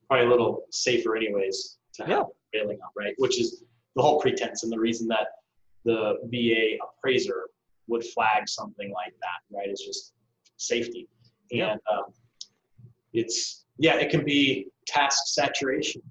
probably 0.07 0.25
a 0.25 0.29
little 0.29 0.65
safer, 0.71 1.15
anyways, 1.15 1.77
to 1.95 2.03
have 2.03 2.09
Yeah. 2.09 2.59
railing 2.61 2.79
up, 2.83 2.91
right? 2.95 3.13
Which 3.17 3.39
is 3.39 3.63
the 3.95 4.01
whole 4.01 4.19
pretense 4.19 4.63
and 4.63 4.71
the 4.71 4.79
reason 4.79 5.07
that 5.07 5.27
the 5.85 6.17
VA 6.25 6.77
appraiser 6.83 7.49
would 7.87 8.03
flag 8.05 8.47
something 8.47 8.91
like 8.91 9.13
that, 9.21 9.55
right? 9.55 9.69
Is 9.69 9.81
just 9.81 10.13
safety. 10.57 11.07
Yeah. 11.49 11.75
Um, 11.91 12.13
it's 13.13 13.65
yeah, 13.77 13.95
it 13.95 14.11
can 14.11 14.23
be 14.23 14.67
task 14.85 15.27
saturation, 15.27 16.01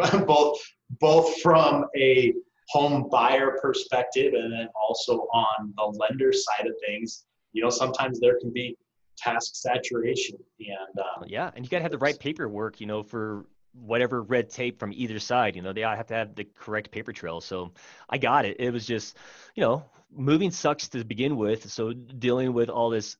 both 0.26 0.60
both 0.98 1.40
from 1.40 1.84
a 1.96 2.34
home 2.68 3.08
buyer 3.10 3.58
perspective 3.60 4.32
and 4.34 4.52
then 4.52 4.68
also 4.80 5.26
on 5.32 5.72
the 5.76 5.98
lender 5.98 6.32
side 6.32 6.66
of 6.66 6.74
things. 6.86 7.24
You 7.52 7.62
know, 7.62 7.70
sometimes 7.70 8.20
there 8.20 8.38
can 8.38 8.52
be 8.52 8.76
task 9.18 9.56
saturation, 9.56 10.38
and 10.60 10.98
um, 10.98 11.24
Yeah, 11.26 11.50
and 11.54 11.64
you 11.64 11.70
gotta 11.70 11.82
have 11.82 11.92
the 11.92 11.98
right 11.98 12.18
paperwork, 12.18 12.80
you 12.80 12.86
know, 12.86 13.02
for 13.02 13.46
whatever 13.72 14.22
red 14.22 14.50
tape 14.50 14.78
from 14.78 14.92
either 14.94 15.18
side. 15.18 15.56
You 15.56 15.62
know, 15.62 15.72
they 15.72 15.82
have 15.82 16.06
to 16.06 16.14
have 16.14 16.34
the 16.34 16.44
correct 16.44 16.90
paper 16.90 17.12
trail. 17.12 17.40
So 17.40 17.72
I 18.08 18.18
got 18.18 18.44
it. 18.44 18.56
It 18.58 18.72
was 18.72 18.86
just, 18.86 19.16
you 19.54 19.62
know, 19.62 19.84
moving 20.12 20.50
sucks 20.50 20.88
to 20.88 21.04
begin 21.04 21.36
with. 21.36 21.70
So 21.70 21.92
dealing 21.92 22.52
with 22.52 22.68
all 22.68 22.90
this 22.90 23.16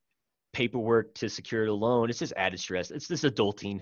paperwork 0.53 1.13
to 1.15 1.29
secure 1.29 1.65
the 1.65 1.73
loan, 1.73 2.09
it's 2.09 2.19
just 2.19 2.33
added 2.35 2.59
stress. 2.59 2.91
It's 2.91 3.07
this 3.07 3.23
adulting. 3.23 3.81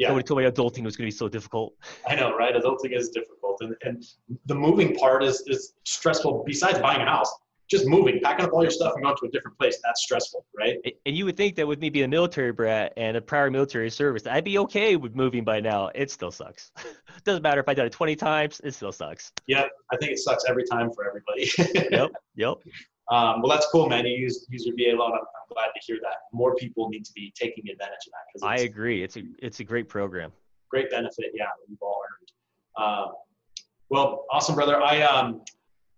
Yeah, 0.00 0.08
Nobody 0.08 0.24
told 0.24 0.40
me 0.40 0.46
adulting 0.46 0.82
was 0.82 0.96
gonna 0.96 1.08
be 1.08 1.12
so 1.12 1.28
difficult. 1.28 1.74
I 2.08 2.14
know, 2.14 2.34
right? 2.34 2.54
Adulting 2.54 2.96
is 2.96 3.10
difficult, 3.10 3.58
and, 3.60 3.76
and 3.82 4.02
the 4.46 4.54
moving 4.54 4.96
part 4.96 5.22
is 5.22 5.44
is 5.46 5.74
stressful. 5.84 6.42
Besides 6.46 6.78
buying 6.78 7.02
a 7.02 7.04
house, 7.04 7.30
just 7.70 7.86
moving, 7.86 8.18
packing 8.22 8.46
up 8.46 8.52
all 8.54 8.62
your 8.62 8.70
stuff 8.70 8.94
and 8.94 9.04
going 9.04 9.14
to 9.16 9.26
a 9.26 9.30
different 9.30 9.58
place. 9.58 9.78
That's 9.84 10.02
stressful, 10.02 10.46
right? 10.58 10.76
And 11.06 11.16
you 11.16 11.26
would 11.26 11.36
think 11.36 11.54
that 11.56 11.66
with 11.66 11.78
me 11.78 11.90
being 11.90 12.06
a 12.06 12.08
military 12.08 12.50
brat 12.50 12.94
and 12.96 13.16
a 13.16 13.20
prior 13.20 13.50
military 13.50 13.90
service, 13.90 14.26
I'd 14.26 14.44
be 14.44 14.58
okay 14.58 14.96
with 14.96 15.14
moving 15.14 15.44
by 15.44 15.60
now. 15.60 15.90
It 15.94 16.10
still 16.10 16.32
sucks. 16.32 16.72
Doesn't 17.24 17.42
matter 17.42 17.60
if 17.60 17.68
I 17.68 17.74
done 17.74 17.86
it 17.86 17.92
20 17.92 18.16
times, 18.16 18.60
it 18.64 18.72
still 18.72 18.92
sucks. 18.92 19.32
Yeah, 19.46 19.66
I 19.92 19.96
think 19.98 20.12
it 20.12 20.18
sucks 20.18 20.44
every 20.48 20.64
time 20.64 20.90
for 20.92 21.06
everybody. 21.06 21.50
Yep. 21.90 22.10
Yep. 22.36 22.54
Um, 23.10 23.42
well, 23.42 23.50
that's 23.50 23.66
cool, 23.72 23.88
man. 23.88 24.06
You 24.06 24.16
use 24.16 24.46
use 24.50 24.64
your 24.66 24.74
VA 24.76 24.96
loan. 24.96 25.12
I'm, 25.12 25.18
I'm 25.18 25.52
glad 25.52 25.66
to 25.66 25.80
hear 25.84 25.98
that. 26.02 26.16
More 26.32 26.54
people 26.54 26.88
need 26.88 27.04
to 27.04 27.12
be 27.12 27.32
taking 27.36 27.68
advantage 27.68 28.06
of 28.06 28.12
that 28.12 28.24
because 28.32 28.60
I 28.60 28.64
agree. 28.64 29.02
It's 29.02 29.16
a 29.16 29.22
it's 29.40 29.60
a 29.60 29.64
great 29.64 29.88
program. 29.88 30.32
great 30.70 30.90
benefit. 30.90 31.26
Yeah, 31.34 31.46
that 31.46 31.68
we've 31.68 31.78
all 31.82 32.00
earned. 32.08 32.86
Um, 32.86 33.12
well, 33.88 34.26
awesome, 34.30 34.54
brother. 34.54 34.80
I 34.80 35.02
um, 35.02 35.42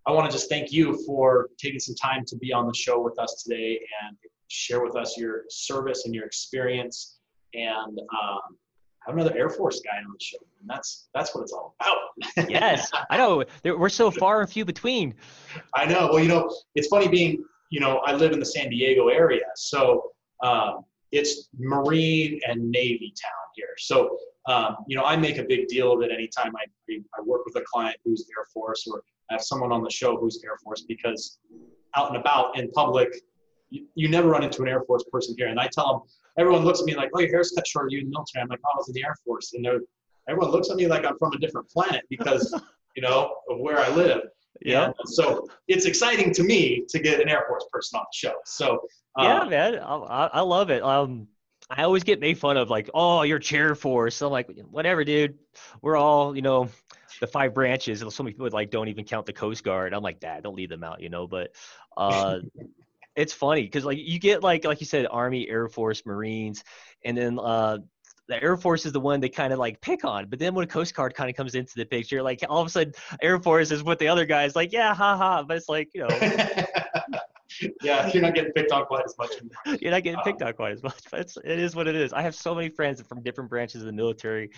I 0.07 0.13
want 0.13 0.31
to 0.31 0.37
just 0.37 0.49
thank 0.49 0.73
you 0.73 1.05
for 1.07 1.51
taking 1.59 1.79
some 1.79 1.95
time 1.95 2.25
to 2.27 2.37
be 2.37 2.53
on 2.53 2.67
the 2.67 2.75
show 2.75 3.01
with 3.01 3.19
us 3.19 3.45
today 3.47 3.79
and 4.03 4.17
share 4.49 4.83
with 4.83 4.97
us 4.97 5.17
your 5.19 5.45
service 5.51 6.07
and 6.07 6.15
your 6.15 6.25
experience. 6.25 7.19
And 7.55 7.99
um, 7.99 8.57
have 9.07 9.15
another 9.15 9.37
Air 9.37 9.51
Force 9.51 9.81
guy 9.81 9.99
on 9.99 10.13
the 10.13 10.25
show, 10.25 10.39
and 10.61 10.69
that's 10.69 11.09
that's 11.15 11.35
what 11.35 11.43
it's 11.43 11.53
all 11.53 11.75
about. 11.81 12.49
Yes, 12.51 12.91
I 13.11 13.17
know. 13.17 13.45
We're 13.65 13.89
so 13.89 14.11
far 14.11 14.41
and 14.41 14.51
few 14.51 14.65
between. 14.65 15.15
I 15.75 15.87
know. 15.87 16.11
Well, 16.13 16.21
you 16.21 16.29
know, 16.29 16.55
it's 16.75 16.89
funny 16.89 17.09
being, 17.09 17.45
you 17.71 17.81
know, 17.81 17.99
I 17.99 18.13
live 18.13 18.33
in 18.33 18.39
the 18.39 18.47
San 18.47 18.71
Diego 18.71 19.09
area, 19.09 19.47
so 19.57 20.13
um, 20.43 20.85
it's 21.11 21.49
Marine 21.59 22.41
and 22.47 22.71
Navy 22.71 23.13
town 23.21 23.33
here. 23.55 23.75
So, 23.79 24.19
um, 24.49 24.77
you 24.87 24.97
know, 24.97 25.05
I 25.05 25.17
make 25.17 25.39
a 25.39 25.45
big 25.45 25.69
deal 25.69 25.93
of 25.93 26.03
it 26.03 26.11
anytime 26.11 26.53
I, 26.57 26.95
I 27.19 27.23
work 27.23 27.45
with 27.45 27.57
a 27.57 27.65
client 27.73 27.97
who's 28.05 28.27
Air 28.37 28.47
Force 28.53 28.87
or 28.91 29.03
I 29.31 29.35
have 29.35 29.43
someone 29.43 29.73
on 29.73 29.83
the 29.83 29.91
show 29.91 30.17
who's 30.17 30.43
Air 30.45 30.57
Force 30.63 30.85
because 30.89 31.39
out 31.97 32.09
and 32.09 32.17
about 32.17 32.59
in 32.59 32.71
public, 32.71 33.09
you, 33.73 33.87
you 33.95 34.09
never 34.09 34.29
run 34.29 34.43
into 34.45 34.63
an 34.63 34.69
Air 34.69 34.83
Force 34.83 35.05
person 35.11 35.35
here. 35.39 35.49
And 35.49 35.59
I 35.59 35.69
tell 35.73 35.93
them, 35.93 36.01
everyone 36.39 36.65
looks 36.65 36.81
at 36.81 36.87
me 36.87 36.95
like, 36.95 37.11
oh, 37.15 37.21
your 37.21 37.31
hair's 37.31 37.53
cut 37.53 37.67
short. 37.67 37.87
Are 37.87 37.89
you 37.89 38.01
in 38.01 38.05
the 38.05 38.11
military? 38.11 38.43
I'm 38.43 38.49
like, 38.49 38.61
oh, 38.65 38.71
I 38.75 38.77
was 38.77 38.89
in 38.89 38.95
the 38.95 39.05
Air 39.05 39.17
Force. 39.25 39.55
And 39.55 39.65
they're, 39.65 39.81
everyone 40.29 40.51
looks 40.51 40.71
at 40.71 40.77
me 40.77 40.87
like 40.87 41.05
I'm 41.07 41.19
from 41.19 41.33
a 41.33 41.39
different 41.39 41.69
planet 41.71 42.05
because, 42.11 42.55
you 42.97 43.03
know, 43.03 43.35
of 43.49 43.59
where 43.59 43.79
I 43.79 43.89
live. 43.91 44.21
Yeah. 44.61 44.87
And 44.87 44.95
so 45.07 45.49
it's 45.67 45.87
exciting 45.87 46.33
to 46.35 46.43
me 46.43 46.85
to 46.91 46.99
get 46.99 47.21
an 47.21 47.29
Air 47.29 47.45
Force 47.49 47.65
person 47.73 47.99
on 47.99 48.05
the 48.13 48.17
show. 48.17 48.35
So 48.45 48.81
um, 49.17 49.25
Yeah, 49.25 49.45
man. 49.45 49.79
I, 49.79 50.31
I 50.35 50.41
love 50.43 50.71
it. 50.71 50.83
Um, 50.83 51.27
I 51.71 51.85
always 51.85 52.05
get 52.05 52.21
made 52.21 52.39
fun 52.39 52.59
of 52.59 52.69
like, 52.69 52.91
oh, 52.93 53.23
you're 53.23 53.39
chair 53.39 53.75
force. 53.75 54.21
I'm 54.21 54.31
like, 54.31 54.51
whatever, 54.71 55.05
dude. 55.05 55.39
We're 55.81 55.97
all, 55.97 56.37
you 56.37 56.43
know, 56.43 56.69
the 57.21 57.27
five 57.27 57.55
branches. 57.55 58.03
And 58.03 58.13
so 58.13 58.23
many 58.23 58.35
people 58.35 58.51
like 58.53 58.71
don't 58.71 58.89
even 58.89 59.05
count 59.05 59.27
the 59.27 59.33
Coast 59.33 59.65
Guard. 59.65 59.95
I'm 59.95 60.03
like, 60.03 60.21
Dad, 60.21 60.43
don't 60.43 60.57
leave 60.57 60.69
them 60.69 60.85
out, 60.85 61.01
you 61.01 61.09
know. 61.09 61.27
But 61.27 61.53
uh, 61.97 62.39
it's 63.17 63.33
funny 63.33 63.63
because 63.63 63.85
like 63.85 63.99
you 63.99 64.19
get 64.19 64.43
like 64.43 64.65
like 64.65 64.81
you 64.81 64.87
said, 64.87 65.07
Army, 65.11 65.49
Air 65.49 65.69
Force, 65.69 66.05
Marines, 66.07 66.65
and 67.05 67.17
then 67.17 67.39
uh, 67.39 67.79
the 68.29 68.43
Air 68.43 68.57
Force 68.57 68.87
is 68.87 68.93
the 68.93 69.01
one 69.01 69.21
they 69.21 69.29
kind 69.29 69.53
of 69.53 69.59
like 69.59 69.81
pick 69.81 70.05
on. 70.05 70.29
But 70.29 70.39
then 70.39 70.55
when 70.55 70.65
a 70.65 70.69
Coast 70.69 70.95
Guard 70.95 71.15
kind 71.15 71.29
of 71.29 71.37
comes 71.37 71.55
into 71.55 71.73
the 71.77 71.85
picture, 71.85 72.23
like 72.23 72.43
all 72.49 72.61
of 72.61 72.67
a 72.67 72.71
sudden 72.71 72.93
Air 73.21 73.39
Force 73.39 73.71
is 73.71 73.83
with 73.83 73.99
the 73.99 74.09
other 74.09 74.25
guys, 74.25 74.57
like 74.57 74.73
yeah, 74.73 74.95
ha 74.95 75.17
ha. 75.17 75.43
But 75.43 75.57
it's 75.57 75.69
like 75.69 75.91
you 75.95 76.07
know 76.07 76.09
yeah, 77.83 78.09
you're 78.09 78.23
not 78.23 78.35
getting 78.35 78.53
picked 78.53 78.73
on 78.73 78.87
quite 78.87 79.05
as 79.05 79.15
much 79.19 79.31
you're 79.81 79.91
not 79.91 80.03
getting 80.03 80.19
Um, 80.19 80.25
picked 80.25 80.43
on 80.43 80.53
quite 80.55 80.73
as 80.73 80.83
much. 80.83 81.03
But 81.11 81.21
it's, 81.21 81.37
it 81.45 81.59
is 81.59 81.77
what 81.77 81.87
it 81.87 81.95
is. 81.95 82.13
I 82.13 82.23
have 82.23 82.35
so 82.35 82.55
many 82.55 82.69
friends 82.69 83.03
from 83.03 83.23
different 83.23 83.51
branches 83.51 83.83
of 83.83 83.87
the 83.87 83.93
military, 83.93 84.51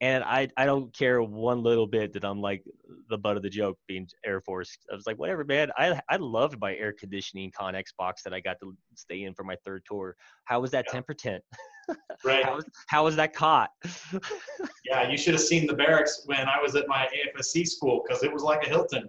and 0.00 0.22
I 0.24 0.48
I 0.56 0.66
don't 0.66 0.92
care 0.94 1.22
one 1.22 1.62
little 1.62 1.86
bit 1.86 2.12
that 2.14 2.24
I'm 2.24 2.40
like 2.40 2.62
the 3.08 3.16
butt 3.18 3.36
of 3.36 3.42
the 3.42 3.48
joke 3.50 3.78
being 3.88 4.06
Air 4.24 4.40
Force. 4.40 4.76
I 4.90 4.94
was 4.94 5.06
like, 5.06 5.18
whatever, 5.18 5.44
man. 5.44 5.70
I 5.76 6.00
I 6.10 6.16
loved 6.16 6.60
my 6.60 6.74
air 6.76 6.92
conditioning 6.92 7.50
Connex 7.50 7.86
box 7.98 8.22
that 8.24 8.34
I 8.34 8.40
got 8.40 8.56
to 8.60 8.76
stay 8.94 9.22
in 9.22 9.34
for 9.34 9.44
my 9.44 9.56
third 9.64 9.82
tour. 9.86 10.14
How 10.44 10.60
was 10.60 10.70
that 10.72 10.84
Yeah. 10.88 10.92
temper 10.92 11.14
tent? 11.14 11.42
Right. 12.24 12.44
How 12.44 12.56
was 12.56 12.64
how 12.88 13.04
was 13.04 13.16
that 13.16 13.32
cot? 13.32 13.70
Yeah, 14.84 15.08
you 15.10 15.16
should 15.18 15.34
have 15.34 15.42
seen 15.42 15.66
the 15.66 15.74
barracks 15.74 16.22
when 16.26 16.46
I 16.48 16.60
was 16.62 16.76
at 16.76 16.86
my 16.86 17.08
AFSC 17.36 17.66
school 17.66 18.02
because 18.06 18.22
it 18.22 18.32
was 18.32 18.42
like 18.44 18.64
a 18.64 18.68
Hilton. 18.68 19.02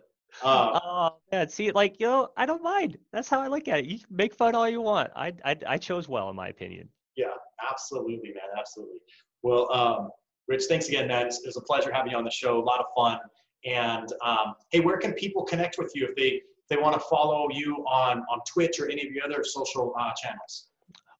Um, 0.43 0.79
Oh 0.83 1.17
man, 1.31 1.49
see, 1.49 1.71
like 1.71 1.99
you 1.99 2.07
know, 2.07 2.29
I 2.35 2.45
don't 2.47 2.63
mind. 2.63 2.97
That's 3.13 3.27
how 3.29 3.41
I 3.41 3.47
look 3.47 3.67
at 3.67 3.79
it. 3.79 3.85
You 3.85 3.99
make 4.09 4.33
fun 4.33 4.55
all 4.55 4.67
you 4.69 4.81
want. 4.81 5.11
I 5.15 5.33
I, 5.45 5.55
I 5.67 5.77
chose 5.77 6.07
well, 6.07 6.29
in 6.29 6.35
my 6.35 6.47
opinion. 6.49 6.89
yeah, 7.15 7.27
absolutely, 7.71 8.29
man. 8.33 8.49
Absolutely. 8.57 8.97
Well, 9.43 9.71
um, 9.71 10.09
Rich, 10.47 10.63
thanks 10.69 10.87
again, 10.87 11.07
man. 11.07 11.27
It 11.27 11.35
was 11.45 11.57
a 11.57 11.61
pleasure 11.61 11.91
having 11.91 12.11
you 12.11 12.17
on 12.17 12.23
the 12.23 12.31
show. 12.31 12.59
A 12.59 12.63
lot 12.63 12.79
of 12.79 12.85
fun. 12.95 13.19
And 13.65 14.11
um, 14.23 14.53
hey, 14.71 14.79
where 14.79 14.97
can 14.97 15.13
people 15.13 15.43
connect 15.43 15.77
with 15.77 15.91
you 15.95 16.05
if 16.05 16.15
they 16.15 16.41
if 16.41 16.67
they 16.69 16.77
want 16.77 16.93
to 16.93 16.99
follow 17.09 17.47
you 17.51 17.77
on 17.87 18.19
on 18.31 18.39
Twitch 18.47 18.79
or 18.79 18.89
any 18.89 19.05
of 19.05 19.11
your 19.11 19.25
other 19.25 19.43
social 19.43 19.93
uh, 19.99 20.11
channels? 20.21 20.67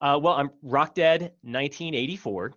Uh, 0.00 0.18
well, 0.22 0.34
I'm 0.34 0.50
Rock 0.62 0.94
Dad 0.94 1.20
1984. 1.42 2.54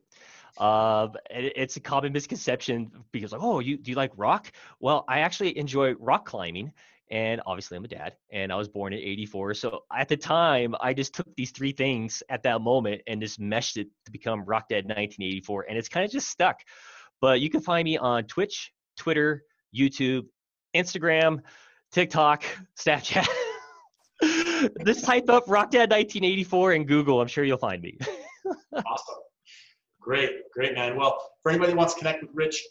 Uh, 0.58 1.08
it- 1.30 1.54
it's 1.56 1.76
a 1.78 1.80
common 1.80 2.14
misconception 2.14 2.92
because 3.12 3.32
like, 3.32 3.42
oh, 3.44 3.60
you 3.60 3.78
do 3.78 3.92
you 3.92 3.98
like 3.98 4.12
rock? 4.16 4.52
Well, 4.80 5.04
I 5.08 5.20
actually 5.20 5.58
enjoy 5.58 5.94
rock 5.96 6.26
climbing, 6.26 6.72
and 7.12 7.42
obviously 7.46 7.78
I'm 7.78 7.86
a 7.86 7.88
dad, 7.88 8.16
and 8.32 8.52
I 8.52 8.56
was 8.56 8.68
born 8.68 8.94
in 8.94 9.00
'84. 9.00 9.54
So 9.54 9.84
at 9.96 10.08
the 10.08 10.18
time, 10.18 10.76
I 10.82 10.94
just 10.94 11.14
took 11.14 11.28
these 11.36 11.52
three 11.52 11.74
things 11.74 12.24
at 12.30 12.42
that 12.44 12.62
moment 12.62 13.02
and 13.08 13.22
just 13.22 13.40
meshed 13.40 13.78
it 13.78 13.88
to 14.06 14.12
become 14.12 14.44
Rock 14.46 14.70
Dad 14.70 14.86
1984, 14.86 15.66
and 15.70 15.78
it's 15.78 15.90
kind 15.90 16.06
of 16.06 16.12
just 16.12 16.30
stuck. 16.30 16.60
But 17.20 17.42
you 17.42 17.50
can 17.50 17.62
find 17.62 17.86
me 17.86 17.98
on 17.98 18.24
Twitch, 18.24 18.72
Twitter, 18.98 19.44
YouTube, 19.76 20.24
Instagram, 20.76 21.40
TikTok, 21.92 22.44
Snapchat. 22.80 23.28
Just 24.86 25.06
type 25.06 25.28
up 25.30 25.46
Rock 25.48 25.72
Dad 25.72 25.90
1984 25.90 26.74
in 26.74 26.86
Google. 26.86 27.20
I'm 27.20 27.28
sure 27.28 27.44
you'll 27.44 27.58
find 27.58 27.82
me. 27.82 27.98
Awesome. 28.74 29.16
Great, 30.02 30.32
great, 30.54 30.74
man. 30.74 30.98
Well, 30.98 31.22
for 31.44 31.52
anybody 31.52 31.74
who 31.74 31.78
wants 31.78 31.94
to 31.94 32.00
connect 32.00 32.24
with 32.24 32.32
Rich, 32.34 32.64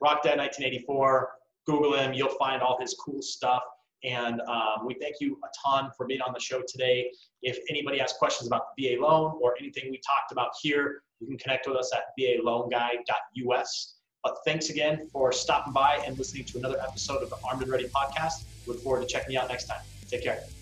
Rock 0.00 0.22
Dad 0.22 0.38
1984, 0.38 1.28
Google 1.66 1.94
him. 1.94 2.12
You'll 2.12 2.36
find 2.38 2.62
all 2.62 2.78
his 2.80 2.94
cool 3.04 3.20
stuff. 3.20 3.62
And 4.04 4.40
um, 4.42 4.86
we 4.86 4.94
thank 4.94 5.16
you 5.20 5.38
a 5.44 5.48
ton 5.64 5.90
for 5.96 6.06
being 6.06 6.20
on 6.20 6.32
the 6.32 6.40
show 6.40 6.62
today. 6.66 7.10
If 7.42 7.58
anybody 7.68 7.98
has 7.98 8.12
questions 8.12 8.46
about 8.46 8.62
the 8.76 8.96
VA 8.96 9.02
loan 9.02 9.38
or 9.42 9.54
anything 9.58 9.90
we 9.90 10.00
talked 10.06 10.32
about 10.32 10.50
here, 10.60 11.02
you 11.20 11.26
can 11.26 11.38
connect 11.38 11.66
with 11.66 11.76
us 11.76 11.92
at 11.92 12.02
valoanguy.us. 12.18 13.94
But 14.24 14.36
thanks 14.44 14.68
again 14.70 15.08
for 15.12 15.32
stopping 15.32 15.72
by 15.72 16.02
and 16.06 16.18
listening 16.18 16.44
to 16.46 16.58
another 16.58 16.80
episode 16.80 17.22
of 17.22 17.30
the 17.30 17.36
Armed 17.44 17.62
and 17.62 17.70
Ready 17.70 17.88
podcast. 17.88 18.44
Look 18.66 18.80
forward 18.82 19.02
to 19.02 19.06
checking 19.06 19.32
you 19.32 19.40
out 19.40 19.48
next 19.48 19.66
time. 19.66 19.80
Take 20.08 20.24
care. 20.24 20.57